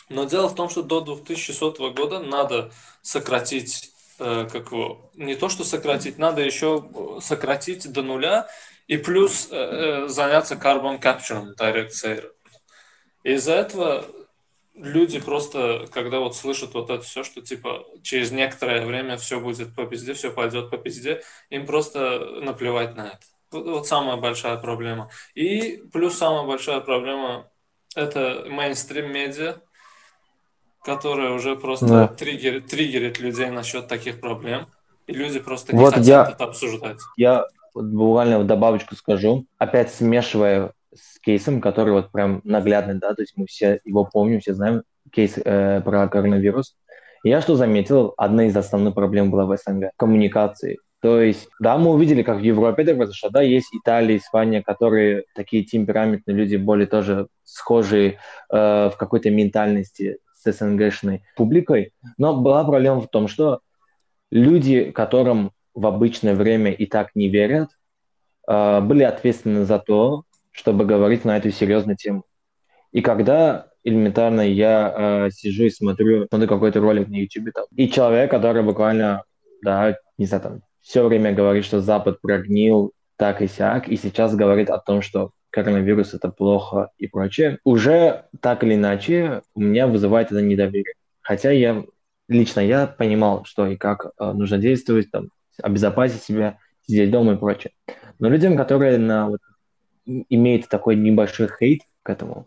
Но 0.08 0.24
дело 0.24 0.48
в 0.48 0.54
том, 0.54 0.68
что 0.68 0.82
до 0.82 1.00
2100 1.00 1.92
года 1.92 2.18
надо 2.18 2.72
сократить, 3.02 3.92
э, 4.18 4.48
как 4.50 4.72
его, 4.72 5.10
не 5.14 5.36
то 5.36 5.48
что 5.48 5.62
сократить, 5.62 6.18
надо 6.18 6.42
еще 6.42 6.84
сократить 7.20 7.90
до 7.92 8.02
нуля 8.02 8.48
и 8.88 8.96
плюс 8.96 9.48
э, 9.50 9.56
э 9.56 10.08
заняться 10.08 10.56
carbon 10.56 11.00
capture, 11.00 11.54
direct 11.56 11.90
sale. 11.90 12.32
Из-за 13.22 13.52
этого 13.52 14.04
люди 14.74 15.20
просто, 15.20 15.86
когда 15.92 16.20
вот 16.20 16.36
слышат 16.36 16.74
вот 16.74 16.90
это 16.90 17.02
все, 17.02 17.24
что 17.24 17.40
типа 17.40 17.84
через 18.02 18.30
некоторое 18.30 18.84
время 18.84 19.16
все 19.16 19.40
будет 19.40 19.74
по 19.74 19.84
пизде, 19.86 20.14
все 20.14 20.30
пойдет 20.30 20.70
по 20.70 20.78
пизде, 20.78 21.22
им 21.50 21.66
просто 21.66 22.40
наплевать 22.40 22.96
на 22.96 23.08
это. 23.08 23.20
Вот, 23.50 23.66
вот 23.66 23.86
самая 23.86 24.16
большая 24.16 24.56
проблема. 24.56 25.10
И 25.34 25.82
плюс 25.92 26.16
самая 26.16 26.44
большая 26.44 26.80
проблема 26.80 27.46
это 27.94 28.44
мейнстрим 28.48 29.12
медиа, 29.12 29.56
которая 30.82 31.32
уже 31.32 31.56
просто 31.56 31.86
да. 31.86 32.08
триггерит, 32.08 32.68
триггерит 32.68 33.18
людей 33.18 33.50
насчет 33.50 33.88
таких 33.88 34.20
проблем. 34.20 34.66
И 35.06 35.12
люди 35.12 35.40
просто 35.40 35.74
не 35.74 35.82
вот 35.82 35.94
хотят 35.94 36.06
я, 36.06 36.32
это 36.32 36.44
обсуждать. 36.44 36.98
Я 37.16 37.46
буквально 37.74 38.44
добавочку 38.44 38.94
скажу, 38.94 39.46
опять 39.58 39.92
смешивая 39.92 40.72
кейсом, 41.22 41.60
который 41.60 41.92
вот 41.92 42.10
прям 42.12 42.40
наглядный, 42.44 42.94
да, 42.94 43.14
то 43.14 43.22
есть 43.22 43.34
мы 43.36 43.46
все 43.46 43.80
его 43.84 44.04
помним, 44.04 44.40
все 44.40 44.54
знаем, 44.54 44.82
кейс 45.12 45.38
э, 45.38 45.80
про 45.82 46.08
коронавирус. 46.08 46.76
Я 47.22 47.40
что 47.42 47.56
заметил, 47.56 48.14
одна 48.16 48.46
из 48.46 48.56
основных 48.56 48.94
проблем 48.94 49.30
была 49.30 49.44
в 49.44 49.56
СНГ– 49.56 49.90
коммуникации. 49.96 50.78
То 51.00 51.20
есть, 51.20 51.48
да, 51.58 51.78
мы 51.78 51.92
увидели, 51.92 52.22
как 52.22 52.38
в 52.38 52.42
Европе 52.42 52.82
это 52.82 52.94
произошло, 52.94 53.30
да, 53.30 53.40
есть 53.40 53.68
Италия, 53.74 54.18
Испания, 54.18 54.62
которые 54.62 55.24
такие 55.34 55.64
темпераментные 55.64 56.36
люди, 56.36 56.56
более 56.56 56.86
тоже 56.86 57.28
схожие 57.42 58.18
э, 58.50 58.56
в 58.90 58.94
какой-то 58.98 59.30
ментальности 59.30 60.18
с 60.34 60.52
СНГшной 60.52 61.22
публикой. 61.36 61.92
Но 62.18 62.36
была 62.36 62.64
проблема 62.64 63.00
в 63.00 63.08
том, 63.08 63.28
что 63.28 63.60
люди, 64.30 64.90
которым 64.90 65.52
в 65.74 65.86
обычное 65.86 66.34
время 66.34 66.72
и 66.72 66.84
так 66.86 67.14
не 67.14 67.28
верят, 67.28 67.70
э, 68.46 68.80
были 68.80 69.02
ответственны 69.02 69.64
за 69.64 69.78
то, 69.78 70.24
чтобы 70.60 70.84
говорить 70.84 71.24
на 71.24 71.38
эту 71.38 71.50
серьезную 71.50 71.96
тему. 71.96 72.24
И 72.92 73.00
когда 73.00 73.68
элементарно 73.82 74.42
я 74.42 74.94
э, 75.26 75.30
сижу 75.30 75.64
и 75.64 75.70
смотрю, 75.70 76.26
смотрю 76.28 76.48
какой-то 76.48 76.80
ролик 76.80 77.08
на 77.08 77.14
YouTube, 77.14 77.54
там, 77.54 77.64
и 77.74 77.88
человек, 77.88 78.30
который 78.30 78.62
буквально, 78.62 79.22
да, 79.62 79.96
не 80.18 80.26
знаю, 80.26 80.42
там, 80.42 80.60
все 80.82 81.06
время 81.06 81.32
говорит, 81.32 81.64
что 81.64 81.80
Запад 81.80 82.20
прогнил 82.20 82.92
так 83.16 83.40
и 83.40 83.46
сяк, 83.46 83.88
и 83.88 83.96
сейчас 83.96 84.34
говорит 84.34 84.68
о 84.68 84.78
том, 84.78 85.00
что 85.00 85.30
коронавирус 85.48 86.12
это 86.12 86.28
плохо 86.28 86.90
и 86.98 87.06
прочее, 87.06 87.58
уже 87.64 88.26
так 88.40 88.62
или 88.62 88.74
иначе 88.74 89.40
у 89.54 89.60
меня 89.62 89.86
вызывает 89.86 90.30
это 90.30 90.42
недоверие. 90.42 90.94
Хотя 91.22 91.52
я 91.52 91.84
лично 92.28 92.60
я 92.60 92.86
понимал, 92.86 93.46
что 93.46 93.66
и 93.66 93.76
как 93.76 94.12
э, 94.18 94.32
нужно 94.32 94.58
действовать, 94.58 95.10
там, 95.10 95.30
обезопасить 95.62 96.22
себя, 96.22 96.58
сидеть 96.86 97.10
дома 97.10 97.32
и 97.32 97.36
прочее. 97.36 97.72
Но 98.18 98.28
людям, 98.28 98.58
которые 98.58 98.98
на, 98.98 99.28
вот, 99.30 99.40
имеют 100.28 100.68
такой 100.68 100.96
небольшой 100.96 101.48
хейт 101.48 101.82
к 102.02 102.10
этому, 102.10 102.46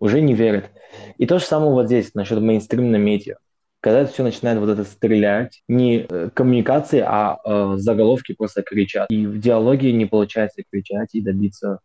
уже 0.00 0.20
не 0.20 0.34
верят. 0.34 0.70
И 1.16 1.26
то 1.26 1.38
же 1.38 1.44
самое 1.44 1.72
вот 1.72 1.86
здесь, 1.86 2.14
насчет 2.14 2.40
мейнстримного 2.40 3.00
медиа 3.00 3.36
когда 3.80 4.06
все 4.06 4.22
начинает 4.22 4.58
вот 4.58 4.70
это 4.70 4.84
стрелять, 4.84 5.62
не 5.68 6.06
э, 6.08 6.30
коммуникации, 6.34 7.00
а 7.00 7.38
э, 7.44 7.74
заголовки 7.76 8.34
просто 8.34 8.62
кричат. 8.62 9.06
И 9.10 9.26
в 9.26 9.38
диалоге 9.38 9.92
не 9.92 10.06
получается 10.06 10.62
кричать 10.70 11.10
и 11.14 11.20
добиться 11.20 11.78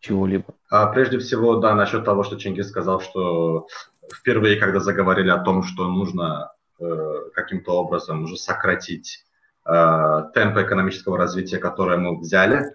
чего-либо. 0.00 0.46
А 0.70 0.86
прежде 0.86 1.18
всего, 1.18 1.56
да, 1.56 1.74
насчет 1.74 2.04
того, 2.04 2.24
что 2.24 2.36
Чингис 2.36 2.68
сказал, 2.68 3.00
что 3.00 3.68
впервые, 4.12 4.56
когда 4.56 4.80
заговорили 4.80 5.30
о 5.30 5.38
том, 5.38 5.62
что 5.62 5.88
нужно 5.88 6.52
э, 6.80 7.12
каким-то 7.34 7.72
образом 7.72 8.24
уже 8.24 8.36
сократить 8.36 9.24
э, 9.64 10.22
темпы 10.34 10.62
экономического 10.62 11.16
развития, 11.16 11.58
которое 11.58 11.98
мы 11.98 12.18
взяли, 12.18 12.74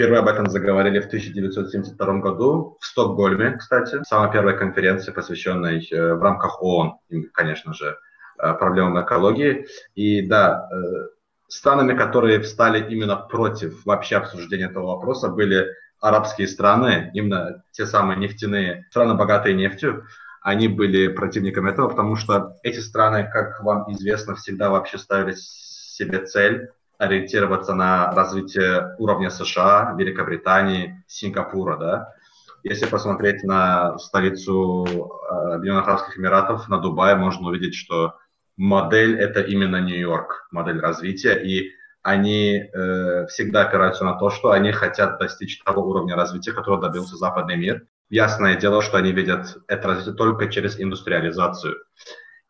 Впервые 0.00 0.20
об 0.20 0.28
этом 0.28 0.48
заговорили 0.48 0.98
в 0.98 1.08
1972 1.08 2.20
году 2.20 2.78
в 2.80 2.86
Стокгольме, 2.86 3.58
кстати. 3.58 3.98
Самая 4.04 4.32
первая 4.32 4.56
конференция, 4.56 5.12
посвященная 5.12 5.78
э, 5.78 6.14
в 6.14 6.22
рамках 6.22 6.62
ООН, 6.62 6.94
конечно 7.34 7.74
же, 7.74 7.98
э, 8.38 8.54
проблемам 8.54 9.04
экологии. 9.04 9.66
И 9.94 10.26
да, 10.26 10.66
э, 10.72 11.08
странами, 11.48 11.94
которые 11.94 12.40
встали 12.40 12.82
именно 12.90 13.14
против 13.16 13.84
вообще 13.84 14.16
обсуждения 14.16 14.70
этого 14.70 14.86
вопроса, 14.86 15.28
были 15.28 15.66
арабские 16.00 16.48
страны, 16.48 17.10
именно 17.12 17.62
те 17.72 17.84
самые 17.84 18.18
нефтяные 18.18 18.86
страны, 18.88 19.16
богатые 19.16 19.54
нефтью, 19.54 20.06
они 20.40 20.68
были 20.68 21.08
противниками 21.08 21.72
этого, 21.72 21.90
потому 21.90 22.16
что 22.16 22.56
эти 22.62 22.78
страны, 22.78 23.28
как 23.30 23.62
вам 23.62 23.92
известно, 23.92 24.34
всегда 24.34 24.70
вообще 24.70 24.96
ставили 24.96 25.34
себе 25.36 26.24
цель 26.24 26.70
ориентироваться 27.00 27.74
на 27.74 28.12
развитие 28.12 28.94
уровня 28.98 29.30
США, 29.30 29.94
Великобритании, 29.98 31.02
Сингапура, 31.06 31.78
да. 31.78 32.14
Если 32.62 32.84
посмотреть 32.84 33.42
на 33.42 33.98
столицу 33.98 34.84
э, 34.84 35.54
Объединенных 35.54 35.88
Арабских 35.88 36.18
Эмиратов, 36.18 36.68
на 36.68 36.76
Дубай, 36.78 37.16
можно 37.16 37.48
увидеть, 37.48 37.74
что 37.74 38.18
модель 38.58 39.18
это 39.18 39.40
именно 39.40 39.80
Нью-Йорк, 39.80 40.48
модель 40.50 40.78
развития, 40.78 41.42
и 41.42 41.70
они 42.02 42.56
э, 42.70 43.26
всегда 43.28 43.62
опираются 43.62 44.04
на 44.04 44.18
то, 44.18 44.28
что 44.28 44.50
они 44.50 44.70
хотят 44.72 45.18
достичь 45.18 45.62
того 45.62 45.82
уровня 45.82 46.16
развития, 46.16 46.52
которого 46.52 46.82
добился 46.82 47.16
западный 47.16 47.56
мир. 47.56 47.86
Ясное 48.10 48.56
дело, 48.56 48.82
что 48.82 48.98
они 48.98 49.12
видят 49.12 49.56
это 49.68 49.88
развитие 49.88 50.14
только 50.14 50.48
через 50.48 50.78
индустриализацию. 50.78 51.76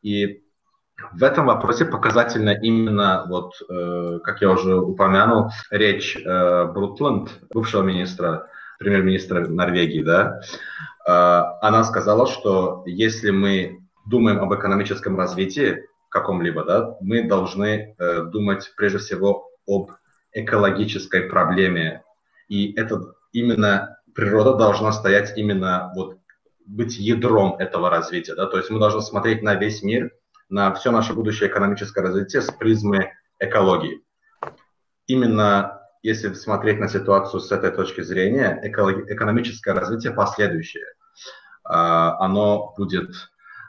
И 0.03 0.43
в 1.13 1.23
этом 1.23 1.47
вопросе 1.47 1.85
показательно 1.85 2.51
именно, 2.51 3.25
вот, 3.29 3.55
э, 3.69 4.21
как 4.23 4.41
я 4.41 4.51
уже 4.51 4.77
упомянул, 4.77 5.51
речь 5.71 6.17
э, 6.17 6.65
Брутланд, 6.67 7.31
бывшего 7.53 7.83
министра, 7.83 8.49
премьер-министра 8.79 9.47
Норвегии, 9.47 10.03
да, 10.03 10.41
э, 11.07 11.11
она 11.63 11.85
сказала, 11.85 12.27
что 12.27 12.83
если 12.87 13.31
мы 13.31 13.81
думаем 14.07 14.41
об 14.41 14.55
экономическом 14.55 15.17
развитии 15.17 15.85
каком-либо, 16.09 16.65
да, 16.65 16.97
мы 17.01 17.29
должны 17.29 17.95
э, 17.99 18.23
думать 18.25 18.73
прежде 18.77 18.99
всего 18.99 19.51
об 19.67 19.93
экологической 20.33 21.23
проблеме. 21.23 22.03
И 22.49 22.73
это 22.75 23.15
именно 23.33 23.99
природа 24.15 24.55
должна 24.55 24.93
стоять 24.93 25.37
именно 25.37 25.93
вот 25.95 26.19
быть 26.67 26.99
ядром 26.99 27.57
этого 27.59 27.91
развития, 27.91 28.35
да, 28.35 28.47
то 28.47 28.57
есть 28.59 28.71
мы 28.71 28.79
должны 28.79 29.03
смотреть 29.03 29.43
на 29.43 29.55
весь 29.55 29.83
мир 29.83 30.13
на 30.51 30.75
все 30.75 30.91
наше 30.91 31.15
будущее 31.15 31.49
экономическое 31.49 32.03
развитие 32.03 32.43
с 32.43 32.51
призмы 32.51 33.13
экологии. 33.39 34.03
Именно 35.07 35.81
если 36.03 36.33
смотреть 36.33 36.79
на 36.79 36.89
ситуацию 36.89 37.41
с 37.41 37.53
этой 37.53 37.71
точки 37.71 38.01
зрения, 38.01 38.61
экономическое 38.63 39.75
развитие 39.75 40.13
последующее, 40.13 40.87
а, 41.63 42.17
оно 42.25 42.75
будет 42.77 43.11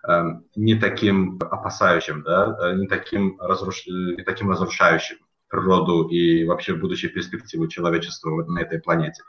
эм, 0.08 0.46
не 0.56 0.76
таким 0.76 1.40
опасающим, 1.42 2.24
да, 2.24 2.58
э, 2.62 2.76
не, 2.76 2.88
таким 2.88 3.40
разруш... 3.40 3.86
не 3.86 4.24
таким 4.24 4.50
разрушающим 4.50 5.18
природу 5.50 6.08
и 6.08 6.46
вообще 6.46 6.74
будущие 6.74 7.12
перспективы 7.12 7.68
человечества 7.68 8.30
на 8.30 8.60
этой 8.60 8.80
планете. 8.80 9.22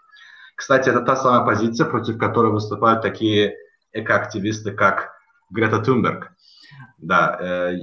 Кстати, 0.55 0.89
это 0.89 1.01
та 1.01 1.17
самая 1.17 1.45
позиция, 1.45 1.87
против 1.87 2.19
которой 2.19 2.53
выступают 2.53 3.03
такие 3.03 3.57
экоактивисты, 3.93 4.71
как 4.71 5.13
Грета 5.51 5.81
Тунберг. 5.81 6.33
Да, 7.03 7.37
э, 7.41 7.79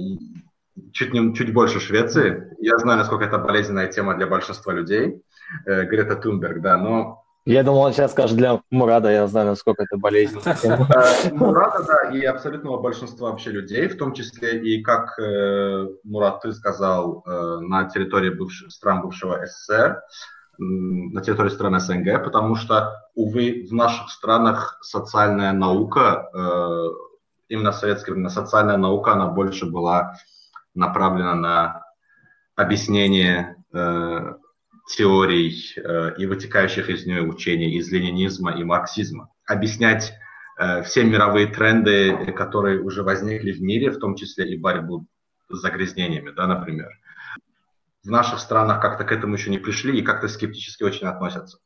чуть, 0.92 1.12
не, 1.12 1.34
чуть 1.34 1.52
больше 1.52 1.78
Швеции. 1.78 2.56
Я 2.58 2.78
знаю, 2.78 2.98
насколько 2.98 3.24
это 3.24 3.38
болезненная 3.38 3.86
тема 3.86 4.14
для 4.14 4.26
большинства 4.26 4.72
людей. 4.72 5.22
Э, 5.66 5.84
Грета 5.84 6.16
Тунберг, 6.16 6.60
да, 6.62 6.76
но... 6.78 7.22
Я 7.46 7.62
думал, 7.62 7.80
он 7.80 7.92
сейчас 7.92 8.12
скажет 8.12 8.36
для 8.36 8.60
Мурада, 8.70 9.10
я 9.10 9.26
знаю, 9.26 9.48
насколько 9.48 9.82
это 9.82 9.96
болезненная 9.98 10.54
тема. 10.62 10.88
Э, 10.94 11.32
Мурада, 11.32 11.84
да, 11.86 12.10
и 12.10 12.22
абсолютного 12.24 12.80
большинства 12.80 13.30
вообще 13.30 13.50
людей, 13.50 13.88
в 13.88 13.98
том 13.98 14.14
числе 14.14 14.58
и, 14.58 14.82
как 14.82 15.18
Мурат, 16.04 16.40
ты 16.40 16.52
сказал, 16.52 17.22
на 17.26 17.88
территории 17.88 18.34
стран 18.70 19.02
бывшего 19.02 19.44
СССР, 19.46 20.02
на 20.58 21.22
территории 21.22 21.48
стран 21.48 21.80
СНГ, 21.80 22.22
потому 22.24 22.56
что, 22.56 22.92
увы, 23.14 23.66
в 23.68 23.72
наших 23.72 24.10
странах 24.10 24.78
социальная 24.82 25.52
наука 25.52 26.28
именно 27.50 27.72
в 27.72 27.76
советское 27.76 28.12
время 28.12 28.30
социальная 28.30 28.78
наука, 28.78 29.12
она 29.12 29.26
больше 29.26 29.66
была 29.66 30.14
направлена 30.74 31.34
на 31.34 31.82
объяснение 32.54 33.56
э, 33.72 34.34
теорий 34.96 35.74
э, 35.76 36.14
и 36.16 36.26
вытекающих 36.26 36.88
из 36.88 37.04
нее 37.06 37.22
учений 37.22 37.76
из 37.76 37.90
ленинизма 37.90 38.52
и 38.52 38.64
марксизма. 38.64 39.30
Объяснять 39.46 40.14
э, 40.58 40.82
все 40.84 41.02
мировые 41.02 41.48
тренды, 41.48 42.32
которые 42.32 42.80
уже 42.80 43.02
возникли 43.02 43.52
в 43.52 43.60
мире, 43.60 43.90
в 43.90 43.98
том 43.98 44.14
числе 44.14 44.48
и 44.52 44.56
борьбу 44.56 45.06
с 45.48 45.58
загрязнениями, 45.58 46.30
да, 46.30 46.46
например. 46.46 46.88
В 48.04 48.10
наших 48.10 48.38
странах 48.38 48.80
как-то 48.80 49.04
к 49.04 49.12
этому 49.12 49.34
еще 49.34 49.50
не 49.50 49.58
пришли 49.58 49.98
и 49.98 50.02
как-то 50.02 50.28
скептически 50.28 50.84
очень 50.84 51.08
относятся. 51.08 51.58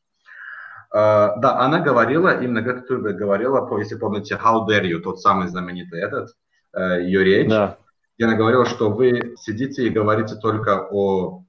Uh, 0.95 1.35
да, 1.41 1.59
она 1.59 1.81
говорила, 1.81 2.41
именно 2.41 2.61
Грета 2.61 2.83
Тунберг 2.83 3.17
говорила, 3.17 3.59
по, 3.65 3.77
если 3.79 3.95
помните, 3.95 4.39
How 4.41 4.65
Dare 4.65 4.85
You, 4.85 4.99
тот 4.99 5.19
самый 5.19 5.49
знаменитый 5.49 5.99
этот, 5.99 6.29
uh, 6.73 7.01
ее 7.01 7.21
речь, 7.21 7.49
да. 7.49 7.75
где 8.15 8.27
она 8.27 8.37
говорила, 8.37 8.65
что 8.65 8.89
вы 8.89 9.35
сидите 9.37 9.87
и 9.87 9.89
говорите 9.89 10.35
только 10.35 10.87
о 10.89 11.43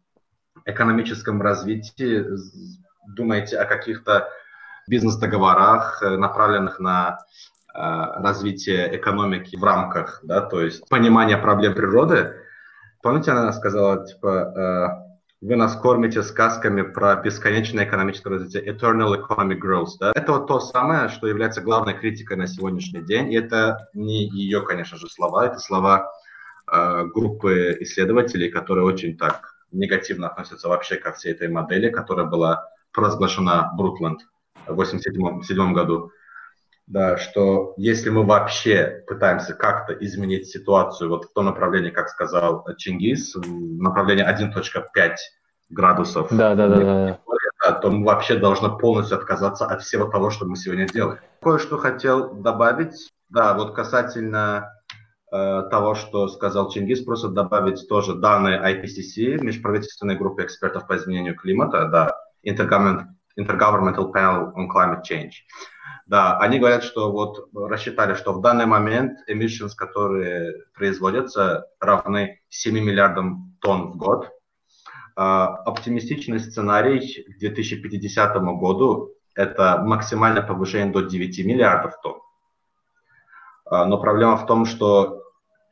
экономическом 0.64 1.40
развитии, 1.40 2.24
думаете 3.06 3.58
о 3.58 3.66
каких-то 3.66 4.28
бизнес-договорах, 4.88 6.02
э, 6.02 6.16
направленных 6.16 6.80
на 6.80 7.18
развитие 7.72 8.96
экономики 8.96 9.54
в 9.54 9.62
рамках, 9.62 10.20
да, 10.22 10.40
то 10.40 10.62
есть 10.62 10.88
понимание 10.88 11.36
проблем 11.36 11.74
природы. 11.74 12.34
Помните, 13.02 13.32
она 13.32 13.52
сказала, 13.52 14.06
типа, 14.06 15.05
вы 15.46 15.54
нас 15.54 15.76
кормите 15.76 16.24
сказками 16.24 16.82
про 16.82 17.14
бесконечное 17.14 17.84
экономическое 17.84 18.30
развитие, 18.30 18.66
eternal 18.66 19.14
economic 19.14 19.60
growth. 19.60 19.90
Да? 20.00 20.10
Это 20.12 20.32
вот 20.32 20.48
то 20.48 20.58
самое, 20.58 21.08
что 21.08 21.28
является 21.28 21.60
главной 21.60 21.94
критикой 21.94 22.36
на 22.36 22.48
сегодняшний 22.48 23.00
день. 23.00 23.32
И 23.32 23.36
это 23.36 23.88
не 23.94 24.28
ее, 24.28 24.62
конечно 24.62 24.98
же, 24.98 25.08
слова, 25.08 25.46
это 25.46 25.60
слова 25.60 26.10
э, 26.72 27.04
группы 27.14 27.76
исследователей, 27.78 28.50
которые 28.50 28.84
очень 28.84 29.16
так 29.16 29.54
негативно 29.70 30.26
относятся 30.26 30.68
вообще 30.68 30.96
ко 30.96 31.12
всей 31.12 31.30
этой 31.30 31.46
модели, 31.46 31.90
которая 31.90 32.26
была 32.26 32.68
провозглашена 32.92 33.72
Брукленд 33.76 34.22
в 34.66 34.72
1987 34.72 35.72
году 35.72 36.10
да, 36.86 37.16
что 37.16 37.74
если 37.76 38.10
мы 38.10 38.24
вообще 38.24 39.02
пытаемся 39.06 39.54
как-то 39.54 39.92
изменить 39.92 40.46
ситуацию 40.46 41.10
вот 41.10 41.24
в 41.24 41.32
том 41.32 41.46
направлении, 41.46 41.90
как 41.90 42.08
сказал 42.08 42.64
Чингис, 42.76 43.34
в 43.34 43.82
направлении 43.82 44.24
1.5 44.24 45.14
градусов, 45.70 46.28
да, 46.30 46.54
да, 46.54 46.68
да, 46.68 46.78
да. 46.78 47.20
Да, 47.64 47.72
то 47.72 47.90
мы 47.90 48.04
вообще 48.04 48.36
должны 48.36 48.76
полностью 48.78 49.18
отказаться 49.18 49.66
от 49.66 49.82
всего 49.82 50.06
того, 50.06 50.30
что 50.30 50.46
мы 50.46 50.56
сегодня 50.56 50.86
делаем. 50.86 51.18
Кое-что 51.42 51.78
хотел 51.78 52.34
добавить, 52.34 53.10
да, 53.28 53.54
вот 53.54 53.74
касательно 53.74 54.72
э, 55.32 55.62
того, 55.70 55.94
что 55.94 56.28
сказал 56.28 56.70
Чингис, 56.70 57.02
просто 57.02 57.28
добавить 57.28 57.88
тоже 57.88 58.14
данные 58.14 58.60
IPCC, 58.60 59.42
межправительственной 59.42 60.16
группы 60.16 60.44
экспертов 60.44 60.86
по 60.86 60.96
изменению 60.96 61.34
климата, 61.34 61.88
да, 61.88 62.16
Intergovernmental 62.46 64.12
Panel 64.12 64.52
on 64.54 64.68
Climate 64.72 65.02
Change. 65.02 65.32
Да, 66.06 66.38
они 66.38 66.60
говорят, 66.60 66.84
что 66.84 67.10
вот 67.10 67.48
рассчитали, 67.52 68.14
что 68.14 68.32
в 68.32 68.40
данный 68.40 68.66
момент 68.66 69.18
emissions, 69.28 69.72
которые 69.76 70.64
производятся, 70.72 71.66
равны 71.80 72.40
7 72.48 72.74
миллиардам 72.74 73.56
тонн 73.60 73.90
в 73.90 73.96
год. 73.96 74.30
А, 75.16 75.46
оптимистичный 75.64 76.38
сценарий 76.38 77.24
к 77.24 77.38
2050 77.38 78.36
году– 78.58 79.14
это 79.34 79.82
максимальное 79.84 80.42
повышение 80.42 80.92
до 80.92 81.00
9 81.02 81.44
миллиардов 81.44 82.00
тонн. 82.00 82.20
А, 83.64 83.84
но 83.84 83.98
проблема 83.98 84.36
в 84.36 84.46
том, 84.46 84.64
что 84.64 85.24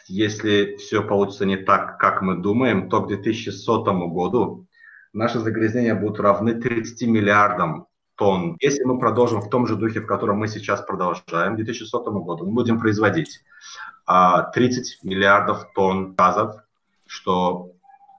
если 0.09 0.76
все 0.78 1.03
получится 1.03 1.47
не 1.47 1.57
так, 1.57 1.99
как 1.99 2.22
мы 2.22 2.39
думаем, 2.39 2.89
то 2.89 3.03
к 3.03 3.07
2100 3.07 4.09
году 4.09 4.66
наши 5.12 5.39
загрязнения 5.39 5.95
будут 5.95 6.18
равны 6.18 6.55
30 6.55 7.07
миллиардам 7.09 7.87
тонн. 8.17 8.57
Если 8.61 8.85
мы 8.85 8.99
продолжим 8.99 9.41
в 9.41 9.51
том 9.51 9.67
же 9.67 9.77
духе, 9.77 10.01
в 10.01 10.07
котором 10.07 10.39
мы 10.39 10.49
сейчас 10.49 10.83
продолжаем, 10.83 11.55
к 11.55 11.57
2100 11.57 12.03
году 12.21 12.47
мы 12.47 12.53
будем 12.53 12.79
производить 12.79 13.43
30 14.07 14.07
а, 14.07 15.07
миллиардов 15.07 15.73
тонн 15.75 16.15
газов, 16.15 16.57
что 17.07 17.71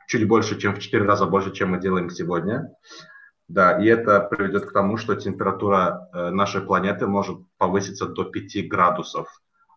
чуть 0.08 0.28
больше, 0.28 0.60
чем 0.60 0.76
в 0.76 0.80
4 0.80 1.06
раза 1.06 1.26
больше, 1.26 1.52
чем 1.52 1.72
мы 1.72 1.80
делаем 1.80 2.10
сегодня. 2.10 2.72
Да, 3.48 3.80
и 3.80 3.86
это 3.86 4.22
приведет 4.22 4.66
к 4.66 4.74
тому, 4.74 4.98
что 4.98 5.16
температура 5.16 6.10
э, 6.12 6.30
нашей 6.32 6.62
планеты 6.62 7.06
может 7.06 7.38
повыситься 7.60 8.08
до 8.08 8.24
5 8.24 8.68
градусов 8.68 9.28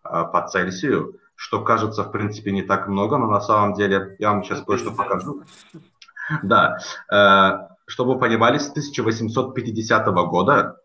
э, 0.05 0.09
по 0.09 0.49
Цельсию, 0.49 1.21
что 1.35 1.63
кажется, 1.63 2.03
в 2.03 2.11
принципе, 2.11 2.51
не 2.51 2.63
так 2.63 2.89
много, 2.89 3.19
но 3.19 3.27
на 3.27 3.43
самом 3.43 3.75
деле 3.75 4.17
я 4.19 4.31
вам 4.31 4.43
сейчас 4.43 4.63
кое-что 4.63 4.93
покажу. 4.93 5.43
Да, 6.43 6.79
э, 7.13 7.69
чтобы 7.89 8.15
вы 8.15 8.21
понимали, 8.21 8.59
с 8.59 8.71
1850 8.71 10.07
года, 10.07 10.77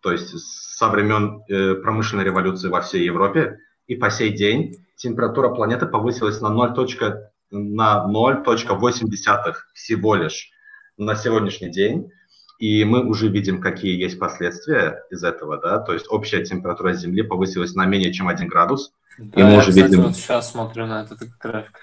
то 0.00 0.12
есть 0.12 0.38
со 0.38 0.88
времен 0.88 1.42
э, 1.48 1.74
промышленной 1.74 2.24
революции 2.24 2.68
во 2.68 2.80
всей 2.80 3.04
Европе, 3.04 3.58
и 3.86 3.96
по 3.96 4.10
сей 4.10 4.30
день 4.30 4.76
температура 4.96 5.50
планеты 5.50 5.86
повысилась 5.86 6.40
на 6.40 6.46
0.8 6.46 7.14
на 7.50 8.06
0.8 8.08 9.54
всего 9.74 10.14
лишь 10.14 10.50
на 10.96 11.14
сегодняшний 11.14 11.70
день. 11.70 12.10
И 12.58 12.84
мы 12.84 13.04
уже 13.04 13.28
видим, 13.28 13.60
какие 13.60 14.00
есть 14.00 14.18
последствия 14.20 15.02
из 15.10 15.24
этого, 15.24 15.58
да, 15.58 15.80
то 15.80 15.92
есть 15.92 16.06
общая 16.08 16.44
температура 16.44 16.92
Земли 16.92 17.22
повысилась 17.22 17.74
на 17.74 17.86
менее 17.86 18.12
чем 18.12 18.28
1 18.28 18.46
градус. 18.46 18.92
Да, 19.18 19.40
и 19.40 19.44
мы 19.44 19.50
я, 19.50 19.58
уже 19.58 19.70
кстати, 19.70 19.90
видим... 19.90 20.02
вот 20.04 20.14
сейчас 20.14 20.52
смотрю 20.52 20.86
на 20.86 21.02
этот 21.02 21.28
график. 21.40 21.80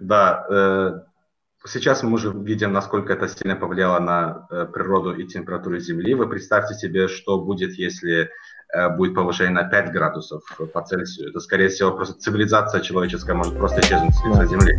Да, 0.00 0.44
э, 0.50 1.00
Сейчас 1.66 2.04
мы 2.04 2.12
уже 2.12 2.32
видим, 2.32 2.72
насколько 2.72 3.12
это 3.12 3.26
сильно 3.28 3.56
повлияло 3.56 3.98
на 3.98 4.46
э, 4.50 4.66
природу 4.72 5.12
и 5.14 5.26
температуру 5.26 5.78
Земли. 5.78 6.14
Вы 6.14 6.28
представьте 6.28 6.74
себе, 6.74 7.08
что 7.08 7.40
будет, 7.40 7.72
если 7.74 8.30
э, 8.72 8.88
будет 8.96 9.14
повышение 9.14 9.52
на 9.52 9.64
5 9.68 9.90
градусов 9.90 10.44
по 10.72 10.82
Цельсию. 10.82 11.30
Это, 11.30 11.40
скорее 11.40 11.68
всего, 11.68 11.90
просто 11.92 12.20
цивилизация 12.20 12.82
человеческая 12.82 13.34
может 13.34 13.56
просто 13.56 13.80
исчезнуть 13.80 14.14
с 14.14 14.24
лица 14.24 14.46
Земли. 14.46 14.78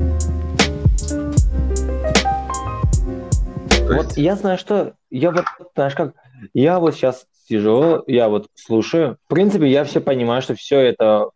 вот 3.88 4.06
есть... 4.06 4.18
я 4.18 4.36
знаю, 4.36 4.58
что 4.58 4.94
я 5.10 5.32
вот, 5.32 5.46
знаешь 5.76 5.96
как, 5.96 6.14
я 6.54 6.80
вот 6.80 6.96
сейчас 6.96 7.26
сижу, 7.50 8.04
я 8.08 8.30
вот 8.30 8.48
слушаю. 8.56 9.18
В 9.26 9.30
принципе, 9.30 9.68
я 9.68 9.84
все 9.84 10.00
понимаю, 10.00 10.42
что 10.42 10.56
все 10.56 10.80
это 10.80 11.32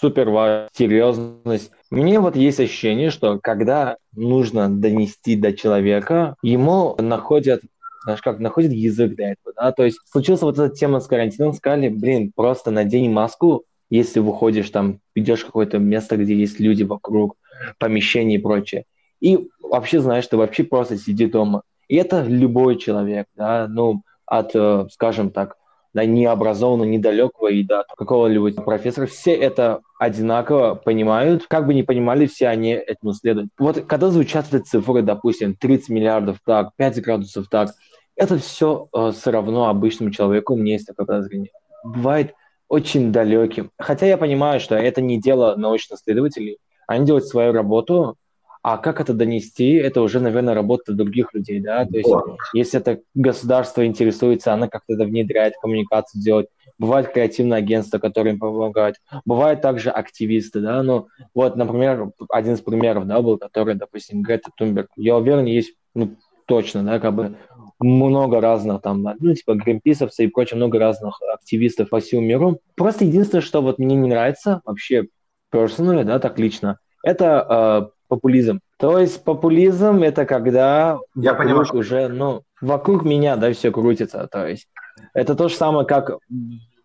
супер 0.00 0.30
важная 0.30 0.68
серьезность. 0.72 1.70
Мне 1.90 2.20
вот 2.20 2.36
есть 2.36 2.60
ощущение, 2.60 3.10
что 3.10 3.38
когда 3.42 3.96
нужно 4.14 4.68
донести 4.68 5.36
до 5.36 5.52
человека, 5.52 6.36
ему 6.42 6.96
находят 6.98 7.62
знаешь, 8.06 8.22
как 8.22 8.38
находит 8.38 8.70
язык 8.72 9.16
для 9.16 9.32
этого, 9.32 9.52
да, 9.56 9.72
то 9.72 9.84
есть 9.84 9.98
случилась 10.08 10.40
вот 10.42 10.56
эта 10.56 10.72
тема 10.72 11.00
с 11.00 11.08
карантином, 11.08 11.52
сказали, 11.54 11.88
блин, 11.88 12.30
просто 12.32 12.70
надень 12.70 13.10
маску, 13.10 13.64
если 13.90 14.20
выходишь 14.20 14.70
там, 14.70 15.00
идешь 15.16 15.42
в 15.42 15.46
какое-то 15.46 15.78
место, 15.78 16.16
где 16.16 16.36
есть 16.36 16.60
люди 16.60 16.84
вокруг, 16.84 17.36
помещения 17.80 18.36
и 18.36 18.40
прочее. 18.40 18.84
И 19.20 19.48
вообще 19.60 20.00
знаешь, 20.00 20.26
ты 20.28 20.36
вообще 20.36 20.62
просто 20.62 20.96
сиди 20.96 21.26
дома. 21.26 21.62
И 21.88 21.96
это 21.96 22.22
любой 22.22 22.76
человек, 22.76 23.26
да, 23.34 23.66
ну, 23.68 24.02
от, 24.24 24.54
э, 24.54 24.86
скажем 24.92 25.30
так, 25.30 25.56
да, 25.96 26.04
необразованного, 26.04 26.86
недалекого 26.86 27.48
и 27.48 27.62
до 27.62 27.86
какого-либо 27.96 28.52
профессора, 28.60 29.06
все 29.06 29.32
это 29.32 29.80
одинаково 29.98 30.74
понимают. 30.74 31.46
Как 31.48 31.66
бы 31.66 31.72
не 31.72 31.84
понимали, 31.84 32.26
все 32.26 32.48
они 32.48 32.72
этому 32.72 33.14
следуют. 33.14 33.48
Вот 33.58 33.86
когда 33.86 34.10
звучат 34.10 34.52
эти 34.52 34.62
цифры, 34.62 35.00
допустим, 35.00 35.54
30 35.54 35.88
миллиардов 35.88 36.36
так, 36.44 36.76
5 36.76 37.00
градусов 37.00 37.48
так, 37.48 37.70
это 38.14 38.36
все 38.36 38.90
э, 38.94 39.12
все 39.16 39.30
равно 39.30 39.70
обычному 39.70 40.10
человеку, 40.10 40.52
у 40.52 40.58
меня 40.58 40.74
есть 40.74 40.86
такое 40.86 41.06
подозрение, 41.06 41.50
бывает 41.82 42.34
очень 42.68 43.10
далеким. 43.10 43.70
Хотя 43.78 44.04
я 44.04 44.18
понимаю, 44.18 44.60
что 44.60 44.74
это 44.74 45.00
не 45.00 45.18
дело 45.18 45.56
научных 45.56 45.98
исследователей. 45.98 46.58
Они 46.86 47.06
делают 47.06 47.26
свою 47.26 47.54
работу, 47.54 48.16
а 48.68 48.78
как 48.78 49.00
это 49.00 49.14
донести, 49.14 49.74
это 49.74 50.02
уже, 50.02 50.18
наверное, 50.18 50.52
работа 50.52 50.92
других 50.92 51.32
людей, 51.34 51.60
да, 51.60 51.86
то 51.86 51.96
есть 51.96 52.08
вот. 52.08 52.36
если 52.52 52.80
это 52.80 53.00
государство 53.14 53.86
интересуется, 53.86 54.52
оно 54.52 54.68
как-то 54.68 54.94
это 54.94 55.04
внедряет, 55.04 55.54
коммуникацию 55.62 56.20
делать. 56.20 56.48
Бывают 56.76 57.12
креативные 57.12 57.58
агентства, 57.58 58.00
которые 58.00 58.32
им 58.32 58.40
помогают. 58.40 58.96
Бывают 59.24 59.60
также 59.60 59.90
активисты, 59.90 60.58
да, 60.58 60.82
ну, 60.82 61.06
вот, 61.32 61.54
например, 61.54 62.10
один 62.28 62.54
из 62.54 62.60
примеров, 62.60 63.06
да, 63.06 63.22
был, 63.22 63.38
который, 63.38 63.76
допустим, 63.76 64.22
Грета 64.22 64.50
Тунберг. 64.56 64.88
Я 64.96 65.16
уверен, 65.16 65.44
есть, 65.44 65.74
ну, 65.94 66.16
точно, 66.46 66.82
да, 66.82 66.98
как 66.98 67.14
бы 67.14 67.36
много 67.78 68.40
разных 68.40 68.82
там, 68.82 69.06
ну, 69.20 69.32
типа 69.32 69.54
гринписовцев 69.54 70.26
и 70.26 70.28
прочее, 70.28 70.56
много 70.56 70.80
разных 70.80 71.20
активистов 71.32 71.88
по 71.88 72.00
всему 72.00 72.22
миру. 72.22 72.58
Просто 72.74 73.04
единственное, 73.04 73.42
что 73.42 73.62
вот 73.62 73.78
мне 73.78 73.94
не 73.94 74.08
нравится 74.08 74.60
вообще 74.64 75.06
personally, 75.54 76.02
да, 76.02 76.18
так 76.18 76.36
лично, 76.40 76.80
это 77.04 77.90
э, 77.92 77.95
популизм. 78.08 78.60
То 78.78 78.98
есть 78.98 79.22
популизм 79.24 80.02
это 80.02 80.24
когда 80.24 80.98
Я 81.14 81.32
вокруг 81.32 81.46
понимаю, 81.46 81.76
уже, 81.76 82.08
ну, 82.08 82.42
вокруг 82.60 83.04
меня, 83.04 83.36
да, 83.36 83.52
все 83.52 83.70
крутится. 83.70 84.28
То 84.30 84.46
есть 84.46 84.68
это 85.14 85.34
то 85.34 85.48
же 85.48 85.54
самое, 85.54 85.86
как 85.86 86.18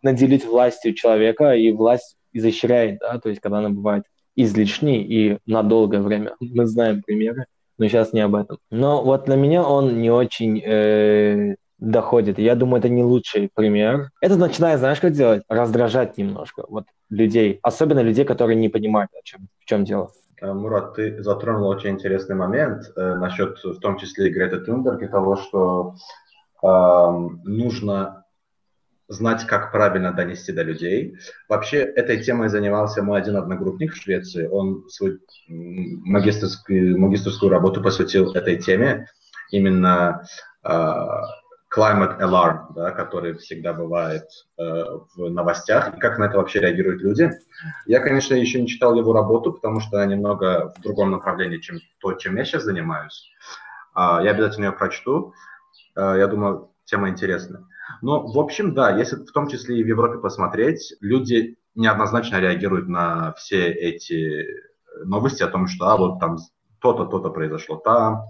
наделить 0.01 0.45
властью 0.45 0.93
человека, 0.93 1.53
и 1.53 1.71
власть 1.71 2.15
изощряет, 2.33 2.99
да, 2.99 3.19
то 3.19 3.29
есть 3.29 3.41
когда 3.41 3.59
она 3.59 3.69
бывает 3.69 4.03
излишний 4.35 5.03
и 5.03 5.37
на 5.45 5.63
долгое 5.63 6.01
время. 6.01 6.35
Мы 6.39 6.65
знаем 6.65 7.01
примеры, 7.01 7.45
но 7.77 7.87
сейчас 7.87 8.13
не 8.13 8.21
об 8.21 8.35
этом. 8.35 8.57
Но 8.69 9.03
вот 9.03 9.27
на 9.27 9.35
меня 9.35 9.63
он 9.63 10.01
не 10.01 10.09
очень 10.09 10.61
э, 10.63 11.55
доходит. 11.77 12.39
Я 12.39 12.55
думаю, 12.55 12.79
это 12.79 12.89
не 12.89 13.03
лучший 13.03 13.49
пример. 13.53 14.09
Это 14.21 14.37
начинает, 14.37 14.79
знаешь, 14.79 14.99
как 14.99 15.13
делать? 15.13 15.43
Раздражать 15.49 16.17
немножко 16.17 16.63
вот 16.67 16.85
людей, 17.09 17.59
особенно 17.61 17.99
людей, 17.99 18.23
которые 18.23 18.55
не 18.55 18.69
понимают, 18.69 19.11
о 19.13 19.21
чем, 19.23 19.47
в 19.59 19.65
чем 19.65 19.83
дело. 19.83 20.11
Э, 20.41 20.53
Мурат, 20.53 20.95
ты 20.95 21.21
затронул 21.23 21.67
очень 21.67 21.91
интересный 21.91 22.35
момент 22.35 22.91
э, 22.95 23.15
насчет, 23.15 23.63
в 23.63 23.79
том 23.79 23.97
числе, 23.97 24.29
и 24.29 24.59
Тунберг, 24.59 25.01
и 25.03 25.07
того, 25.07 25.35
что 25.35 25.95
э, 26.63 26.67
нужно 27.43 28.25
знать, 29.07 29.45
как 29.45 29.71
правильно 29.71 30.13
донести 30.13 30.51
до 30.51 30.63
людей. 30.63 31.17
Вообще, 31.47 31.79
этой 31.79 32.23
темой 32.23 32.49
занимался 32.49 33.03
мой 33.03 33.19
один 33.19 33.35
одногруппник 33.35 33.93
в 33.93 33.97
Швеции. 33.97 34.47
Он 34.47 34.87
свою 34.89 35.19
магистрскую, 35.47 36.97
магистрскую 36.99 37.51
работу 37.51 37.81
посвятил 37.81 38.31
этой 38.33 38.57
теме, 38.57 39.07
именно 39.51 40.23
э, 40.63 40.93
climate 41.73 42.19
alarm, 42.19 42.73
да, 42.75 42.91
который 42.91 43.37
всегда 43.37 43.73
бывает 43.73 44.23
э, 44.57 44.63
в 45.15 45.29
новостях, 45.29 45.95
и 45.95 45.99
как 45.99 46.19
на 46.19 46.25
это 46.25 46.37
вообще 46.37 46.59
реагируют 46.59 47.01
люди. 47.01 47.31
Я, 47.85 48.01
конечно, 48.01 48.35
еще 48.35 48.61
не 48.61 48.67
читал 48.67 48.93
его 48.95 49.13
работу, 49.13 49.53
потому 49.53 49.79
что 49.79 49.97
она 49.97 50.05
немного 50.05 50.73
в 50.77 50.81
другом 50.81 51.11
направлении, 51.11 51.59
чем 51.59 51.79
то, 51.99 52.13
чем 52.13 52.35
я 52.35 52.43
сейчас 52.43 52.63
занимаюсь. 52.63 53.29
Э, 53.95 54.19
я 54.21 54.31
обязательно 54.31 54.65
ее 54.65 54.71
прочту. 54.73 55.33
Э, 55.95 56.15
я 56.17 56.27
думаю, 56.27 56.71
тема 56.83 57.09
интересная. 57.09 57.63
Но, 58.01 58.27
в 58.27 58.37
общем, 58.37 58.73
да, 58.73 58.95
если 58.95 59.15
в 59.15 59.31
том 59.31 59.47
числе 59.47 59.79
и 59.79 59.83
в 59.83 59.87
Европе 59.87 60.19
посмотреть, 60.19 60.93
люди 60.99 61.57
неоднозначно 61.75 62.37
реагируют 62.37 62.89
на 62.89 63.33
все 63.33 63.71
эти 63.71 64.45
новости 65.05 65.41
о 65.41 65.47
том, 65.47 65.67
что 65.67 65.87
а, 65.87 65.97
вот 65.97 66.19
там 66.19 66.37
то-то, 66.79 67.05
то-то 67.05 67.29
произошло 67.29 67.77
там, 67.77 68.23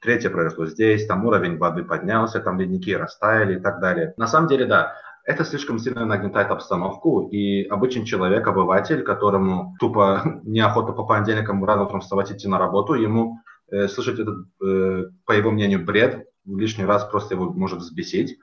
третье 0.00 0.30
произошло 0.30 0.66
здесь, 0.66 1.06
там 1.06 1.24
уровень 1.24 1.58
воды 1.58 1.84
поднялся, 1.84 2.40
там 2.40 2.58
ледники 2.58 2.94
растаяли 2.94 3.58
и 3.58 3.60
так 3.60 3.80
далее. 3.80 4.14
На 4.16 4.26
самом 4.26 4.48
деле, 4.48 4.66
да, 4.66 4.94
это 5.24 5.44
слишком 5.44 5.78
сильно 5.78 6.04
нагнетает 6.06 6.50
обстановку, 6.50 7.28
и 7.28 7.64
обычный 7.64 8.04
человек, 8.04 8.46
обыватель, 8.46 9.02
которому 9.02 9.76
тупо 9.78 10.22
неохота 10.44 10.92
по 10.92 11.04
понедельникам 11.04 11.64
рано 11.64 11.84
утром 11.84 12.00
вставать 12.00 12.32
идти 12.32 12.48
на 12.48 12.58
работу, 12.58 12.94
ему 12.94 13.38
э, 13.70 13.88
слышать 13.88 14.18
этот, 14.18 14.46
э, 14.64 15.04
по 15.26 15.32
его 15.32 15.50
мнению, 15.50 15.84
бред 15.84 16.26
лишний 16.46 16.84
раз 16.84 17.04
просто 17.04 17.34
его 17.34 17.52
может 17.52 17.80
взбесить. 17.80 18.38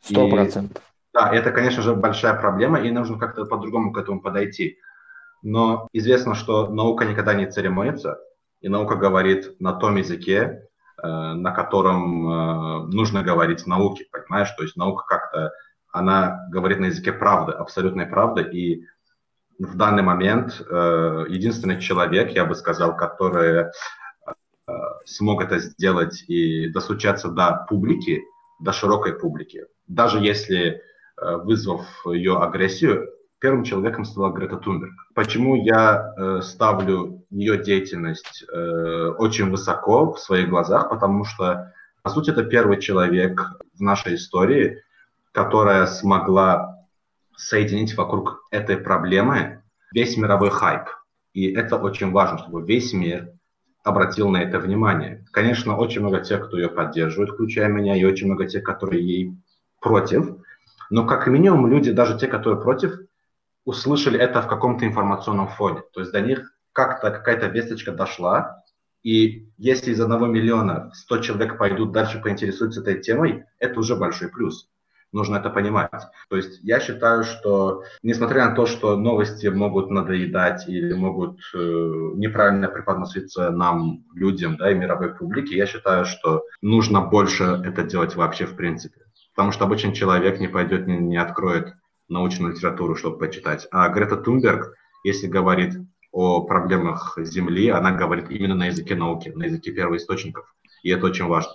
Сто 0.00 0.28
процентов. 0.28 0.82
Да, 1.14 1.32
это, 1.32 1.52
конечно 1.52 1.82
же, 1.82 1.94
большая 1.94 2.34
проблема, 2.34 2.80
и 2.80 2.90
нужно 2.90 3.18
как-то 3.18 3.44
по-другому 3.46 3.92
к 3.92 3.98
этому 3.98 4.20
подойти. 4.20 4.78
Но 5.42 5.88
известно, 5.92 6.34
что 6.34 6.68
наука 6.68 7.04
никогда 7.04 7.34
не 7.34 7.46
церемонится, 7.46 8.18
и 8.60 8.68
наука 8.68 8.96
говорит 8.96 9.60
на 9.60 9.72
том 9.72 9.96
языке, 9.96 10.68
на 11.06 11.50
котором 11.52 12.28
э, 12.28 12.86
нужно 12.88 13.22
говорить 13.22 13.66
науке, 13.66 14.06
понимаешь? 14.10 14.50
То 14.56 14.62
есть 14.62 14.76
наука 14.76 15.04
как-то, 15.06 15.52
она 15.92 16.46
говорит 16.50 16.80
на 16.80 16.86
языке 16.86 17.12
правды, 17.12 17.52
абсолютной 17.52 18.06
правды, 18.06 18.42
и 18.42 18.84
в 19.58 19.76
данный 19.76 20.02
момент 20.02 20.60
э, 20.68 21.24
единственный 21.28 21.80
человек, 21.80 22.32
я 22.32 22.44
бы 22.44 22.54
сказал, 22.54 22.96
который 22.96 23.66
смог 25.04 25.42
это 25.42 25.58
сделать 25.58 26.24
и 26.28 26.68
достучаться 26.68 27.28
до 27.28 27.66
публики, 27.68 28.22
до 28.60 28.72
широкой 28.72 29.12
публики, 29.12 29.66
даже 29.86 30.18
если, 30.18 30.80
э, 31.20 31.36
вызвав 31.36 31.86
ее 32.06 32.38
агрессию, 32.38 33.13
первым 33.44 33.62
человеком 33.62 34.06
стала 34.06 34.32
Грета 34.32 34.56
Тунберг. 34.56 34.94
Почему 35.14 35.54
я 35.54 36.14
э, 36.16 36.40
ставлю 36.40 37.26
ее 37.28 37.62
деятельность 37.62 38.42
э, 38.50 39.08
очень 39.18 39.50
высоко 39.50 40.14
в 40.14 40.18
своих 40.18 40.48
глазах? 40.48 40.88
Потому 40.88 41.26
что, 41.26 41.70
по 42.00 42.08
сути, 42.08 42.30
это 42.30 42.42
первый 42.42 42.80
человек 42.80 43.42
в 43.74 43.82
нашей 43.82 44.14
истории, 44.14 44.82
которая 45.32 45.84
смогла 45.84 46.86
соединить 47.36 47.94
вокруг 47.98 48.46
этой 48.50 48.78
проблемы 48.78 49.62
весь 49.92 50.16
мировой 50.16 50.48
хайп. 50.48 50.84
И 51.34 51.52
это 51.52 51.76
очень 51.76 52.12
важно, 52.12 52.38
чтобы 52.38 52.62
весь 52.62 52.94
мир 52.94 53.28
обратил 53.82 54.30
на 54.30 54.38
это 54.38 54.58
внимание. 54.58 55.22
Конечно, 55.32 55.76
очень 55.76 56.00
много 56.00 56.20
тех, 56.20 56.46
кто 56.46 56.56
ее 56.56 56.70
поддерживает, 56.70 57.32
включая 57.32 57.68
меня, 57.68 57.94
и 57.94 58.04
очень 58.04 58.26
много 58.26 58.46
тех, 58.46 58.64
которые 58.64 59.06
ей 59.06 59.36
против. 59.82 60.34
Но 60.88 61.06
как 61.06 61.26
минимум 61.26 61.66
люди, 61.66 61.92
даже 61.92 62.18
те, 62.18 62.26
которые 62.26 62.58
против, 62.58 63.00
услышали 63.64 64.18
это 64.18 64.42
в 64.42 64.48
каком-то 64.48 64.86
информационном 64.86 65.48
фоне. 65.48 65.82
То 65.92 66.00
есть 66.00 66.12
до 66.12 66.20
них 66.20 66.52
как-то 66.72 67.10
какая-то 67.10 67.46
весточка 67.46 67.92
дошла, 67.92 68.62
и 69.02 69.48
если 69.58 69.92
из 69.92 70.00
одного 70.00 70.26
миллиона 70.26 70.90
100 70.94 71.18
человек 71.18 71.58
пойдут 71.58 71.92
дальше 71.92 72.20
поинтересуются 72.20 72.80
этой 72.80 73.00
темой, 73.00 73.44
это 73.58 73.78
уже 73.80 73.96
большой 73.96 74.28
плюс 74.28 74.68
нужно 75.14 75.36
это 75.36 75.48
понимать. 75.48 75.90
То 76.28 76.36
есть 76.36 76.58
я 76.62 76.80
считаю, 76.80 77.22
что 77.22 77.84
несмотря 78.02 78.48
на 78.48 78.54
то, 78.54 78.66
что 78.66 78.96
новости 78.96 79.46
могут 79.46 79.90
надоедать 79.90 80.68
или 80.68 80.92
могут 80.92 81.38
э, 81.54 81.58
неправильно 81.58 82.68
преподноситься 82.68 83.50
нам, 83.50 84.04
людям, 84.12 84.56
да, 84.56 84.70
и 84.70 84.74
мировой 84.74 85.14
публике, 85.14 85.56
я 85.56 85.66
считаю, 85.66 86.04
что 86.04 86.42
нужно 86.60 87.00
больше 87.00 87.44
это 87.64 87.84
делать 87.84 88.16
вообще 88.16 88.44
в 88.44 88.56
принципе. 88.56 89.00
Потому 89.34 89.52
что 89.52 89.64
обычный 89.64 89.94
человек 89.94 90.40
не 90.40 90.48
пойдет, 90.48 90.86
не, 90.86 90.98
не 90.98 91.16
откроет 91.16 91.74
научную 92.14 92.54
литературу, 92.54 92.96
чтобы 92.96 93.18
почитать. 93.18 93.68
А 93.70 93.88
Грета 93.90 94.16
Тунберг, 94.16 94.74
если 95.04 95.26
говорит 95.26 95.74
о 96.12 96.42
проблемах 96.42 97.18
Земли, 97.18 97.68
она 97.68 97.90
говорит 97.90 98.30
именно 98.30 98.54
на 98.54 98.66
языке 98.66 98.94
науки, 98.94 99.30
на 99.34 99.44
языке 99.44 99.72
первоисточников. 99.72 100.54
И 100.82 100.90
это 100.90 101.06
очень 101.06 101.26
важно. 101.26 101.52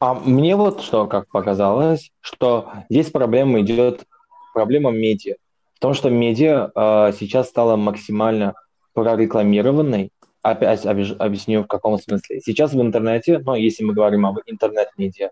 А 0.00 0.14
мне 0.14 0.56
вот 0.56 0.82
что, 0.82 1.06
как 1.06 1.28
показалось, 1.28 2.10
что 2.20 2.72
здесь 2.88 3.10
проблема 3.10 3.60
идет, 3.60 4.04
проблема 4.52 4.90
медиа. 4.90 5.34
В 5.76 5.80
том, 5.80 5.94
что 5.94 6.10
медиа 6.10 6.70
э, 6.74 7.12
сейчас 7.18 7.48
стала 7.48 7.76
максимально 7.76 8.54
прорекламированной. 8.94 10.10
Опять 10.42 10.84
объясню 10.86 11.62
в 11.62 11.66
каком 11.66 11.98
смысле. 11.98 12.40
Сейчас 12.40 12.72
в 12.72 12.80
интернете, 12.80 13.38
ну, 13.38 13.54
если 13.54 13.82
мы 13.82 13.94
говорим 13.94 14.26
об 14.26 14.38
интернет-медиа, 14.46 15.30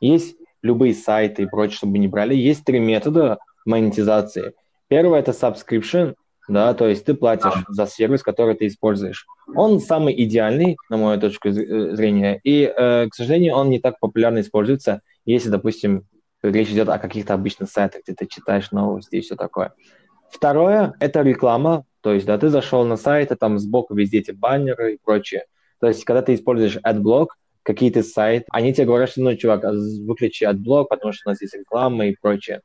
есть 0.00 0.36
любые 0.62 0.94
сайты 0.94 1.42
и 1.42 1.46
прочее, 1.46 1.76
чтобы 1.76 1.98
не 1.98 2.08
брали, 2.08 2.34
есть 2.34 2.64
три 2.64 2.80
метода 2.80 3.38
монетизации. 3.64 4.54
Первое– 4.88 5.18
это 5.20 5.32
subscription, 5.32 6.14
да, 6.48 6.72
то 6.72 6.88
есть 6.88 7.04
ты 7.04 7.14
платишь 7.14 7.64
за 7.68 7.86
сервис, 7.86 8.22
который 8.22 8.54
ты 8.54 8.66
используешь. 8.66 9.26
Он 9.54 9.80
самый 9.80 10.14
идеальный, 10.24 10.76
на 10.88 10.96
мою 10.96 11.20
точку 11.20 11.48
э, 11.48 11.94
зрения, 11.94 12.40
и, 12.42 12.62
э, 12.64 13.08
к 13.08 13.14
сожалению, 13.14 13.54
он 13.54 13.68
не 13.68 13.78
так 13.78 14.00
популярно 14.00 14.40
используется, 14.40 15.02
если, 15.26 15.50
допустим, 15.50 16.04
речь 16.42 16.70
идет 16.70 16.88
о 16.88 16.98
каких-то 16.98 17.34
обычных 17.34 17.70
сайтах, 17.70 18.02
где 18.02 18.14
ты 18.14 18.26
читаешь 18.26 18.70
новости 18.70 19.16
и 19.16 19.20
все 19.20 19.36
такое. 19.36 19.74
Второе– 20.30 20.94
это 21.00 21.22
реклама, 21.22 21.84
то 22.00 22.12
есть, 22.12 22.26
да, 22.26 22.38
ты 22.38 22.48
зашел 22.48 22.84
на 22.84 22.96
сайт, 22.96 23.32
и 23.32 23.34
там 23.34 23.58
сбоку 23.58 23.94
везде 23.94 24.18
эти 24.18 24.30
баннеры 24.30 24.94
и 24.94 24.98
прочее. 25.02 25.44
То 25.80 25.88
есть, 25.88 26.04
когда 26.04 26.22
ты 26.22 26.34
используешь 26.34 26.78
AdBlock, 26.78 27.28
какие-то 27.62 28.02
сайты, 28.02 28.46
они 28.50 28.72
тебе 28.72 28.86
говорят, 28.86 29.10
что, 29.10 29.20
ну, 29.20 29.36
чувак, 29.36 29.62
выключи 29.62 30.44
AdBlock, 30.44 30.86
потому 30.88 31.12
что 31.12 31.28
у 31.28 31.30
нас 31.30 31.42
есть 31.42 31.54
реклама 31.54 32.06
и 32.06 32.16
прочее. 32.18 32.62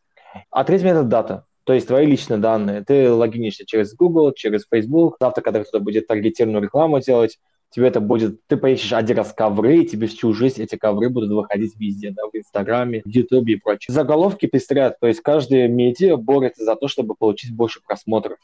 А 0.49 0.63
третий 0.63 0.85
метод– 0.85 1.07
дата. 1.09 1.45
То 1.63 1.73
есть 1.73 1.87
твои 1.87 2.05
личные 2.05 2.39
данные. 2.39 2.83
Ты 2.83 3.11
логинишься 3.11 3.65
через 3.65 3.95
Google, 3.95 4.33
через 4.33 4.67
Facebook. 4.69 5.17
Завтра, 5.19 5.41
когда 5.41 5.63
кто-то 5.63 5.79
будет 5.79 6.07
таргетированную 6.07 6.63
рекламу 6.63 6.99
делать, 6.99 7.39
тебе 7.73 7.87
это 7.87 8.01
будет, 8.01 8.45
ты 8.47 8.57
поищешь 8.57 8.93
один 8.93 9.17
раз 9.17 9.33
ковры, 9.33 9.77
и 9.77 9.85
тебе 9.85 10.07
всю 10.07 10.33
жизнь 10.33 10.61
эти 10.61 10.75
ковры 10.75 11.09
будут 11.09 11.31
выходить 11.31 11.73
везде, 11.79 12.11
да, 12.11 12.23
в 12.31 12.35
Инстаграме, 12.35 13.01
в 13.03 13.09
Ютубе 13.09 13.53
и 13.53 13.55
прочее. 13.55 13.93
Заголовки 13.93 14.45
пестрят, 14.45 14.99
то 14.99 15.07
есть 15.07 15.21
каждая 15.21 15.67
медиа 15.67 16.17
борется 16.17 16.63
за 16.63 16.75
то, 16.75 16.87
чтобы 16.87 17.15
получить 17.15 17.55
больше 17.55 17.81
просмотров, 17.85 18.37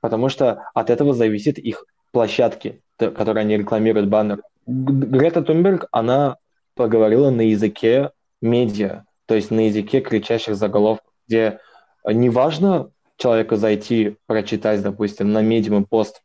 потому 0.00 0.28
что 0.28 0.64
от 0.74 0.90
этого 0.90 1.14
зависит 1.14 1.58
их 1.58 1.86
площадки, 2.12 2.82
которые 2.98 3.42
они 3.42 3.56
рекламируют, 3.56 4.08
баннер. 4.08 4.42
Грета 4.66 5.42
Тунберг, 5.42 5.86
она 5.90 6.36
поговорила 6.74 7.30
на 7.30 7.42
языке 7.42 8.10
медиа, 8.42 9.04
то 9.24 9.34
есть 9.34 9.50
на 9.50 9.68
языке 9.68 10.00
кричащих 10.00 10.54
заголовков, 10.54 11.05
где 11.26 11.60
неважно 12.04 12.90
человеку 13.16 13.56
зайти, 13.56 14.16
прочитать, 14.26 14.82
допустим, 14.82 15.32
на 15.32 15.42
медиум 15.42 15.84
пост, 15.84 16.22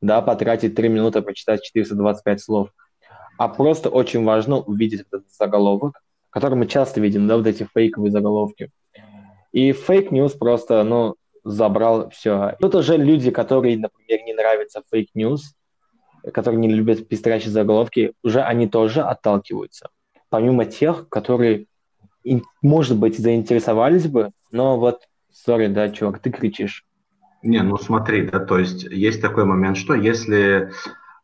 да, 0.00 0.22
потратить 0.22 0.74
3 0.74 0.88
минуты, 0.88 1.22
прочитать 1.22 1.62
425 1.62 2.40
слов, 2.40 2.70
а 3.38 3.48
просто 3.48 3.88
очень 3.88 4.24
важно 4.24 4.58
увидеть 4.58 5.02
этот 5.02 5.24
заголовок, 5.30 6.02
который 6.30 6.54
мы 6.54 6.66
часто 6.66 7.00
видим, 7.00 7.26
да, 7.26 7.36
вот 7.36 7.46
эти 7.46 7.68
фейковые 7.74 8.10
заголовки. 8.10 8.70
И 9.52 9.72
fake 9.72 10.03
news 10.03 10.34
просто, 10.34 10.84
ну, 10.84 11.16
забрал 11.42 12.10
все. 12.10 12.56
Тут 12.60 12.74
уже 12.74 12.96
люди, 12.96 13.30
которые, 13.30 13.78
например, 13.78 14.24
не 14.24 14.34
нравятся 14.34 14.82
fake 14.90 15.18
news, 15.18 15.54
которые 16.32 16.60
не 16.60 16.68
любят 16.68 17.08
пестрящие 17.08 17.50
заголовки, 17.50 18.12
уже 18.22 18.42
они 18.42 18.68
тоже 18.68 19.02
отталкиваются. 19.02 19.88
Помимо 20.28 20.66
тех, 20.66 21.08
которые, 21.08 21.66
может 22.62 22.98
быть, 22.98 23.18
заинтересовались 23.18 24.06
бы, 24.06 24.30
но 24.52 24.78
вот 24.78 25.02
Сори, 25.32 25.68
да, 25.68 25.90
чувак, 25.90 26.18
ты 26.18 26.30
кричишь. 26.30 26.84
Не, 27.42 27.62
ну 27.62 27.76
смотри, 27.76 28.28
да, 28.28 28.40
то 28.40 28.58
есть 28.58 28.84
есть 28.84 29.22
такой 29.22 29.44
момент, 29.44 29.76
что 29.76 29.94
если 29.94 30.72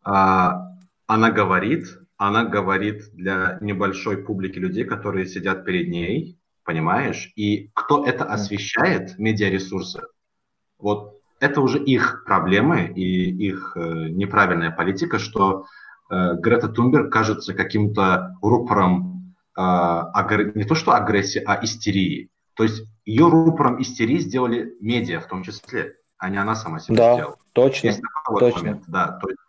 а, 0.02 0.70
она 1.06 1.30
говорит, 1.30 1.86
она 2.16 2.44
говорит 2.44 3.10
для 3.12 3.58
небольшой 3.60 4.18
публики 4.18 4.58
людей, 4.58 4.84
которые 4.84 5.26
сидят 5.26 5.64
перед 5.64 5.88
ней, 5.88 6.38
понимаешь? 6.64 7.32
И 7.36 7.70
кто 7.74 8.06
это 8.06 8.24
освещает, 8.24 9.18
медиаресурсы, 9.18 10.00
вот 10.78 11.20
это 11.38 11.60
уже 11.60 11.78
их 11.82 12.24
проблемы 12.24 12.86
и 12.86 13.30
их 13.46 13.72
э, 13.76 14.08
неправильная 14.08 14.70
политика, 14.70 15.18
что 15.18 15.66
э, 16.10 16.34
Грета 16.36 16.68
Тунберг 16.68 17.12
кажется 17.12 17.52
каким-то 17.52 18.36
рупором 18.40 19.15
агр... 19.56 20.56
не 20.56 20.64
то 20.64 20.74
что 20.74 20.92
агрессии, 20.92 21.42
а 21.44 21.58
истерии. 21.64 22.30
То 22.54 22.62
есть 22.62 22.84
ее 23.04 23.28
рупором 23.28 23.80
истерии 23.80 24.18
сделали 24.18 24.76
медиа 24.80 25.20
в 25.20 25.28
том 25.28 25.42
числе, 25.42 25.96
а 26.18 26.28
не 26.28 26.38
она 26.38 26.54
сама 26.54 26.80
себя 26.80 26.96
да, 26.96 27.14
сделала. 27.14 27.36
точно, 27.52 27.86
есть 27.88 28.02
такой 28.24 28.40
точно. 28.40 28.60
момент, 28.60 28.84
да. 28.88 29.18
То 29.22 29.28
есть, 29.28 29.40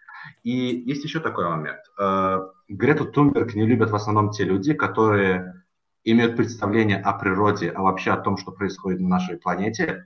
и 0.44 0.52
есть 0.52 1.04
еще 1.04 1.20
такой 1.20 1.50
момент. 1.50 1.80
Э, 2.00 2.40
Грету 2.68 3.06
Тунберг 3.06 3.56
не 3.56 3.66
любят 3.66 3.90
в 3.90 3.96
основном 3.96 4.32
те 4.32 4.44
люди, 4.44 4.74
которые 4.74 5.64
имеют 6.04 6.38
представление 6.38 6.98
о 6.98 7.14
природе, 7.14 7.70
а 7.70 7.82
вообще 7.82 8.12
о 8.12 8.18
том, 8.18 8.38
что 8.38 8.52
происходит 8.52 9.00
на 9.02 9.10
нашей 9.10 9.38
планете, 9.38 10.06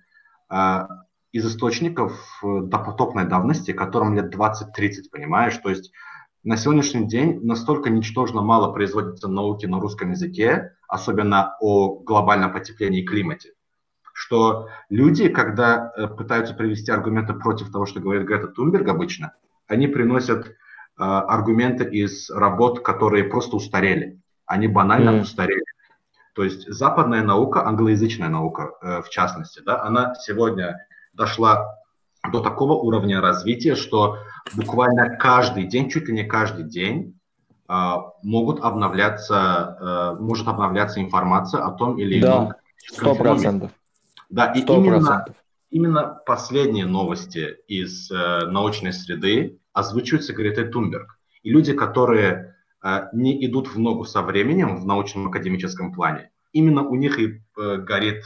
э, 0.50 0.88
из 1.32 1.46
источников 1.46 2.40
э, 2.44 2.62
допотопной 2.64 3.26
давности, 3.26 3.74
которым 3.74 4.16
лет 4.16 4.34
20-30, 4.34 5.10
понимаешь? 5.12 5.58
То 5.58 5.70
есть 5.70 5.92
на 6.44 6.58
сегодняшний 6.58 7.08
день 7.08 7.40
настолько 7.44 7.90
ничтожно 7.90 8.42
мало 8.42 8.72
производится 8.72 9.28
науки 9.28 9.68
на 9.68 9.80
русском 9.80 10.12
языке, 10.12 10.76
особенно 10.88 11.56
о 11.60 12.00
глобальном 12.00 12.52
потеплении 12.52 13.02
и 13.02 13.06
климате, 13.06 13.54
что 14.14 14.68
люди, 14.90 15.30
когда 15.30 15.92
э, 15.96 16.08
пытаются 16.08 16.56
привести 16.56 16.92
аргументы 16.92 17.34
против 17.34 17.72
того, 17.72 17.86
что 17.86 18.00
говорит 18.00 18.26
Грета 18.26 18.48
Тунберг 18.48 18.88
обычно, 18.88 19.34
они 19.68 19.88
приносят 19.88 20.48
э, 20.48 20.52
аргументы 20.98 21.84
из 21.84 22.30
работ, 22.32 22.84
которые 22.84 23.26
просто 23.26 23.56
устарели. 23.56 24.20
Они 24.48 24.68
банально 24.68 25.12
mm. 25.12 25.22
устарели. 25.22 25.64
То 26.34 26.44
есть 26.44 26.68
западная 26.68 27.24
наука, 27.24 27.68
англоязычная 27.68 28.30
наука 28.30 28.72
э, 28.82 29.02
в 29.04 29.10
частности, 29.10 29.62
да, 29.64 29.84
она 29.84 30.16
сегодня 30.16 30.88
дошла 31.14 31.78
до 32.32 32.42
такого 32.42 32.74
уровня 32.74 33.22
развития, 33.22 33.76
что 33.76 34.18
буквально 34.56 35.16
каждый 35.18 35.66
день, 35.66 35.90
чуть 35.90 36.08
ли 36.08 36.14
не 36.14 36.24
каждый 36.24 36.66
день, 36.66 37.16
а, 37.74 38.12
могут 38.22 38.60
обновляться, 38.60 39.78
э, 39.80 40.22
может 40.22 40.46
обновляться 40.50 41.00
информация 41.00 41.64
о 41.64 41.72
том 41.72 41.98
или 41.98 42.20
ином. 42.20 42.52
Сто 42.76 43.16
процентов. 43.16 43.72
Да, 44.30 44.52
и 44.52 44.60
именно, 44.60 45.26
именно 45.70 46.20
последние 46.26 46.86
новости 46.86 47.56
из 47.70 48.12
э, 48.12 48.46
научной 48.48 48.92
среды 48.92 49.58
озвучиваются 49.72 50.34
Гретой 50.34 50.68
Тунберг. 50.68 51.18
И 51.44 51.50
люди, 51.50 51.72
которые 51.72 52.56
э, 52.84 53.08
не 53.14 53.46
идут 53.46 53.70
в 53.70 53.80
ногу 53.80 54.04
со 54.04 54.22
временем 54.22 54.76
в 54.76 54.86
научном 54.86 55.30
академическом 55.30 55.94
плане, 55.94 56.32
именно 56.52 56.84
у 56.84 56.96
них 56.96 57.20
и 57.20 57.42
горит 57.56 58.26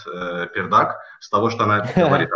пердак 0.55 0.97
с 1.20 1.30
того, 1.30 1.51
что 1.51 1.66
она 1.66 1.88
говорит 1.95 2.30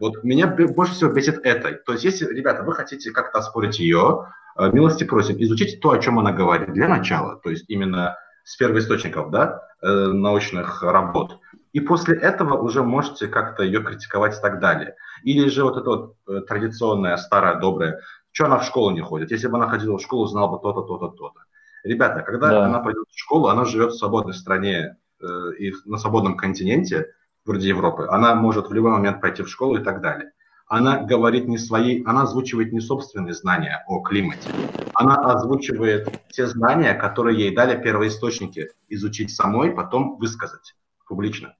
вот 0.00 0.24
меня 0.24 0.46
больше 0.46 0.94
всего 0.94 1.12
бесит 1.12 1.40
это. 1.44 1.72
То 1.72 1.92
есть, 1.92 2.04
если, 2.04 2.26
ребята, 2.26 2.62
вы 2.62 2.72
хотите 2.72 3.10
как-то 3.10 3.38
оспорить 3.38 3.78
ее, 3.78 4.26
э, 4.58 4.70
милости 4.72 5.04
просим, 5.04 5.36
изучите 5.38 5.76
то, 5.76 5.90
о 5.90 5.98
чем 5.98 6.18
она 6.18 6.32
говорит 6.32 6.72
для 6.72 6.88
начала, 6.88 7.36
то 7.36 7.50
есть 7.50 7.66
именно 7.68 8.16
с 8.44 8.56
первоисточников, 8.56 9.30
да, 9.30 9.62
э, 9.82 9.86
научных 9.86 10.82
работ. 10.82 11.38
И 11.72 11.80
после 11.80 12.16
этого 12.16 12.56
уже 12.60 12.82
можете 12.82 13.28
как-то 13.28 13.62
ее 13.62 13.82
критиковать 13.82 14.36
и 14.36 14.40
так 14.40 14.58
далее. 14.58 14.96
Или 15.22 15.48
же 15.48 15.62
вот 15.62 15.76
это 15.76 15.90
вот 15.90 16.16
э, 16.26 16.40
традиционная, 16.48 17.16
старая, 17.16 17.60
добрая, 17.60 18.00
что 18.32 18.46
она 18.46 18.58
в 18.58 18.64
школу 18.64 18.90
не 18.90 19.02
ходит? 19.02 19.30
Если 19.30 19.48
бы 19.48 19.56
она 19.56 19.68
ходила 19.68 19.98
в 19.98 20.02
школу, 20.02 20.26
знала 20.26 20.48
бы 20.48 20.58
то-то, 20.58 20.82
то-то, 20.82 21.08
то-то. 21.08 21.40
Ребята, 21.84 22.22
когда 22.22 22.48
да. 22.48 22.64
она 22.66 22.80
пойдет 22.80 23.06
в 23.10 23.18
школу, 23.18 23.48
она 23.48 23.64
живет 23.64 23.92
в 23.92 23.98
свободной 23.98 24.34
стране 24.34 24.96
э, 25.20 25.26
и 25.58 25.72
на 25.84 25.98
свободном 25.98 26.36
континенте, 26.36 27.12
вроде 27.50 27.68
Европы, 27.68 28.06
она 28.08 28.34
может 28.34 28.68
в 28.68 28.72
любой 28.72 28.92
момент 28.92 29.20
пойти 29.20 29.42
в 29.42 29.48
школу 29.48 29.76
и 29.76 29.82
так 29.82 30.00
далее. 30.00 30.30
Она 30.68 31.00
говорит 31.02 31.48
не 31.48 31.58
свои, 31.58 32.04
она 32.04 32.22
озвучивает 32.22 32.72
не 32.72 32.80
собственные 32.80 33.34
знания 33.34 33.84
о 33.88 34.00
климате, 34.02 34.48
она 34.94 35.16
озвучивает 35.16 36.08
те 36.28 36.46
знания, 36.46 36.94
которые 36.94 37.36
ей 37.40 37.54
дали 37.54 37.80
первоисточники 37.82 38.68
изучить 38.88 39.34
самой, 39.34 39.72
потом 39.72 40.16
высказать 40.18 40.76
публично. 41.08 41.56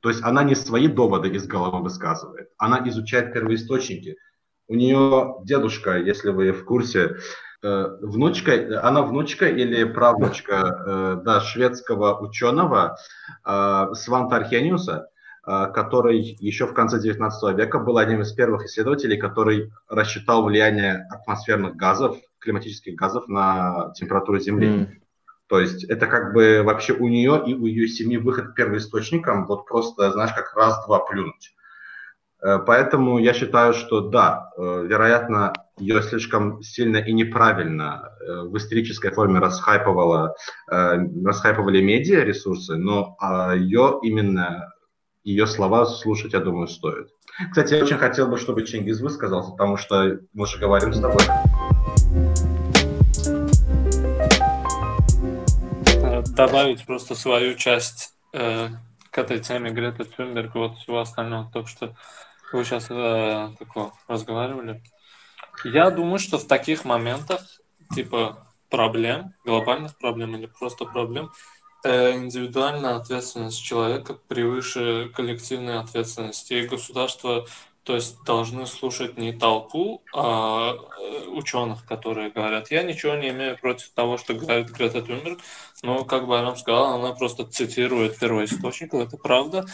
То 0.00 0.08
есть 0.08 0.22
она 0.22 0.42
не 0.42 0.54
свои 0.54 0.88
доводы 0.88 1.28
из 1.28 1.46
головы 1.46 1.82
высказывает, 1.82 2.48
она 2.56 2.80
изучает 2.88 3.34
первоисточники. 3.34 4.16
У 4.68 4.74
нее 4.74 5.36
дедушка, 5.44 5.98
если 5.98 6.30
вы 6.30 6.52
в 6.52 6.64
курсе, 6.64 7.16
э, 7.62 7.86
внучка, 8.00 8.80
она 8.82 9.02
внучка 9.02 9.48
или 9.48 9.84
правнучка 9.84 10.54
э, 10.54 11.22
да, 11.24 11.40
шведского 11.40 12.18
ученого 12.20 12.96
э, 13.44 13.86
Сванта 13.92 14.36
Архениуса, 14.36 15.08
который 15.46 16.18
еще 16.18 16.66
в 16.66 16.74
конце 16.74 17.00
19 17.00 17.56
века 17.56 17.78
был 17.78 17.98
одним 17.98 18.22
из 18.22 18.32
первых 18.32 18.64
исследователей, 18.64 19.16
который 19.16 19.72
рассчитал 19.88 20.44
влияние 20.44 21.06
атмосферных 21.08 21.76
газов, 21.76 22.16
климатических 22.40 22.96
газов 22.96 23.28
на 23.28 23.92
температуру 23.94 24.40
Земли. 24.40 24.68
Mm. 24.68 24.88
То 25.48 25.60
есть 25.60 25.84
это 25.84 26.06
как 26.06 26.34
бы 26.34 26.62
вообще 26.64 26.92
у 26.92 27.06
нее 27.08 27.42
и 27.46 27.54
у 27.54 27.66
ее 27.66 27.86
семьи 27.86 28.16
выход 28.16 28.48
к 28.48 28.54
первоисточникам, 28.54 29.46
вот 29.46 29.66
просто, 29.66 30.10
знаешь, 30.10 30.32
как 30.32 30.54
раз-два 30.56 30.98
плюнуть. 30.98 31.54
Э, 32.42 32.58
поэтому 32.58 33.18
я 33.18 33.32
считаю, 33.32 33.72
что 33.72 34.00
да, 34.00 34.50
э, 34.56 34.86
вероятно, 34.88 35.52
ее 35.78 36.02
слишком 36.02 36.62
сильно 36.62 36.96
и 36.96 37.12
неправильно 37.12 38.10
э, 38.20 38.42
в 38.42 38.56
истерической 38.56 39.10
форме 39.10 39.40
расхайповала, 39.40 40.34
расхайповали 40.66 41.82
медиа 41.82 42.24
ресурсы, 42.24 42.76
но 42.76 43.14
а, 43.20 43.54
ее 43.54 43.98
именно 44.02 44.72
ее 45.26 45.48
слова 45.48 45.84
слушать, 45.86 46.34
я 46.34 46.40
думаю, 46.40 46.68
стоит. 46.68 47.08
Кстати, 47.50 47.74
я 47.74 47.82
очень 47.82 47.98
хотел 47.98 48.28
бы, 48.28 48.38
чтобы 48.38 48.64
Чингиз 48.64 49.00
высказался, 49.00 49.50
потому 49.50 49.76
что 49.76 50.20
мы 50.32 50.46
же 50.46 50.58
говорим 50.58 50.94
с 50.94 51.00
тобой. 51.00 51.20
Добавить 56.28 56.86
просто 56.86 57.16
свою 57.16 57.56
часть 57.56 58.14
э, 58.34 58.68
к 59.10 59.18
этой 59.18 59.40
теме 59.40 59.70
Грета 59.70 60.04
Тюнберг 60.04 60.54
вот 60.54 60.76
всего 60.78 61.00
остального, 61.00 61.50
только 61.52 61.68
что 61.68 61.96
вы 62.52 62.64
сейчас 62.64 62.86
э, 62.88 63.50
такое 63.58 63.90
разговаривали. 64.06 64.80
Я 65.64 65.90
думаю, 65.90 66.20
что 66.20 66.38
в 66.38 66.46
таких 66.46 66.84
моментах, 66.84 67.40
типа 67.94 68.46
проблем, 68.70 69.32
глобальных 69.44 69.98
проблем 69.98 70.36
или 70.36 70.46
просто 70.46 70.84
проблем, 70.84 71.32
индивидуальная 72.14 72.96
ответственность 72.96 73.62
человека 73.62 74.14
превыше 74.28 75.10
коллективной 75.14 75.78
ответственности. 75.78 76.54
И 76.54 76.66
государство, 76.66 77.46
то 77.82 77.94
есть, 77.94 78.22
должны 78.24 78.66
слушать 78.66 79.16
не 79.16 79.32
толпу 79.32 80.02
а 80.14 80.74
э, 80.74 81.28
ученых, 81.28 81.84
которые 81.86 82.30
говорят. 82.30 82.70
Я 82.70 82.82
ничего 82.82 83.14
не 83.14 83.30
имею 83.30 83.58
против 83.58 83.90
того, 83.90 84.18
что 84.18 84.34
говорит 84.34 84.70
Грета 84.70 85.02
Тюнберг, 85.02 85.40
но, 85.82 86.04
как 86.04 86.26
Байрам 86.26 86.56
сказал, 86.56 86.94
она 86.94 87.12
просто 87.12 87.44
цитирует 87.44 88.18
первоисточников, 88.18 89.06
это 89.06 89.16
правда. 89.16 89.66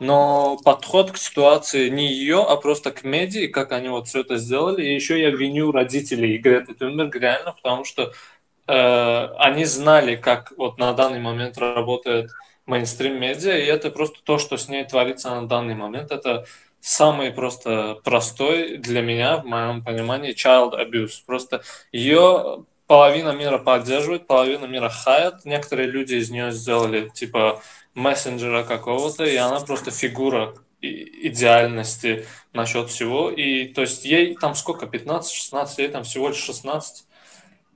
Но 0.00 0.56
подход 0.64 1.10
к 1.10 1.16
ситуации 1.16 1.88
не 1.88 2.06
ее, 2.06 2.44
а 2.44 2.56
просто 2.56 2.92
к 2.92 3.02
медиа, 3.02 3.48
как 3.48 3.72
они 3.72 3.88
вот 3.88 4.06
все 4.06 4.20
это 4.20 4.36
сделали. 4.36 4.84
И 4.84 4.94
еще 4.94 5.20
я 5.20 5.30
виню 5.30 5.72
родителей 5.72 6.38
Греты 6.38 6.74
Тюнберг 6.74 7.16
реально, 7.16 7.52
потому 7.52 7.84
что 7.84 8.12
Э, 8.12 8.37
они 8.68 9.64
знали, 9.64 10.16
как 10.16 10.52
вот 10.56 10.78
на 10.78 10.92
данный 10.92 11.20
момент 11.20 11.56
работает 11.58 12.30
мейнстрим 12.66 13.18
медиа, 13.18 13.56
и 13.56 13.64
это 13.64 13.90
просто 13.90 14.18
то, 14.22 14.38
что 14.38 14.56
с 14.56 14.68
ней 14.68 14.84
творится 14.84 15.30
на 15.30 15.48
данный 15.48 15.74
момент. 15.74 16.12
Это 16.12 16.44
самый 16.80 17.32
просто 17.32 17.98
простой 18.04 18.76
для 18.76 19.00
меня, 19.00 19.38
в 19.38 19.46
моем 19.46 19.82
понимании, 19.82 20.34
child 20.34 20.74
abuse. 20.78 21.22
Просто 21.26 21.62
ее 21.92 22.64
половина 22.86 23.30
мира 23.30 23.58
поддерживает, 23.58 24.26
половина 24.26 24.66
мира 24.66 24.90
хает. 24.90 25.44
Некоторые 25.44 25.88
люди 25.88 26.14
из 26.14 26.30
нее 26.30 26.52
сделали 26.52 27.08
типа 27.08 27.62
мессенджера 27.94 28.64
какого-то, 28.64 29.24
и 29.24 29.36
она 29.36 29.60
просто 29.60 29.90
фигура 29.90 30.54
идеальности 30.80 32.26
насчет 32.52 32.90
всего. 32.90 33.30
И 33.30 33.66
то 33.68 33.80
есть 33.80 34.04
ей 34.04 34.36
там 34.36 34.54
сколько, 34.54 34.86
15-16 34.86 35.68
ей 35.78 35.88
там 35.88 36.04
всего 36.04 36.28
лишь 36.28 36.36
16 36.36 37.04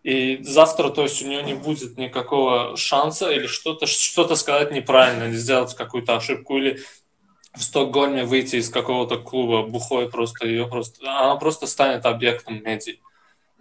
и 0.02 0.42
завтра, 0.42 0.90
то 0.90 1.02
есть 1.02 1.22
у 1.22 1.28
нее 1.28 1.42
не 1.42 1.54
будет 1.54 1.96
никакого 1.96 2.76
шанса 2.76 3.30
или 3.30 3.46
что-то 3.46 3.86
что 3.86 4.34
сказать 4.34 4.72
неправильно, 4.72 5.24
или 5.24 5.36
сделать 5.36 5.74
какую-то 5.74 6.16
ошибку, 6.16 6.58
или 6.58 6.80
в 7.54 7.62
Стокгольме 7.62 8.24
выйти 8.24 8.56
из 8.56 8.70
какого-то 8.70 9.18
клуба 9.18 9.62
бухой 9.62 10.08
просто 10.08 10.46
ее 10.46 10.66
просто 10.66 11.04
она 11.08 11.36
просто 11.36 11.66
станет 11.66 12.06
объектом 12.06 12.62
медиа. 12.64 12.94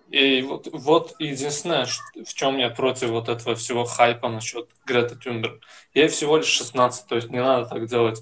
И 0.10 0.42
вот, 0.42 0.68
вот 0.74 1.16
единственное, 1.20 1.86
в 1.86 2.34
чем 2.34 2.58
я 2.58 2.70
против 2.70 3.10
вот 3.10 3.30
этого 3.30 3.56
всего 3.56 3.86
хайпа 3.86 4.28
насчет 4.28 4.68
Грета 4.86 5.16
Тюнберг. 5.16 5.62
Ей 5.94 6.10
всего 6.10 6.36
лишь 6.38 6.48
16, 6.48 7.08
то 7.08 7.16
есть 7.16 7.30
не 7.30 7.42
надо 7.42 7.66
так 7.66 7.88
делать. 7.88 8.22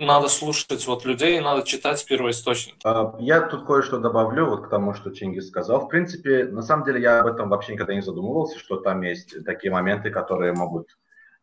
Надо 0.00 0.28
слушать 0.28 0.86
вот 0.86 1.04
людей, 1.04 1.40
надо 1.40 1.66
читать 1.66 2.04
первоисточники. 2.06 2.78
А, 2.84 3.14
я 3.18 3.40
тут 3.40 3.66
кое-что 3.66 3.98
добавлю 3.98 4.46
вот 4.46 4.66
к 4.66 4.70
тому, 4.70 4.94
что 4.94 5.10
Чингис 5.10 5.48
сказал. 5.48 5.86
В 5.86 5.88
принципе, 5.88 6.44
на 6.44 6.62
самом 6.62 6.84
деле 6.84 7.00
я 7.00 7.20
об 7.20 7.26
этом 7.26 7.48
вообще 7.48 7.74
никогда 7.74 7.94
не 7.94 8.02
задумывался, 8.02 8.58
что 8.58 8.76
там 8.76 9.02
есть 9.02 9.44
такие 9.44 9.72
моменты, 9.72 10.10
которые 10.10 10.52
могут 10.52 10.88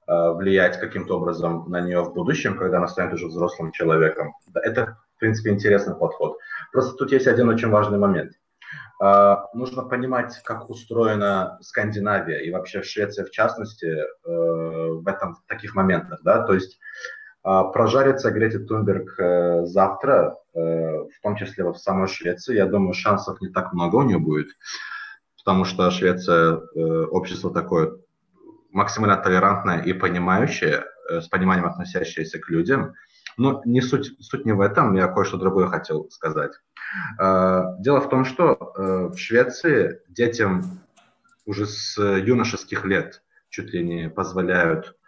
а, 0.08 0.34
влиять 0.34 0.80
каким-то 0.80 1.18
образом 1.18 1.70
на 1.70 1.82
нее 1.82 2.02
в 2.02 2.14
будущем, 2.14 2.58
когда 2.58 2.78
она 2.78 2.88
станет 2.88 3.14
уже 3.14 3.28
взрослым 3.28 3.72
человеком. 3.72 4.34
Это, 4.54 4.98
в 5.16 5.20
принципе, 5.20 5.52
интересный 5.52 5.96
подход. 5.96 6.38
Просто 6.72 6.96
тут 6.96 7.12
есть 7.12 7.28
один 7.28 7.50
очень 7.50 7.70
важный 7.70 7.98
момент. 7.98 8.34
Uh, 9.02 9.46
нужно 9.54 9.84
понимать, 9.84 10.42
как 10.44 10.70
устроена 10.70 11.58
Скандинавия 11.62 12.40
и 12.40 12.52
вообще 12.52 12.84
Швеция 12.84 13.24
в 13.24 13.32
частности 13.32 14.04
uh, 14.28 15.00
в 15.00 15.08
этом 15.08 15.36
в 15.36 15.46
таких 15.48 15.74
моментах, 15.74 16.20
да, 16.22 16.46
то 16.46 16.54
есть 16.54 16.78
а, 16.78 17.19
прожарится 17.42 18.32
Грета 18.32 18.60
Тунберг 18.60 19.20
э, 19.20 19.66
завтра, 19.66 20.38
э, 20.54 20.60
в 20.60 21.22
том 21.22 21.36
числе 21.36 21.64
в 21.64 21.76
самой 21.76 22.08
Швеции. 22.08 22.56
Я 22.56 22.66
думаю, 22.66 22.94
шансов 22.94 23.40
не 23.42 23.50
так 23.50 23.74
много 23.74 23.98
у 23.98 24.04
нее 24.04 24.20
будет, 24.20 24.50
потому 25.38 25.66
что 25.66 25.90
Швеция 25.90 26.60
э, 26.76 27.06
общество 27.06 27.52
такое 27.52 27.98
максимально 28.72 29.18
толерантное 29.18 29.82
и 29.82 29.94
понимающее, 29.94 30.86
с 31.10 31.28
пониманием 31.28 31.66
относящееся 31.66 32.40
к 32.40 32.50
людям. 32.50 32.94
Но 33.38 33.62
не 33.66 33.82
суть, 33.82 34.16
суть 34.20 34.46
не 34.46 34.52
в 34.52 34.62
этом, 34.62 34.96
я 34.96 35.08
кое-что 35.08 35.38
другое 35.38 35.68
хотел 35.68 36.10
сказать. 36.12 36.52
Дело 37.18 38.02
в 38.02 38.10
том, 38.10 38.26
что 38.26 38.74
в 38.76 39.18
Швеции 39.18 40.02
детям 40.08 40.82
уже 41.46 41.66
с 41.66 41.98
юношеских 42.00 42.86
лет 42.86 43.24
чуть 43.50 43.74
ли 43.74 43.84
не 43.84 44.10
позволяют 44.10 44.88
а, 44.88 44.99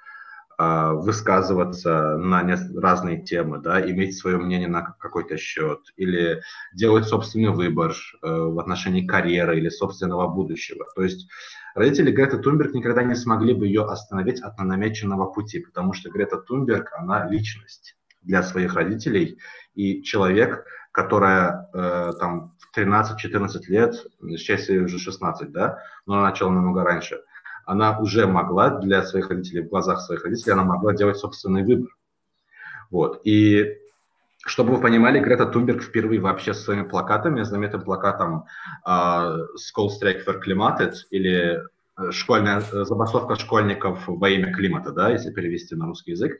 высказываться 0.93 2.17
на 2.17 2.43
разные 2.75 3.21
темы, 3.21 3.59
да, 3.59 3.81
иметь 3.81 4.17
свое 4.17 4.37
мнение 4.37 4.67
на 4.67 4.81
какой-то 4.81 5.37
счет, 5.37 5.79
или 5.95 6.41
делать 6.73 7.05
собственный 7.05 7.51
выбор 7.51 7.91
э, 7.91 8.27
в 8.27 8.59
отношении 8.59 9.05
карьеры 9.05 9.57
или 9.57 9.69
собственного 9.69 10.27
будущего. 10.27 10.85
То 10.95 11.03
есть 11.03 11.29
родители 11.75 12.11
Греты 12.11 12.37
Тунберг 12.37 12.73
никогда 12.73 13.03
не 13.03 13.15
смогли 13.15 13.53
бы 13.53 13.67
ее 13.67 13.85
остановить 13.85 14.41
от 14.41 14.57
намеченного 14.59 15.27
пути, 15.31 15.59
потому 15.59 15.93
что 15.93 16.09
Грета 16.09 16.37
Тунберг, 16.37 16.91
она 16.93 17.27
личность 17.29 17.95
для 18.21 18.43
своих 18.43 18.75
родителей 18.75 19.39
и 19.73 20.03
человек, 20.03 20.65
которая 20.91 21.69
э, 21.73 22.13
там 22.19 22.55
в 22.59 22.77
13-14 22.77 23.61
лет, 23.67 23.95
сейчас 24.37 24.69
ей 24.69 24.79
уже 24.79 24.99
16, 24.99 25.51
да, 25.51 25.79
но 26.05 26.15
она 26.15 26.29
начала 26.29 26.51
намного 26.51 26.83
раньше– 26.83 27.21
она 27.65 27.99
уже 27.99 28.27
могла 28.27 28.69
для 28.79 29.03
своих 29.03 29.29
родителей, 29.29 29.63
в 29.63 29.69
глазах 29.69 30.01
своих 30.01 30.23
родителей, 30.23 30.53
она 30.53 30.63
могла 30.63 30.93
делать 30.93 31.17
собственный 31.17 31.63
выбор. 31.63 31.89
Вот. 32.89 33.21
И 33.23 33.77
чтобы 34.45 34.75
вы 34.75 34.81
понимали, 34.81 35.19
Грета 35.19 35.45
Тунберг 35.45 35.83
впервые 35.83 36.19
вообще 36.19 36.53
с 36.53 36.63
своими 36.63 36.83
плакатами, 36.83 37.43
знаменитым 37.43 37.81
плакатом 37.81 38.45
uh, 38.87 39.37
«School 39.55 39.89
Strike 39.89 40.25
for 40.25 40.41
Climate» 40.43 40.95
или 41.11 41.61
э, 41.97 42.11
школьная 42.11 42.59
э, 42.59 42.83
забастовка 42.83 43.35
школьников 43.35 43.99
во 44.07 44.29
имя 44.29 44.51
климата, 44.51 44.91
да, 44.91 45.09
если 45.09 45.31
перевести 45.31 45.75
на 45.75 45.85
русский 45.85 46.11
язык, 46.11 46.39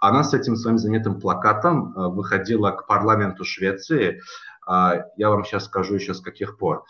она 0.00 0.24
с 0.24 0.34
этим 0.34 0.56
своим 0.56 0.78
знаменитым 0.78 1.20
плакатом 1.20 1.94
uh, 1.96 2.08
выходила 2.10 2.70
к 2.70 2.86
парламенту 2.86 3.44
Швеции. 3.44 4.20
Uh, 4.68 5.02
я 5.16 5.30
вам 5.30 5.44
сейчас 5.44 5.64
скажу 5.64 5.94
еще 5.94 6.12
с 6.12 6.20
каких 6.20 6.58
пор. 6.58 6.84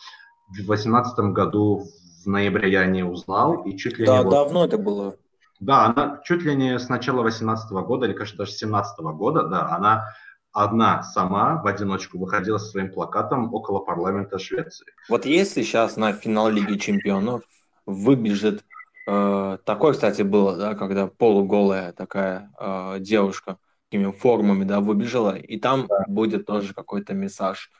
В 0.48 0.54
2018 0.54 1.18
году 1.32 1.86
в 2.28 2.30
ноябре 2.30 2.70
я 2.70 2.84
не 2.84 3.02
узнал, 3.02 3.62
и 3.64 3.74
чуть 3.74 3.98
ли 3.98 4.04
да, 4.04 4.18
не... 4.18 4.24
Да, 4.24 4.30
давно 4.30 4.60
вот... 4.60 4.68
это 4.68 4.76
было. 4.76 5.16
Да, 5.60 5.86
она 5.86 6.20
чуть 6.24 6.42
ли 6.42 6.54
не 6.54 6.78
с 6.78 6.90
начала 6.90 7.22
18 7.22 7.70
года, 7.70 8.04
или, 8.04 8.12
кажется, 8.12 8.36
даже 8.36 8.52
17 8.52 8.98
года, 9.00 9.44
да, 9.44 9.74
она 9.74 10.14
одна 10.52 11.02
сама 11.02 11.62
в 11.62 11.66
одиночку 11.66 12.18
выходила 12.18 12.58
со 12.58 12.66
своим 12.66 12.92
плакатом 12.92 13.54
около 13.54 13.78
парламента 13.78 14.38
Швеции. 14.38 14.86
Вот 15.08 15.24
если 15.24 15.62
сейчас 15.62 15.96
на 15.96 16.12
финал 16.12 16.50
Лиги 16.50 16.76
Чемпионов 16.76 17.42
выбежит 17.86 18.62
э, 19.06 19.58
такое, 19.64 19.94
кстати, 19.94 20.20
было, 20.20 20.54
да, 20.54 20.74
когда 20.74 21.06
полуголая 21.06 21.92
такая 21.92 22.52
э, 22.60 22.96
девушка 23.00 23.56
такими 23.90 24.12
формами, 24.12 24.64
да, 24.64 24.80
выбежала, 24.80 25.34
и 25.34 25.58
там 25.58 25.86
да. 25.86 26.04
будет 26.06 26.44
тоже 26.44 26.74
какой-то 26.74 27.14
мессаж, 27.14 27.70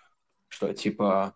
что 0.49 0.72
типа 0.72 1.34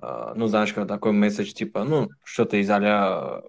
ну, 0.00 0.46
знаешь, 0.46 0.72
когда 0.72 0.94
такой 0.94 1.12
месседж, 1.12 1.52
типа, 1.52 1.84
ну, 1.84 2.10
что-то 2.22 2.56
из 2.58 2.68
а 2.70 3.42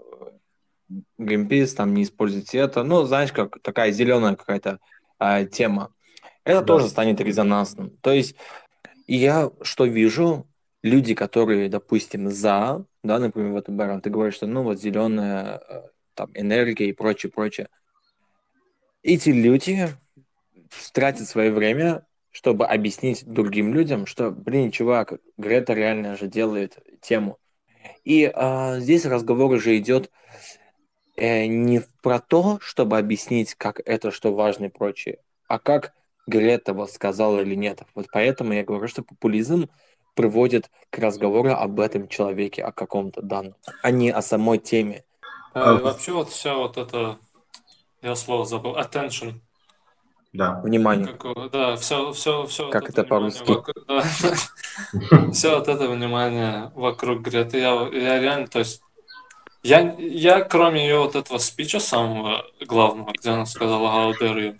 Greenpeace, 1.19 1.75
там, 1.75 1.93
не 1.93 2.03
используйте 2.03 2.59
это, 2.59 2.83
ну, 2.83 3.03
знаешь, 3.03 3.33
как 3.33 3.61
такая 3.61 3.91
зеленая 3.91 4.35
какая-то 4.35 4.79
а, 5.19 5.43
тема. 5.43 5.93
Это 6.45 6.61
да. 6.61 6.65
тоже 6.65 6.87
станет 6.87 7.19
резонансным. 7.19 7.91
То 8.01 8.13
есть 8.13 8.35
я 9.07 9.51
что 9.61 9.85
вижу, 9.85 10.47
люди, 10.81 11.13
которые, 11.13 11.69
допустим, 11.69 12.29
за, 12.29 12.85
да, 13.03 13.19
например, 13.19 13.51
вот, 13.51 13.69
Барон, 13.69 14.01
ты 14.01 14.09
говоришь, 14.09 14.35
что, 14.35 14.47
ну, 14.47 14.63
вот 14.63 14.79
зеленая 14.79 15.61
там, 16.13 16.31
энергия 16.33 16.89
и 16.89 16.93
прочее, 16.93 17.31
прочее. 17.31 17.69
Эти 19.03 19.29
люди 19.29 19.89
тратят 20.93 21.27
свое 21.27 21.51
время 21.51 22.06
чтобы 22.37 22.67
объяснить 22.67 23.25
другим 23.25 23.73
людям, 23.73 24.05
что, 24.05 24.29
блин, 24.29 24.69
чувак, 24.69 25.13
Грета 25.37 25.73
реально 25.73 26.15
же 26.15 26.27
делает 26.27 26.77
тему. 27.01 27.39
И 28.03 28.31
а, 28.31 28.79
здесь 28.79 29.07
разговор 29.07 29.51
уже 29.51 29.75
идет 29.79 30.11
э, 31.15 31.47
не 31.47 31.81
про 32.03 32.19
то, 32.19 32.59
чтобы 32.61 32.99
объяснить, 32.99 33.55
как 33.55 33.81
это, 33.83 34.11
что 34.11 34.35
важно 34.35 34.65
и 34.65 34.69
прочее, 34.69 35.17
а 35.47 35.57
как 35.57 35.93
Грета 36.27 36.75
вот 36.75 36.91
сказала 36.91 37.39
или 37.39 37.55
нет. 37.55 37.81
Вот 37.95 38.05
поэтому 38.11 38.53
я 38.53 38.63
говорю, 38.63 38.87
что 38.87 39.01
популизм 39.01 39.67
приводит 40.13 40.69
к 40.91 40.99
разговору 40.99 41.53
об 41.53 41.79
этом 41.79 42.07
человеке, 42.07 42.63
о 42.63 42.71
каком-то 42.71 43.23
данном, 43.23 43.55
а 43.81 43.89
не 43.89 44.11
о 44.11 44.21
самой 44.21 44.59
теме. 44.59 45.03
А, 45.55 45.73
вообще 45.73 46.11
вот 46.11 46.29
вся 46.29 46.53
вот 46.53 46.77
эта, 46.77 47.17
я 48.03 48.15
слово 48.15 48.45
забыл, 48.45 48.77
attention, 48.77 49.39
да. 50.33 50.61
Внимание. 50.63 51.07
Как, 51.07 51.51
да, 51.51 51.75
все, 51.75 52.11
все, 52.11 52.45
все. 52.45 52.69
Как 52.69 52.89
это, 52.89 53.01
это 53.01 53.09
по-русски? 53.09 53.57
Все 55.31 55.57
вот 55.57 55.67
это 55.67 55.87
внимание 55.89 56.71
вокруг 56.75 57.21
Греты. 57.21 57.57
Я, 57.57 57.89
я 57.91 58.19
реально, 58.19 58.47
то 58.47 58.59
есть, 58.59 58.81
я, 59.63 59.95
я 59.97 60.41
кроме 60.41 60.83
ее 60.85 60.99
вот 60.99 61.15
этого 61.15 61.39
спича 61.39 61.79
самого 61.79 62.45
главного, 62.65 63.11
где 63.17 63.29
она 63.29 63.45
сказала 63.45 63.87
«How 63.87 64.13
dare 64.19 64.37
you», 64.37 64.57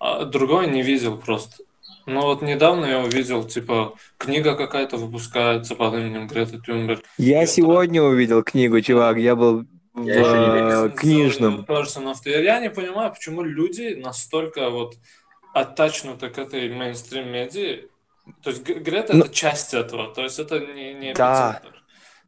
а 0.00 0.24
другой 0.24 0.68
не 0.68 0.82
видел 0.82 1.18
просто. 1.18 1.62
Ну 2.06 2.22
вот 2.22 2.42
недавно 2.42 2.86
я 2.86 3.00
увидел, 3.00 3.44
типа, 3.44 3.94
книга 4.18 4.56
какая-то 4.56 4.96
выпускается 4.96 5.76
под 5.76 5.94
именем 5.94 6.26
Грета 6.26 6.58
Тюнберг. 6.58 7.02
Я 7.18 7.46
сегодня 7.46 8.02
увидел 8.02 8.42
книгу, 8.42 8.80
чувак. 8.80 9.18
Я 9.18 9.36
был 9.36 9.64
в 9.94 10.08
э, 10.08 10.90
книжном. 10.90 11.66
Я 12.24 12.60
не 12.60 12.70
понимаю, 12.70 13.12
почему 13.12 13.42
люди 13.42 13.94
настолько 13.94 14.70
вот 14.70 14.94
оттачнуты 15.54 16.30
к 16.30 16.38
этой 16.38 16.68
мейнстрим-медии. 16.70 17.88
То 18.42 18.50
есть 18.50 18.62
Грета 18.62 19.14
ну, 19.14 19.24
это 19.24 19.34
часть 19.34 19.74
этого, 19.74 20.14
то 20.14 20.22
есть 20.22 20.38
это 20.38 20.60
не, 20.60 20.94
не 20.94 21.12
Да. 21.12 21.60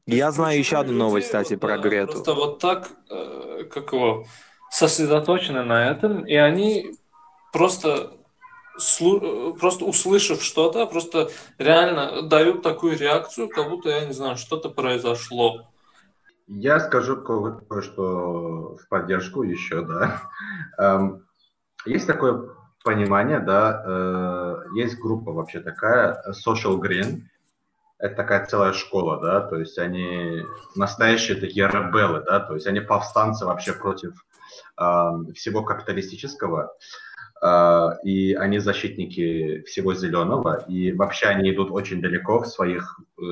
Я 0.07 0.33
знаю 0.33 0.59
еще 0.59 0.77
одну 0.77 0.93
новость, 0.93 1.27
кстати, 1.27 1.57
про 1.57 1.77
да, 1.77 1.83
Грету. 1.83 2.13
Просто 2.13 2.35
вот 2.35 2.59
так, 2.59 2.91
э, 3.11 3.65
как 3.73 3.93
его, 3.93 4.27
сосредоточены 4.71 5.63
на 5.63 5.89
этом, 5.89 6.27
и 6.27 6.35
они 6.35 6.97
просто 7.53 8.11
слу- 8.77 9.57
просто 9.57 9.85
услышав 9.85 10.43
что-то, 10.43 10.87
просто 10.87 11.31
реально 11.59 12.23
дают 12.23 12.63
такую 12.63 12.99
реакцию, 12.99 13.49
как 13.49 13.71
будто, 13.71 13.89
я 13.91 14.05
не 14.05 14.13
знаю, 14.13 14.37
что-то 14.37 14.69
произошло. 14.69 15.71
Я 16.47 16.79
скажу 16.79 17.23
кое-что 17.23 18.77
в 18.77 18.89
поддержку 18.89 19.43
еще, 19.43 19.83
да. 19.83 20.23
Эм, 20.79 21.27
есть 21.87 22.07
такое 22.07 22.51
понимание, 22.85 23.41
да, 23.41 23.83
э, 23.87 24.57
есть 24.77 24.99
группа 24.99 25.33
вообще 25.33 25.61
такая, 25.61 26.23
Social 26.47 26.79
Green, 26.79 27.23
это 27.99 28.17
такая 28.17 28.45
целая 28.45 28.75
школа, 28.75 29.21
да, 29.23 29.41
то 29.41 29.57
есть 29.57 29.79
они 29.79 30.43
настоящие 30.77 31.41
такие 31.41 31.67
ребелы, 31.67 32.23
да, 32.27 32.41
то 32.41 32.55
есть 32.55 32.67
они 32.67 32.81
повстанцы 32.81 33.47
вообще 33.47 33.73
против 33.73 34.13
эм, 34.79 35.33
всего 35.33 35.63
капиталистического, 35.63 36.77
и 38.05 38.35
они 38.35 38.59
защитники 38.59 39.63
всего 39.67 39.93
зеленого, 39.95 40.65
и 40.67 40.93
вообще 40.93 41.27
они 41.27 41.53
идут 41.53 41.71
очень 41.71 42.01
далеко 42.01 42.41
в 42.41 42.47
своих 42.47 42.99
э, 43.19 43.23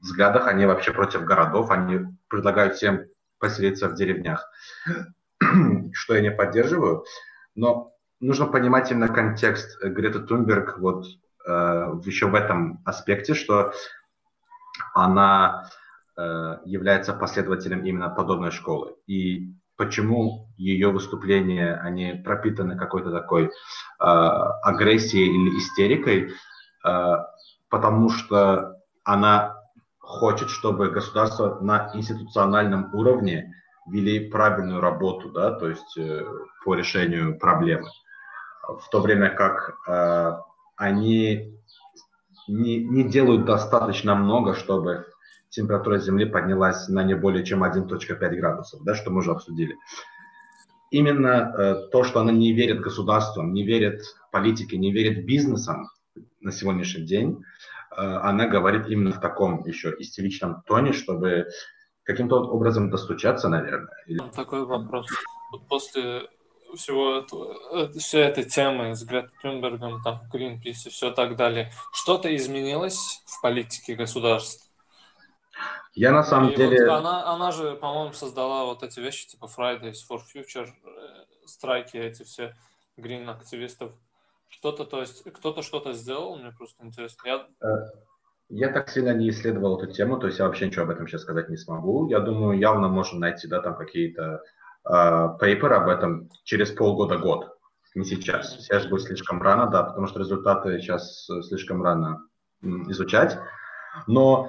взглядах, 0.00 0.46
они 0.46 0.64
вообще 0.64 0.92
против 0.92 1.24
городов, 1.24 1.70
они 1.70 2.06
предлагают 2.28 2.76
всем 2.76 3.06
поселиться 3.40 3.88
в 3.88 3.94
деревнях, 3.94 4.48
что 5.92 6.14
я 6.14 6.20
не 6.20 6.30
поддерживаю. 6.30 7.04
Но 7.56 7.92
нужно 8.20 8.46
понимать 8.46 8.92
именно 8.92 9.08
контекст 9.08 9.82
Греты 9.82 10.20
Тунберг 10.20 10.78
вот 10.78 11.06
э, 11.46 11.50
еще 12.04 12.26
в 12.26 12.36
этом 12.36 12.80
аспекте, 12.84 13.34
что 13.34 13.72
она 14.94 15.68
э, 16.16 16.58
является 16.64 17.12
последователем 17.12 17.84
именно 17.84 18.08
подобной 18.08 18.52
школы. 18.52 18.94
И 19.08 19.52
почему 19.78 20.48
ее 20.58 20.90
выступления, 20.90 21.74
они 21.82 22.12
пропитаны 22.12 22.76
какой-то 22.76 23.10
такой 23.12 23.44
э, 23.46 23.50
агрессией 24.00 25.28
или 25.28 25.56
истерикой, 25.58 26.32
э, 26.84 27.16
потому 27.70 28.10
что 28.10 28.74
она 29.04 29.54
хочет, 30.00 30.50
чтобы 30.50 30.90
государство 30.90 31.60
на 31.60 31.90
институциональном 31.94 32.92
уровне 32.92 33.54
вели 33.88 34.28
правильную 34.28 34.80
работу, 34.80 35.30
да, 35.30 35.52
то 35.52 35.68
есть 35.68 35.96
э, 35.96 36.26
по 36.64 36.74
решению 36.74 37.38
проблемы. 37.38 37.88
В 38.66 38.90
то 38.90 39.00
время 39.00 39.30
как 39.30 39.76
э, 39.86 40.32
они 40.76 41.54
не, 42.48 42.84
не 42.84 43.04
делают 43.04 43.44
достаточно 43.44 44.16
много, 44.16 44.54
чтобы 44.54 45.06
температура 45.50 45.98
Земли 45.98 46.24
поднялась 46.24 46.88
на 46.88 47.02
не 47.02 47.14
более 47.14 47.44
чем 47.44 47.64
1.5 47.64 48.36
градусов, 48.36 48.82
да, 48.84 48.94
что 48.94 49.10
мы 49.10 49.18
уже 49.18 49.32
обсудили. 49.32 49.76
Именно 50.90 51.28
э, 51.28 51.74
то, 51.92 52.02
что 52.04 52.20
она 52.20 52.32
не 52.32 52.52
верит 52.52 52.80
государствам, 52.80 53.52
не 53.52 53.62
верит 53.64 54.02
политике, 54.32 54.78
не 54.78 54.92
верит 54.92 55.26
бизнесам 55.26 55.88
на 56.40 56.50
сегодняшний 56.50 57.04
день, 57.04 57.42
э, 57.90 57.96
она 57.96 58.46
говорит 58.46 58.86
именно 58.88 59.12
в 59.12 59.20
таком 59.20 59.64
еще 59.66 59.94
истеричном 59.98 60.62
тоне, 60.66 60.92
чтобы 60.92 61.48
каким-то 62.04 62.36
образом 62.36 62.90
достучаться, 62.90 63.48
наверное. 63.48 63.92
Такой 64.34 64.64
вопрос. 64.64 65.06
После 65.68 66.28
всего 66.74 67.18
этого, 67.18 67.54
э, 67.72 67.98
всей 67.98 68.22
этой 68.22 68.44
темы 68.44 68.94
с 68.94 69.04
Гретой 69.04 69.30
Тюнбергом, 69.42 70.02
там, 70.02 70.22
Greenpeace 70.32 70.86
и 70.86 70.90
все 70.90 71.10
так 71.10 71.36
далее, 71.36 71.70
что-то 71.92 72.34
изменилось 72.34 73.22
в 73.26 73.42
политике 73.42 73.94
государств? 73.94 74.67
Я 75.98 76.12
на 76.12 76.22
самом 76.22 76.50
и 76.50 76.56
деле... 76.56 76.86
Вот 76.86 76.98
она, 76.98 77.26
она 77.26 77.50
же, 77.50 77.74
по-моему, 77.74 78.12
создала 78.12 78.64
вот 78.64 78.84
эти 78.84 79.00
вещи, 79.00 79.26
типа 79.26 79.46
Fridays 79.46 79.96
for 80.08 80.20
Future, 80.32 80.68
э, 80.68 81.24
страйки 81.44 81.96
эти 81.96 82.22
все 82.22 82.54
green 82.96 83.28
активистов. 83.28 83.92
Что-то, 84.48 84.84
то 84.84 85.00
есть, 85.00 85.24
кто-то 85.24 85.62
что-то 85.62 85.92
сделал, 85.94 86.36
мне 86.36 86.52
просто 86.52 86.86
интересно. 86.86 87.20
Я... 87.26 87.46
Э, 87.60 87.90
я 88.48 88.72
так 88.72 88.88
сильно 88.88 89.12
не 89.12 89.28
исследовал 89.28 89.76
эту 89.82 89.92
тему, 89.92 90.18
то 90.18 90.28
есть 90.28 90.38
я 90.38 90.46
вообще 90.46 90.68
ничего 90.68 90.84
об 90.84 90.90
этом 90.90 91.08
сейчас 91.08 91.22
сказать 91.22 91.48
не 91.48 91.56
смогу. 91.56 92.08
Я 92.08 92.20
думаю, 92.20 92.58
явно 92.58 92.88
можно 92.88 93.18
найти, 93.18 93.48
да, 93.48 93.60
там 93.60 93.76
какие-то 93.76 94.40
пейпер 94.84 95.72
об 95.72 95.88
этом 95.88 96.30
через 96.44 96.70
полгода-год, 96.70 97.58
не 97.96 98.04
сейчас. 98.04 98.56
Сейчас 98.60 98.86
будет 98.86 99.02
слишком 99.02 99.42
рано, 99.42 99.66
да, 99.66 99.82
потому 99.82 100.06
что 100.06 100.20
результаты 100.20 100.80
сейчас 100.80 101.28
э, 101.28 101.42
слишком 101.42 101.82
рано 101.82 102.22
изучать. 102.62 103.36
Но 104.06 104.48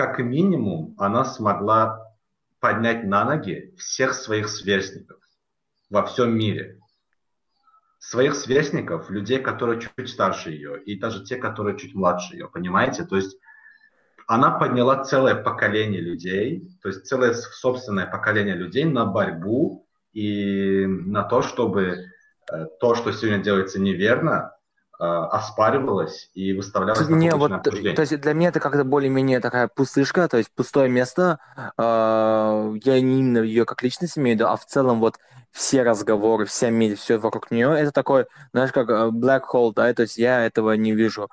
как 0.00 0.18
минимум 0.18 0.94
она 0.96 1.26
смогла 1.26 2.10
поднять 2.58 3.04
на 3.04 3.22
ноги 3.26 3.74
всех 3.76 4.14
своих 4.14 4.48
сверстников 4.48 5.18
во 5.90 6.06
всем 6.06 6.34
мире. 6.34 6.80
Своих 7.98 8.34
сверстников, 8.34 9.10
людей, 9.10 9.40
которые 9.40 9.78
чуть 9.78 10.08
старше 10.08 10.52
ее, 10.52 10.82
и 10.82 10.98
даже 10.98 11.22
те, 11.22 11.36
которые 11.36 11.76
чуть 11.76 11.94
младше 11.94 12.32
ее, 12.34 12.48
понимаете? 12.48 13.04
То 13.04 13.16
есть 13.16 13.36
она 14.26 14.52
подняла 14.52 15.04
целое 15.04 15.34
поколение 15.34 16.00
людей, 16.00 16.78
то 16.80 16.88
есть 16.88 17.04
целое 17.04 17.34
собственное 17.34 18.06
поколение 18.06 18.54
людей 18.54 18.86
на 18.86 19.04
борьбу 19.04 19.86
и 20.14 20.86
на 20.86 21.24
то, 21.24 21.42
чтобы 21.42 22.06
э, 22.50 22.64
то, 22.80 22.94
что 22.94 23.12
сегодня 23.12 23.44
делается 23.44 23.78
неверно, 23.78 24.56
э, 25.00 25.04
оспаривалось 25.04 26.30
и 26.34 26.52
выставлялось 26.52 27.08
на 27.08 27.14
не, 27.14 27.30
вот, 27.30 27.50
обсуждение. 27.50 27.94
То 27.94 28.02
есть 28.02 28.20
для 28.20 28.34
меня 28.34 28.50
это 28.50 28.60
как-то 28.60 28.84
более-менее 28.84 29.40
такая 29.40 29.68
пустышка, 29.68 30.28
то 30.28 30.36
есть 30.36 30.50
пустое 30.54 30.90
место. 30.90 31.38
Э, 31.78 32.74
я 32.84 33.00
не 33.00 33.20
именно 33.20 33.38
ее 33.38 33.64
как 33.64 33.82
личность 33.82 34.18
имею 34.18 34.36
в 34.36 34.40
виду, 34.40 34.48
а 34.48 34.56
в 34.56 34.66
целом 34.66 35.00
вот 35.00 35.16
все 35.50 35.82
разговоры, 35.82 36.44
вся 36.44 36.70
медиа, 36.70 36.96
все 36.96 37.18
вокруг 37.18 37.50
нее, 37.50 37.74
это 37.76 37.90
такой, 37.90 38.26
знаешь, 38.52 38.70
как 38.70 38.88
black 38.88 39.42
hole, 39.52 39.72
да, 39.74 39.92
то 39.92 40.02
есть 40.02 40.16
я 40.16 40.46
этого 40.46 40.72
не 40.74 40.92
вижу. 40.92 41.28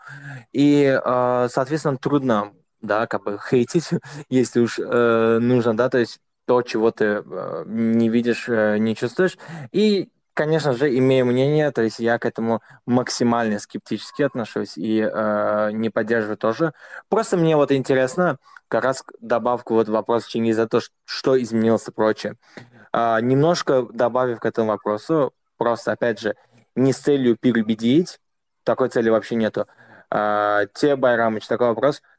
И, 0.53 0.99
соответственно, 1.03 1.97
трудно 1.97 2.51
да, 2.81 3.07
как 3.07 3.23
бы 3.23 3.39
хейтить, 3.39 3.89
если 4.29 4.61
уж 4.61 4.79
э, 4.79 5.39
нужно, 5.39 5.75
да, 5.75 5.89
то 5.89 5.97
есть 5.97 6.19
то, 6.45 6.61
чего 6.61 6.91
ты 6.91 7.23
э, 7.25 7.63
не 7.67 8.09
видишь, 8.09 8.47
э, 8.47 8.77
не 8.77 8.95
чувствуешь. 8.95 9.37
И, 9.71 10.09
конечно 10.37 10.73
же, 10.73 10.95
имею 10.97 11.25
мнение, 11.25 11.71
то 11.71 11.81
есть 11.81 11.97
я 11.99 12.19
к 12.19 12.25
этому 12.25 12.61
максимально 12.85 13.57
скептически 13.57 14.21
отношусь 14.21 14.77
и 14.77 15.01
э, 15.01 15.71
не 15.73 15.89
поддерживаю 15.89 16.37
тоже. 16.37 16.73
Просто 17.09 17.37
мне 17.37 17.55
вот 17.55 17.71
интересно, 17.71 18.37
как 18.67 18.83
раз 18.83 19.03
добавку 19.19 19.73
вот 19.73 19.89
вопрос 19.89 20.31
за 20.31 20.67
то, 20.67 20.79
что 21.05 21.41
изменилось 21.41 21.87
и 21.87 21.91
прочее. 21.91 22.35
Э, 22.93 23.17
немножко 23.19 23.87
добавив 23.91 24.39
к 24.39 24.45
этому 24.45 24.67
вопросу, 24.67 25.33
просто, 25.57 25.93
опять 25.93 26.19
же, 26.19 26.35
не 26.75 26.93
с 26.93 26.97
целью 26.99 27.35
переубедить, 27.35 28.19
такой 28.63 28.89
цели 28.89 29.09
вообще 29.09 29.35
нету. 29.35 29.65
Э, 30.11 30.67
те, 30.75 30.95
Байрамыч, 30.95 31.47
такой 31.47 31.69
вопрос– 31.69 32.01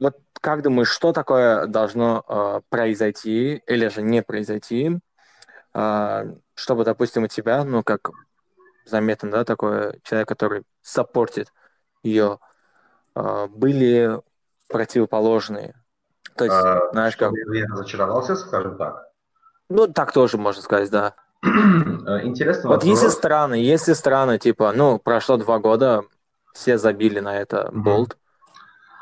вот 0.00 0.16
как 0.40 0.62
думаешь, 0.62 0.88
что 0.88 1.12
такое 1.12 1.66
должно 1.66 2.24
э, 2.26 2.60
произойти 2.70 3.62
или 3.66 3.88
же 3.88 4.00
не 4.00 4.22
произойти, 4.22 4.98
чтобы, 5.72 6.84
допустим, 6.84 7.24
у 7.24 7.26
тебя, 7.28 7.64
ну, 7.64 7.82
как 7.82 8.10
заметно, 8.86 9.30
да, 9.30 9.44
такой 9.44 10.00
человек, 10.02 10.28
который 10.28 10.62
саппортит 10.82 11.52
ее, 12.02 12.38
э, 13.14 13.46
были 13.48 14.20
противоположные. 14.68 15.74
То 16.36 16.44
есть, 16.44 16.56
а, 16.56 16.90
знаешь, 16.92 17.16
как... 17.16 17.32
Я 17.52 17.66
разочаровался, 17.66 18.36
скажем 18.36 18.76
так. 18.76 19.08
Ну, 19.68 19.86
так 19.86 20.12
тоже 20.12 20.38
можно 20.38 20.62
сказать, 20.62 20.90
да. 20.90 21.14
Интересно. 21.42 22.68
Вот 22.68 22.82
вопрос. 22.82 22.84
если 22.84 23.08
страны, 23.08 23.54
если 23.54 23.92
страны, 23.92 24.38
типа, 24.38 24.72
ну, 24.74 24.98
прошло 24.98 25.36
два 25.36 25.58
года, 25.58 26.02
все 26.52 26.78
забили 26.78 27.20
на 27.20 27.38
это 27.38 27.70
болт, 27.72 28.16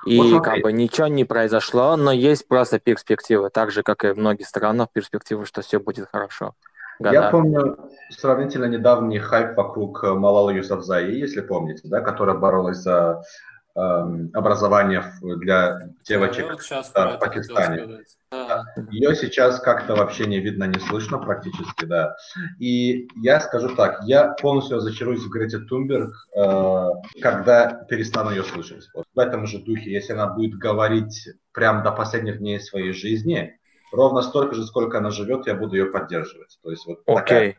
и 0.08 0.32
вот 0.32 0.44
как 0.44 0.62
бы 0.62 0.72
ничего 0.72 1.06
не 1.06 1.24
произошло, 1.24 1.96
но 1.96 2.12
есть 2.12 2.48
просто 2.48 2.78
перспективы, 2.78 3.50
так 3.50 3.70
же, 3.70 3.82
как 3.82 4.04
и 4.04 4.12
в 4.12 4.18
многих 4.18 4.46
странах, 4.46 4.88
перспективы, 4.92 5.46
что 5.46 5.62
все 5.62 5.78
будет 5.78 6.08
хорошо. 6.10 6.54
Года. 6.98 7.14
Я 7.14 7.30
помню 7.30 7.78
сравнительно 8.10 8.64
недавний 8.64 9.20
хайп 9.20 9.56
вокруг 9.56 10.02
Малала 10.02 10.50
Юсафзаи, 10.50 11.14
если 11.14 11.40
помните, 11.42 11.82
да, 11.84 12.00
которая 12.00 12.36
боролась 12.36 12.78
за 12.78 13.22
образования 14.34 15.12
для 15.20 15.90
девочек 16.04 16.58
да, 16.94 17.16
в 17.16 17.18
Пакистане. 17.18 18.00
Да. 18.30 18.64
Ее 18.90 19.14
сейчас 19.14 19.60
как-то 19.60 19.94
вообще 19.94 20.26
не 20.26 20.40
видно, 20.40 20.64
не 20.64 20.78
слышно 20.80 21.18
практически, 21.18 21.84
да. 21.84 22.14
И 22.58 23.08
я 23.16 23.40
скажу 23.40 23.74
так, 23.74 24.00
я 24.04 24.28
полностью 24.40 24.76
разочаруюсь 24.76 25.22
в 25.22 25.30
Грете 25.30 25.60
Тунберг, 25.60 26.12
э, 26.36 26.88
когда 27.22 27.84
перестану 27.88 28.30
ее 28.30 28.42
слышать. 28.42 28.88
Вот 28.94 29.06
в 29.14 29.18
этом 29.18 29.46
же 29.46 29.58
духе, 29.58 29.90
если 29.90 30.12
она 30.12 30.26
будет 30.26 30.58
говорить 30.58 31.28
прям 31.52 31.82
до 31.82 31.92
последних 31.92 32.38
дней 32.38 32.60
своей 32.60 32.92
жизни, 32.92 33.58
ровно 33.92 34.22
столько 34.22 34.54
же, 34.54 34.66
сколько 34.66 34.98
она 34.98 35.10
живет, 35.10 35.46
я 35.46 35.54
буду 35.54 35.76
ее 35.76 35.86
поддерживать. 35.86 36.58
То 36.62 36.70
есть 36.70 36.86
вот 36.86 36.98
okay. 37.06 37.14
такая 37.14 37.56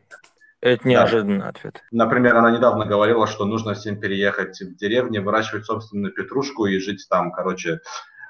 это 0.61 0.87
неожиданный 0.87 1.39
да. 1.39 1.49
ответ. 1.49 1.83
Например, 1.91 2.35
она 2.35 2.51
недавно 2.51 2.85
говорила, 2.85 3.27
что 3.27 3.45
нужно 3.45 3.73
всем 3.73 3.99
переехать 3.99 4.59
в 4.59 4.75
деревню, 4.75 5.23
выращивать 5.23 5.65
собственную 5.65 6.13
петрушку 6.13 6.65
и 6.65 6.79
жить 6.79 7.07
там, 7.09 7.31
короче, 7.31 7.79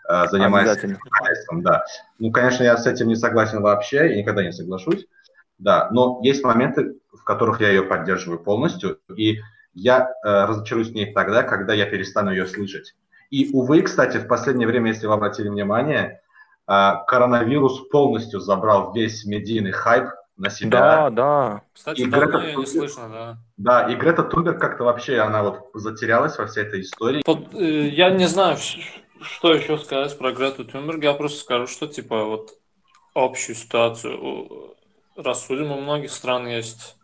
э, 0.08 0.28
занимаясь 0.28 0.80
хозяйством. 0.80 1.64
Да. 1.64 1.84
Ну, 2.20 2.32
конечно, 2.32 2.64
я 2.64 2.78
с 2.78 2.86
этим 2.86 3.08
не 3.08 3.16
согласен 3.16 3.62
вообще 3.62 4.14
и 4.14 4.18
никогда 4.20 4.44
не 4.44 4.52
соглашусь. 4.52 5.08
Да, 5.58 5.90
но 5.92 6.20
есть 6.24 6.44
моменты, 6.44 6.96
в 7.12 7.24
которых 7.24 7.60
я 7.60 7.70
ее 7.70 7.84
поддерживаю 7.84 8.40
полностью, 8.40 9.00
и 9.14 9.40
я 9.74 10.10
э, 10.24 10.46
разочаруюсь 10.46 10.90
в 10.90 10.96
ней 10.96 11.14
тогда, 11.14 11.44
когда 11.44 11.74
я 11.74 11.86
перестану 11.86 12.32
ее 12.32 12.46
слышать. 12.46 12.96
И, 13.30 13.50
увы, 13.54 13.82
кстати, 13.82 14.18
в 14.18 14.28
последнее 14.28 14.68
время, 14.68 14.92
если 14.92 15.06
вы 15.08 15.14
обратили 15.14 15.50
внимание, 15.50 16.22
э, 16.68 16.92
коронавирус 17.08 17.90
полностью 17.90 18.40
забрал 18.40 18.94
весь 18.94 19.26
медийный 19.26 19.72
хайп 19.72 20.10
на 20.40 20.50
себя. 20.50 20.70
Да, 20.70 21.10
да. 21.10 21.62
Кстати, 21.74 22.02
и 22.02 22.06
давно 22.06 22.28
Грета... 22.28 22.48
ее 22.48 22.56
не 22.56 22.66
слышно, 22.66 23.10
да. 23.10 23.38
Да, 23.58 23.92
и 23.92 23.96
Грета 23.96 24.24
Тунберг 24.24 24.60
как-то 24.60 24.86
вообще, 24.86 25.20
она 25.20 25.44
вот 25.44 25.70
затерялась 25.74 26.38
во 26.38 26.48
всей 26.48 26.64
этой 26.64 26.82
истории. 26.82 27.22
Вот, 27.26 27.54
э, 27.54 27.90
я 27.90 28.10
не 28.10 28.26
знаю, 28.26 28.58
что 29.22 29.54
еще 29.54 29.78
сказать 29.78 30.18
про 30.18 30.32
Грету 30.32 30.64
Тунберг. 30.64 31.04
Я 31.04 31.14
просто 31.14 31.40
скажу, 31.40 31.68
что 31.68 31.88
типа 31.88 32.24
вот 32.24 32.52
общую 33.14 33.56
ситуацию 33.56 34.76
рассудим. 35.18 35.72
У 35.72 35.82
многих 35.82 36.12
стран 36.12 36.48
есть 36.48 36.96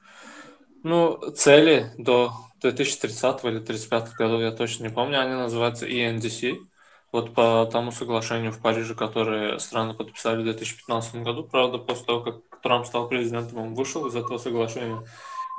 ну, 0.84 1.18
цели 1.32 1.92
до 1.98 2.32
2030 2.62 3.44
или 3.44 3.58
2035 3.58 4.16
года, 4.18 4.44
я 4.44 4.52
точно 4.52 4.84
не 4.84 4.94
помню. 4.94 5.20
Они 5.20 5.34
называются 5.34 5.86
ENDC. 5.86 6.58
Вот 7.12 7.34
по 7.34 7.68
тому 7.72 7.92
соглашению 7.92 8.52
в 8.52 8.62
Париже, 8.62 8.94
которое 8.94 9.58
страны 9.60 9.94
подписали 9.94 10.42
в 10.42 10.46
2015 10.46 11.16
году, 11.24 11.44
правда, 11.44 11.78
после 11.78 12.06
того, 12.06 12.22
как 12.22 12.36
Трамп 12.66 12.88
стал 12.88 13.08
президентом, 13.08 13.60
он 13.60 13.74
вышел 13.76 14.08
из 14.08 14.16
этого 14.16 14.40
соглашения. 14.40 15.00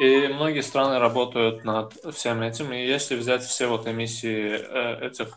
И 0.00 0.26
многие 0.26 0.61
страны 0.61 0.98
работают 0.98 1.64
над 1.64 1.94
всем 2.12 2.42
этим. 2.42 2.72
И 2.72 2.84
если 2.84 3.14
взять 3.14 3.44
все 3.44 3.68
вот 3.68 3.86
эмиссии 3.86 4.59
э, 4.59 5.07
этих 5.07 5.28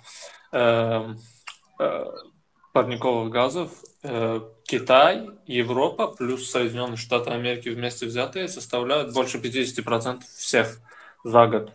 э, 0.51 1.13
э, 1.79 2.05
парниковых 2.73 3.31
газов 3.31 3.69
э, 4.01 4.41
Китай, 4.65 5.29
Европа 5.45 6.07
плюс 6.07 6.49
Соединенные 6.49 6.97
Штаты 6.97 7.29
Америки 7.29 7.69
вместе 7.69 8.07
взятые 8.07 8.47
составляют 8.47 9.13
больше 9.13 9.37
50% 9.37 10.21
всех 10.37 10.79
за 11.23 11.45
год. 11.45 11.71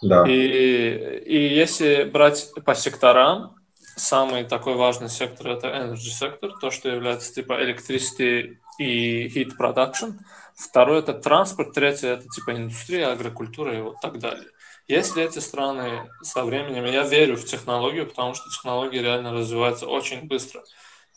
Да. 0.00 0.24
И, 0.28 1.18
и 1.26 1.54
если 1.54 2.04
брать 2.04 2.52
по 2.64 2.76
секторам, 2.76 3.56
самый 3.96 4.44
такой 4.44 4.74
важный 4.74 5.08
сектор 5.08 5.48
это 5.48 5.66
energy 5.66 5.96
сектор, 5.96 6.52
то, 6.60 6.70
что 6.70 6.88
является 6.88 7.34
типа 7.34 7.60
electricity 7.60 8.58
и 8.78 9.28
heat 9.28 9.52
production. 9.58 10.14
Второй 10.54 11.00
это 11.00 11.14
транспорт, 11.14 11.72
третий 11.72 12.08
это 12.08 12.28
типа 12.28 12.52
индустрия, 12.52 13.12
агрокультура 13.12 13.76
и 13.76 13.80
вот 13.80 14.00
так 14.00 14.18
далее. 14.18 14.48
Если 14.88 15.22
эти 15.22 15.38
страны 15.38 16.10
со 16.22 16.44
временем, 16.44 16.84
я 16.84 17.04
верю 17.04 17.36
в 17.36 17.44
технологию, 17.44 18.06
потому 18.06 18.34
что 18.34 18.50
технологии 18.50 18.98
реально 18.98 19.32
развиваются 19.32 19.86
очень 19.86 20.26
быстро. 20.26 20.62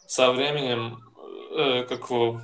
Со 0.07 0.31
временем, 0.31 0.99
э, 1.57 1.83
как 1.83 2.09
его, 2.09 2.41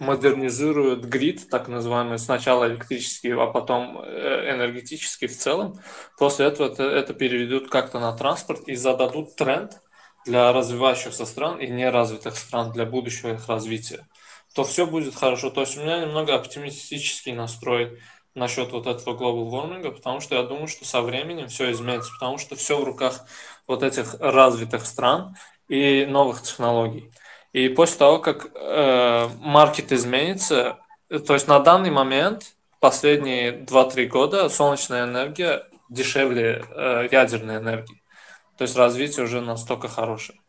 модернизируют 0.00 1.04
грид, 1.04 1.48
так 1.48 1.68
называемый, 1.68 2.18
сначала 2.18 2.66
электрический, 2.66 3.30
а 3.32 3.46
потом 3.46 4.00
э, 4.02 4.50
энергетический 4.54 5.28
в 5.28 5.36
целом. 5.36 5.78
После 6.18 6.46
этого 6.46 6.66
это, 6.70 6.84
это 6.84 7.14
переведут 7.14 7.70
как-то 7.70 8.00
на 8.00 8.12
транспорт 8.12 8.62
и 8.66 8.74
зададут 8.74 9.36
тренд 9.36 9.80
для 10.26 10.52
развивающихся 10.52 11.26
стран 11.26 11.60
и 11.60 11.68
неразвитых 11.68 12.36
стран 12.36 12.72
для 12.72 12.86
будущего 12.86 13.34
их 13.34 13.46
развития, 13.48 14.06
то 14.54 14.64
все 14.64 14.86
будет 14.86 15.14
хорошо. 15.14 15.50
То 15.50 15.62
есть 15.62 15.76
у 15.76 15.82
меня 15.82 16.00
немного 16.00 16.34
оптимистический 16.34 17.32
настрой 17.32 18.00
насчет 18.34 18.72
вот 18.72 18.86
этого 18.86 19.16
global 19.16 19.50
warming, 19.50 19.90
потому 19.90 20.20
что 20.20 20.36
я 20.36 20.42
думаю, 20.42 20.68
что 20.68 20.84
со 20.84 21.02
временем 21.02 21.48
все 21.48 21.70
изменится, 21.72 22.12
потому 22.12 22.38
что 22.38 22.56
все 22.56 22.78
в 22.78 22.84
руках 22.84 23.26
вот 23.66 23.82
этих 23.82 24.14
развитых 24.20 24.86
стран 24.86 25.36
и 25.68 26.06
новых 26.06 26.42
технологий. 26.42 27.10
И 27.52 27.68
после 27.68 27.98
того, 27.98 28.18
как 28.18 28.50
э, 28.54 29.28
маркет 29.40 29.92
изменится, 29.92 30.78
то 31.08 31.34
есть 31.34 31.46
на 31.46 31.60
данный 31.60 31.90
момент, 31.90 32.54
последние 32.80 33.52
2-3 33.52 34.06
года, 34.06 34.48
солнечная 34.48 35.04
энергия 35.04 35.64
дешевле 35.88 36.64
э, 36.70 37.08
ядерной 37.10 37.58
энергии. 37.58 38.02
То 38.58 38.62
есть 38.62 38.76
развитие 38.76 39.24
уже 39.24 39.40
настолько 39.40 39.88
хорошее. 39.88 40.40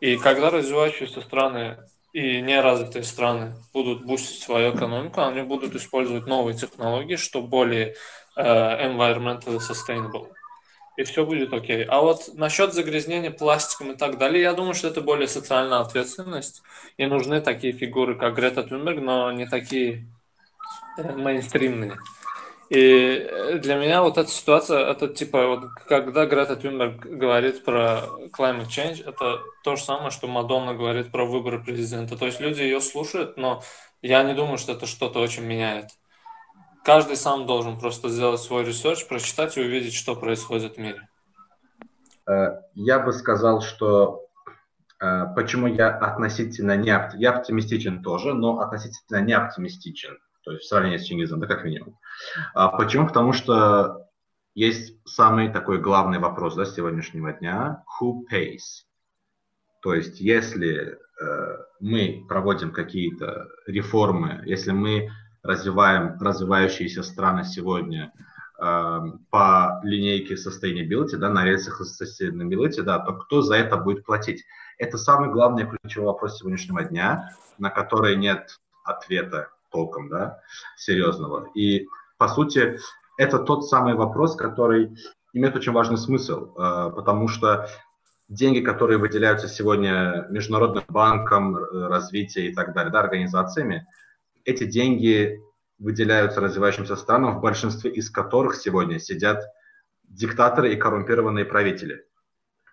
И 0.00 0.16
когда 0.16 0.50
развивающиеся 0.50 1.20
страны 1.20 1.78
и 2.12 2.40
неразвитые 2.40 3.04
страны 3.04 3.54
будут 3.72 4.04
бустить 4.04 4.42
свою 4.42 4.74
экономику, 4.74 5.22
они 5.22 5.42
будут 5.42 5.74
использовать 5.74 6.26
новые 6.26 6.56
технологии, 6.56 7.16
что 7.16 7.42
более 7.42 7.94
э, 8.36 8.42
environmentally 8.42 9.58
sustainable. 9.58 10.28
И 10.96 11.04
все 11.04 11.24
будет 11.24 11.52
окей. 11.52 11.84
А 11.84 12.00
вот 12.00 12.30
насчет 12.34 12.72
загрязнения 12.74 13.30
пластиком 13.30 13.92
и 13.92 13.96
так 13.96 14.18
далее, 14.18 14.42
я 14.42 14.52
думаю, 14.52 14.74
что 14.74 14.88
это 14.88 15.00
более 15.00 15.28
социальная 15.28 15.78
ответственность. 15.78 16.62
И 16.96 17.06
нужны 17.06 17.40
такие 17.40 17.72
фигуры, 17.72 18.16
как 18.16 18.34
Грета 18.34 18.64
Тунберг, 18.64 19.00
но 19.00 19.30
не 19.30 19.46
такие 19.46 20.06
э, 20.96 21.12
мейнстримные. 21.14 21.98
И 22.70 23.58
для 23.62 23.76
меня 23.76 24.02
вот 24.02 24.18
эта 24.18 24.28
ситуация, 24.28 24.80
это 24.90 25.08
типа, 25.08 25.46
вот 25.46 25.70
когда 25.88 26.26
Грета 26.26 26.54
Тюнберг 26.54 27.00
говорит 27.00 27.64
про 27.64 28.02
climate 28.36 28.68
change, 28.68 29.08
это 29.08 29.40
то 29.64 29.76
же 29.76 29.82
самое, 29.82 30.10
что 30.10 30.26
Мадонна 30.26 30.74
говорит 30.74 31.10
про 31.10 31.24
выборы 31.24 31.62
президента. 31.62 32.18
То 32.18 32.26
есть 32.26 32.40
люди 32.40 32.60
ее 32.60 32.80
слушают, 32.82 33.38
но 33.38 33.62
я 34.02 34.22
не 34.22 34.34
думаю, 34.34 34.58
что 34.58 34.72
это 34.72 34.86
что-то 34.86 35.20
очень 35.20 35.44
меняет. 35.44 35.86
Каждый 36.84 37.16
сам 37.16 37.46
должен 37.46 37.78
просто 37.78 38.10
сделать 38.10 38.40
свой 38.40 38.64
research, 38.64 39.06
прочитать 39.08 39.56
и 39.56 39.62
увидеть, 39.62 39.94
что 39.94 40.14
происходит 40.14 40.76
в 40.76 40.78
мире. 40.78 41.08
Э, 42.28 42.60
я 42.74 42.98
бы 42.98 43.12
сказал, 43.12 43.62
что 43.62 44.26
э, 45.00 45.24
почему 45.34 45.68
я 45.68 45.88
относительно 45.88 46.76
не 46.76 46.90
оптимистичен 46.90 48.02
тоже, 48.02 48.34
но 48.34 48.60
относительно 48.60 49.22
не 49.22 49.32
оптимистичен 49.32 50.18
то 50.48 50.52
есть 50.52 50.64
в 50.64 50.68
сравнении 50.68 50.96
с 50.96 51.04
Чингизом, 51.04 51.40
да, 51.40 51.46
как 51.46 51.62
минимум. 51.62 51.98
А 52.54 52.68
почему? 52.68 53.06
Потому 53.06 53.32
что 53.32 54.08
есть 54.54 54.94
самый 55.06 55.50
такой 55.50 55.80
главный 55.80 56.18
вопрос 56.18 56.54
да, 56.54 56.64
сегодняшнего 56.64 57.32
дня– 57.32 57.84
who 58.00 58.22
pays? 58.30 58.84
То 59.80 59.94
есть 59.94 60.20
если 60.20 60.98
э, 61.20 61.56
мы 61.80 62.24
проводим 62.28 62.72
какие-то 62.72 63.48
реформы, 63.66 64.42
если 64.44 64.72
мы 64.72 65.10
развиваем 65.42 66.18
развивающиеся 66.20 67.02
страны 67.02 67.44
сегодня 67.44 68.12
э, 68.60 69.00
по 69.30 69.80
линейке 69.84 70.34
sustainability, 70.34 71.16
да, 71.16 71.30
на 71.30 71.44
рельсах 71.44 71.80
sustainability, 71.80 72.82
да, 72.82 72.98
то 72.98 73.12
кто 73.14 73.42
за 73.42 73.56
это 73.56 73.76
будет 73.76 74.04
платить? 74.04 74.44
Это 74.78 74.98
самый 74.98 75.30
главный 75.30 75.66
ключевой 75.66 76.06
вопрос 76.06 76.38
сегодняшнего 76.38 76.82
дня, 76.84 77.30
на 77.58 77.70
который 77.70 78.16
нет 78.16 78.58
ответа 78.84 79.50
толком, 79.70 80.08
да, 80.08 80.40
серьезного. 80.76 81.48
И, 81.54 81.86
по 82.18 82.28
сути, 82.28 82.78
это 83.16 83.38
тот 83.38 83.66
самый 83.66 83.94
вопрос, 83.94 84.36
который 84.36 84.96
имеет 85.32 85.56
очень 85.56 85.72
важный 85.72 85.98
смысл, 85.98 86.54
э, 86.54 86.90
потому 86.94 87.28
что 87.28 87.68
деньги, 88.28 88.60
которые 88.60 88.98
выделяются 88.98 89.48
сегодня 89.48 90.26
Международным 90.28 90.84
банком 90.88 91.56
развития 91.56 92.48
и 92.48 92.54
так 92.54 92.74
далее, 92.74 92.92
да, 92.92 93.00
организациями, 93.00 93.86
эти 94.44 94.64
деньги 94.64 95.40
выделяются 95.78 96.40
развивающимся 96.40 96.96
странам, 96.96 97.38
в 97.38 97.40
большинстве 97.40 97.90
из 97.90 98.10
которых 98.10 98.56
сегодня 98.56 98.98
сидят 98.98 99.44
диктаторы 100.02 100.72
и 100.72 100.76
коррумпированные 100.76 101.44
правители. 101.44 102.04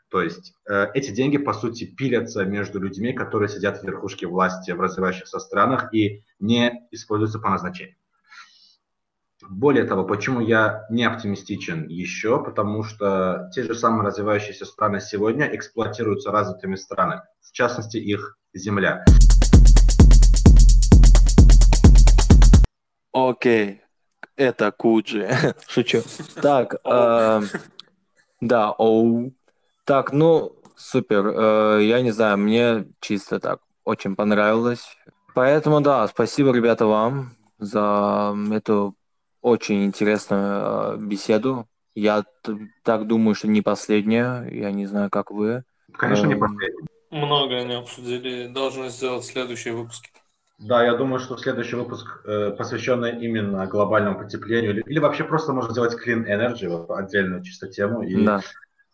То 0.09 0.21
есть 0.21 0.53
э, 0.69 0.87
эти 0.93 1.11
деньги, 1.11 1.37
по 1.37 1.53
сути, 1.53 1.85
пилятся 1.85 2.45
между 2.45 2.79
людьми, 2.79 3.13
которые 3.13 3.49
сидят 3.49 3.79
в 3.79 3.83
верхушке 3.83 4.27
власти 4.27 4.71
в 4.71 4.79
развивающихся 4.79 5.39
странах 5.39 5.93
и 5.93 6.23
не 6.39 6.87
используются 6.91 7.39
по 7.39 7.49
назначению. 7.49 7.97
Более 9.49 9.85
того, 9.85 10.03
почему 10.03 10.39
я 10.39 10.85
не 10.89 11.03
оптимистичен 11.03 11.87
еще? 11.87 12.43
Потому 12.43 12.83
что 12.83 13.49
те 13.53 13.63
же 13.63 13.75
самые 13.75 14.07
развивающиеся 14.07 14.65
страны 14.65 14.99
сегодня 14.99 15.55
эксплуатируются 15.55 16.31
развитыми 16.31 16.75
странами, 16.75 17.21
в 17.41 17.51
частности 17.51 17.97
их 17.97 18.37
земля. 18.53 19.05
Окей, 23.13 23.81
это 24.35 24.71
Куджи. 24.71 25.29
Шучу. 25.67 26.01
Так, 26.41 26.75
э, 26.83 27.41
да, 28.41 28.71
оу. 28.71 29.31
Так, 29.85 30.11
ну, 30.11 30.55
супер. 30.75 31.27
Э, 31.27 31.83
я 31.83 32.01
не 32.01 32.11
знаю, 32.11 32.37
мне 32.37 32.87
чисто 32.99 33.39
так 33.39 33.59
очень 33.83 34.15
понравилось. 34.15 34.97
Поэтому, 35.33 35.81
да, 35.81 36.07
спасибо, 36.07 36.51
ребята, 36.51 36.85
вам 36.87 37.31
за 37.59 38.35
эту 38.51 38.95
очень 39.45 39.85
интересную 39.85 40.95
э, 40.95 40.97
беседу. 40.97 41.67
Я 41.93 42.23
так 42.83 43.05
думаю, 43.05 43.35
что 43.35 43.47
не 43.47 43.61
последняя. 43.61 44.47
Я 44.51 44.71
не 44.71 44.87
знаю, 44.87 45.09
как 45.11 45.29
вы. 45.29 45.63
Конечно, 45.93 46.25
не 46.25 46.33
эм, 46.33 46.39
последняя. 46.39 46.87
Много 47.11 47.55
они 47.57 47.75
обсудили. 47.75 48.47
Должны 48.47 48.89
сделать 48.89 49.23
следующие 49.23 49.75
выпуски. 49.75 50.09
Да, 50.57 50.83
я 50.83 50.95
думаю, 50.95 51.19
что 51.19 51.37
следующий 51.37 51.75
выпуск, 51.75 52.07
э, 52.25 52.55
посвященный 52.57 53.23
именно 53.23 53.67
глобальному 53.67 54.17
потеплению, 54.17 54.71
или, 54.71 54.83
или 54.87 54.99
вообще 54.99 55.23
просто 55.23 55.53
можно 55.53 55.71
сделать 55.71 55.93
clean 55.93 56.25
energy, 56.25 56.67
вот, 56.67 56.89
отдельную 56.89 57.43
чисто 57.43 57.67
тему, 57.67 58.01
и 58.01 58.25
да 58.25 58.41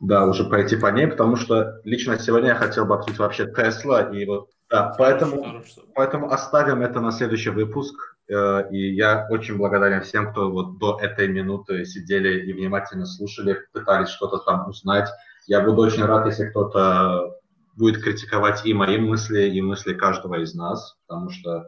да, 0.01 0.25
уже 0.25 0.45
пойти 0.45 0.75
по 0.75 0.87
ней, 0.87 1.07
потому 1.07 1.35
что 1.35 1.79
лично 1.83 2.17
сегодня 2.17 2.49
я 2.49 2.55
хотел 2.55 2.85
бы 2.85 2.95
обсудить 2.95 3.19
вообще 3.19 3.45
Тесла, 3.45 4.01
и 4.01 4.25
вот, 4.25 4.49
да, 4.69 4.95
поэтому, 4.97 5.63
поэтому 5.93 6.31
оставим 6.31 6.81
это 6.81 6.99
на 6.99 7.11
следующий 7.11 7.51
выпуск, 7.51 8.10
и 8.31 8.93
я 8.93 9.27
очень 9.29 9.57
благодарен 9.57 10.01
всем, 10.01 10.31
кто 10.31 10.51
вот 10.51 10.77
до 10.77 10.97
этой 10.99 11.27
минуты 11.27 11.85
сидели 11.85 12.45
и 12.45 12.53
внимательно 12.53 13.05
слушали, 13.05 13.57
пытались 13.73 14.09
что-то 14.09 14.37
там 14.39 14.67
узнать. 14.69 15.09
Я 15.47 15.61
буду 15.61 15.81
очень 15.81 16.05
рад, 16.05 16.25
если 16.25 16.49
кто-то 16.49 17.35
будет 17.75 18.01
критиковать 18.01 18.65
и 18.65 18.73
мои 18.73 18.97
мысли, 18.97 19.49
и 19.49 19.61
мысли 19.61 19.93
каждого 19.93 20.41
из 20.41 20.53
нас, 20.53 20.97
потому 21.07 21.29
что 21.29 21.67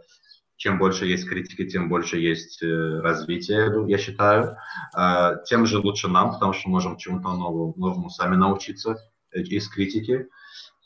чем 0.55 0.77
больше 0.77 1.05
есть 1.05 1.27
критики, 1.27 1.67
тем 1.67 1.89
больше 1.89 2.17
есть 2.17 2.61
э, 2.63 2.99
развития, 3.01 3.69
я 3.87 3.97
считаю. 3.97 4.55
А, 4.93 5.35
тем 5.43 5.65
же 5.65 5.79
лучше 5.79 6.07
нам, 6.07 6.31
потому 6.31 6.53
что 6.53 6.69
можем 6.69 6.97
чему-то 6.97 7.33
новому, 7.33 7.73
новому 7.75 8.09
сами 8.09 8.35
научиться 8.35 8.97
э, 9.33 9.41
из 9.41 9.67
критики. 9.67 10.27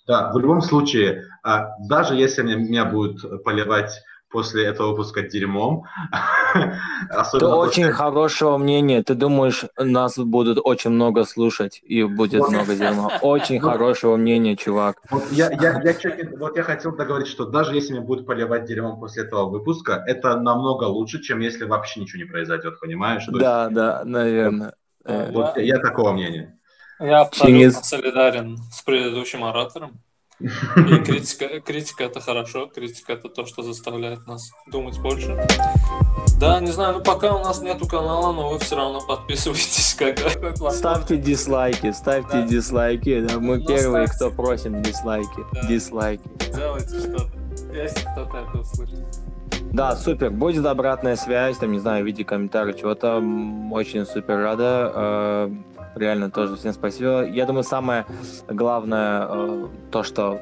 Да, 0.08 0.32
в 0.32 0.40
любом 0.40 0.62
случае, 0.62 1.26
даже 1.80 2.16
если 2.16 2.42
меня 2.42 2.86
будут 2.86 3.44
поливать 3.44 4.02
после 4.38 4.66
этого 4.66 4.92
выпуска 4.92 5.24
дерьмом. 5.24 5.86
Ты 7.40 7.46
очень 7.48 7.92
хорошего 7.92 8.60
мнения. 8.60 9.02
Ты 9.02 9.16
думаешь, 9.16 9.66
нас 9.76 10.20
будут 10.20 10.60
очень 10.64 10.92
много 10.92 11.26
слушать 11.26 11.82
и 11.82 12.04
будет 12.04 12.48
много 12.48 12.76
дерьма. 12.76 13.18
Очень 13.24 13.60
хорошего 13.70 14.16
мнения, 14.16 14.56
чувак. 14.56 15.02
Вот 15.10 15.24
я, 15.32 15.50
хотел 16.64 16.96
договорить, 16.96 17.28
что 17.28 17.46
даже 17.46 17.74
если 17.74 17.94
меня 17.94 18.04
будут 18.04 18.28
поливать 18.28 18.66
дерьмом 18.66 19.00
после 19.00 19.24
этого 19.24 19.50
выпуска, 19.50 20.04
это 20.06 20.40
намного 20.40 20.84
лучше, 20.84 21.20
чем 21.20 21.40
если 21.40 21.66
вообще 21.66 22.02
ничего 22.02 22.20
не 22.20 22.30
произойдет, 22.30 22.80
понимаешь? 22.80 23.24
Да, 23.28 23.70
да, 23.70 24.04
наверное. 24.06 24.76
Вот, 25.04 25.58
я, 25.58 25.64
я 25.64 25.80
такого 25.80 26.12
мнения. 26.12 26.60
Я 27.00 27.22
абсолютно 27.22 27.72
солидарен 27.72 28.58
с 28.72 28.84
предыдущим 28.84 29.44
оратором. 29.44 30.00
И 30.40 30.98
критика, 31.04 31.60
критика 31.62 32.04
это 32.04 32.20
хорошо, 32.22 32.68
критика 32.68 33.14
это 33.14 33.28
то, 33.28 33.46
что 33.48 33.64
заставляет 33.64 34.28
нас 34.28 34.52
думать 34.72 35.00
больше. 35.00 35.36
Да, 36.40 36.60
не 36.60 36.72
знаю, 36.72 36.98
ну 36.98 37.04
пока 37.04 37.34
у 37.36 37.44
нас 37.44 37.62
нету 37.62 37.88
канала, 37.88 38.32
но 38.32 38.50
вы 38.50 38.60
все 38.60 38.76
равно 38.76 39.02
подписывайтесь. 39.02 39.96
Как... 39.98 40.20
Ставьте 40.72 41.18
дизлайки, 41.18 41.92
ставьте 41.92 42.42
Да. 42.42 42.48
дизлайки. 42.48 43.22
да, 43.22 43.40
Мы 43.40 43.58
Ну, 43.58 43.66
первые, 43.66 44.08
ставьте. 44.08 44.28
кто 44.28 44.30
просим 44.44 44.82
дизлайки. 44.84 45.40
Да. 45.54 45.68
Дизлайки. 45.68 46.30
Делайте 46.56 47.00
что-то, 47.00 47.32
если 47.74 48.00
кто-то 48.12 48.38
это 48.38 48.60
услышит. 48.60 49.00
Да, 49.72 49.96
супер. 49.96 50.30
Будет 50.30 50.66
обратная 50.68 51.16
связь, 51.16 51.58
там, 51.58 51.72
не 51.72 51.80
знаю, 51.80 52.04
в 52.04 52.08
виде 52.08 52.24
комментариев, 52.24 52.78
чего-то. 52.80 53.18
Очень 53.72 54.06
супер 54.06 54.38
рада. 54.38 55.50
Реально 55.98 56.30
тоже 56.30 56.56
всем 56.56 56.74
спасибо. 56.74 57.26
Я 57.26 57.46
думаю, 57.46 57.64
самое 57.64 58.06
главное 58.48 59.28
э, 59.30 59.68
то, 59.92 60.04
что 60.04 60.40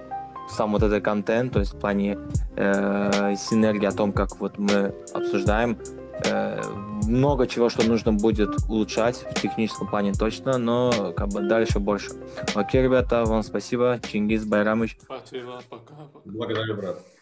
сам 0.50 0.74
вот 0.74 0.84
этот 0.84 1.04
контент, 1.04 1.54
то 1.54 1.60
есть 1.60 1.74
в 1.74 1.80
плане 1.80 2.18
э, 2.56 3.36
синергии 3.38 3.88
о 3.88 3.92
том, 3.92 4.12
как 4.12 4.40
вот 4.40 4.58
мы 4.58 4.94
обсуждаем, 5.14 5.78
э, 6.26 6.62
много 7.08 7.48
чего, 7.48 7.70
что 7.70 7.88
нужно 7.88 8.14
будет 8.14 8.56
улучшать 8.70 9.26
в 9.32 9.42
техническом 9.42 9.88
плане 9.88 10.14
точно, 10.14 10.58
но 10.58 11.14
как 11.16 11.30
бы 11.30 11.42
дальше 11.42 11.80
больше. 11.80 12.12
Окей, 12.54 12.84
ребята, 12.84 13.26
вам 13.26 13.44
спасибо. 13.44 14.00
Чингис 14.12 14.46
Байрамыч. 14.46 14.98
Спасибо, 15.02 15.62
пока. 15.70 15.94
Благодарю, 16.26 16.76
брат. 16.76 17.15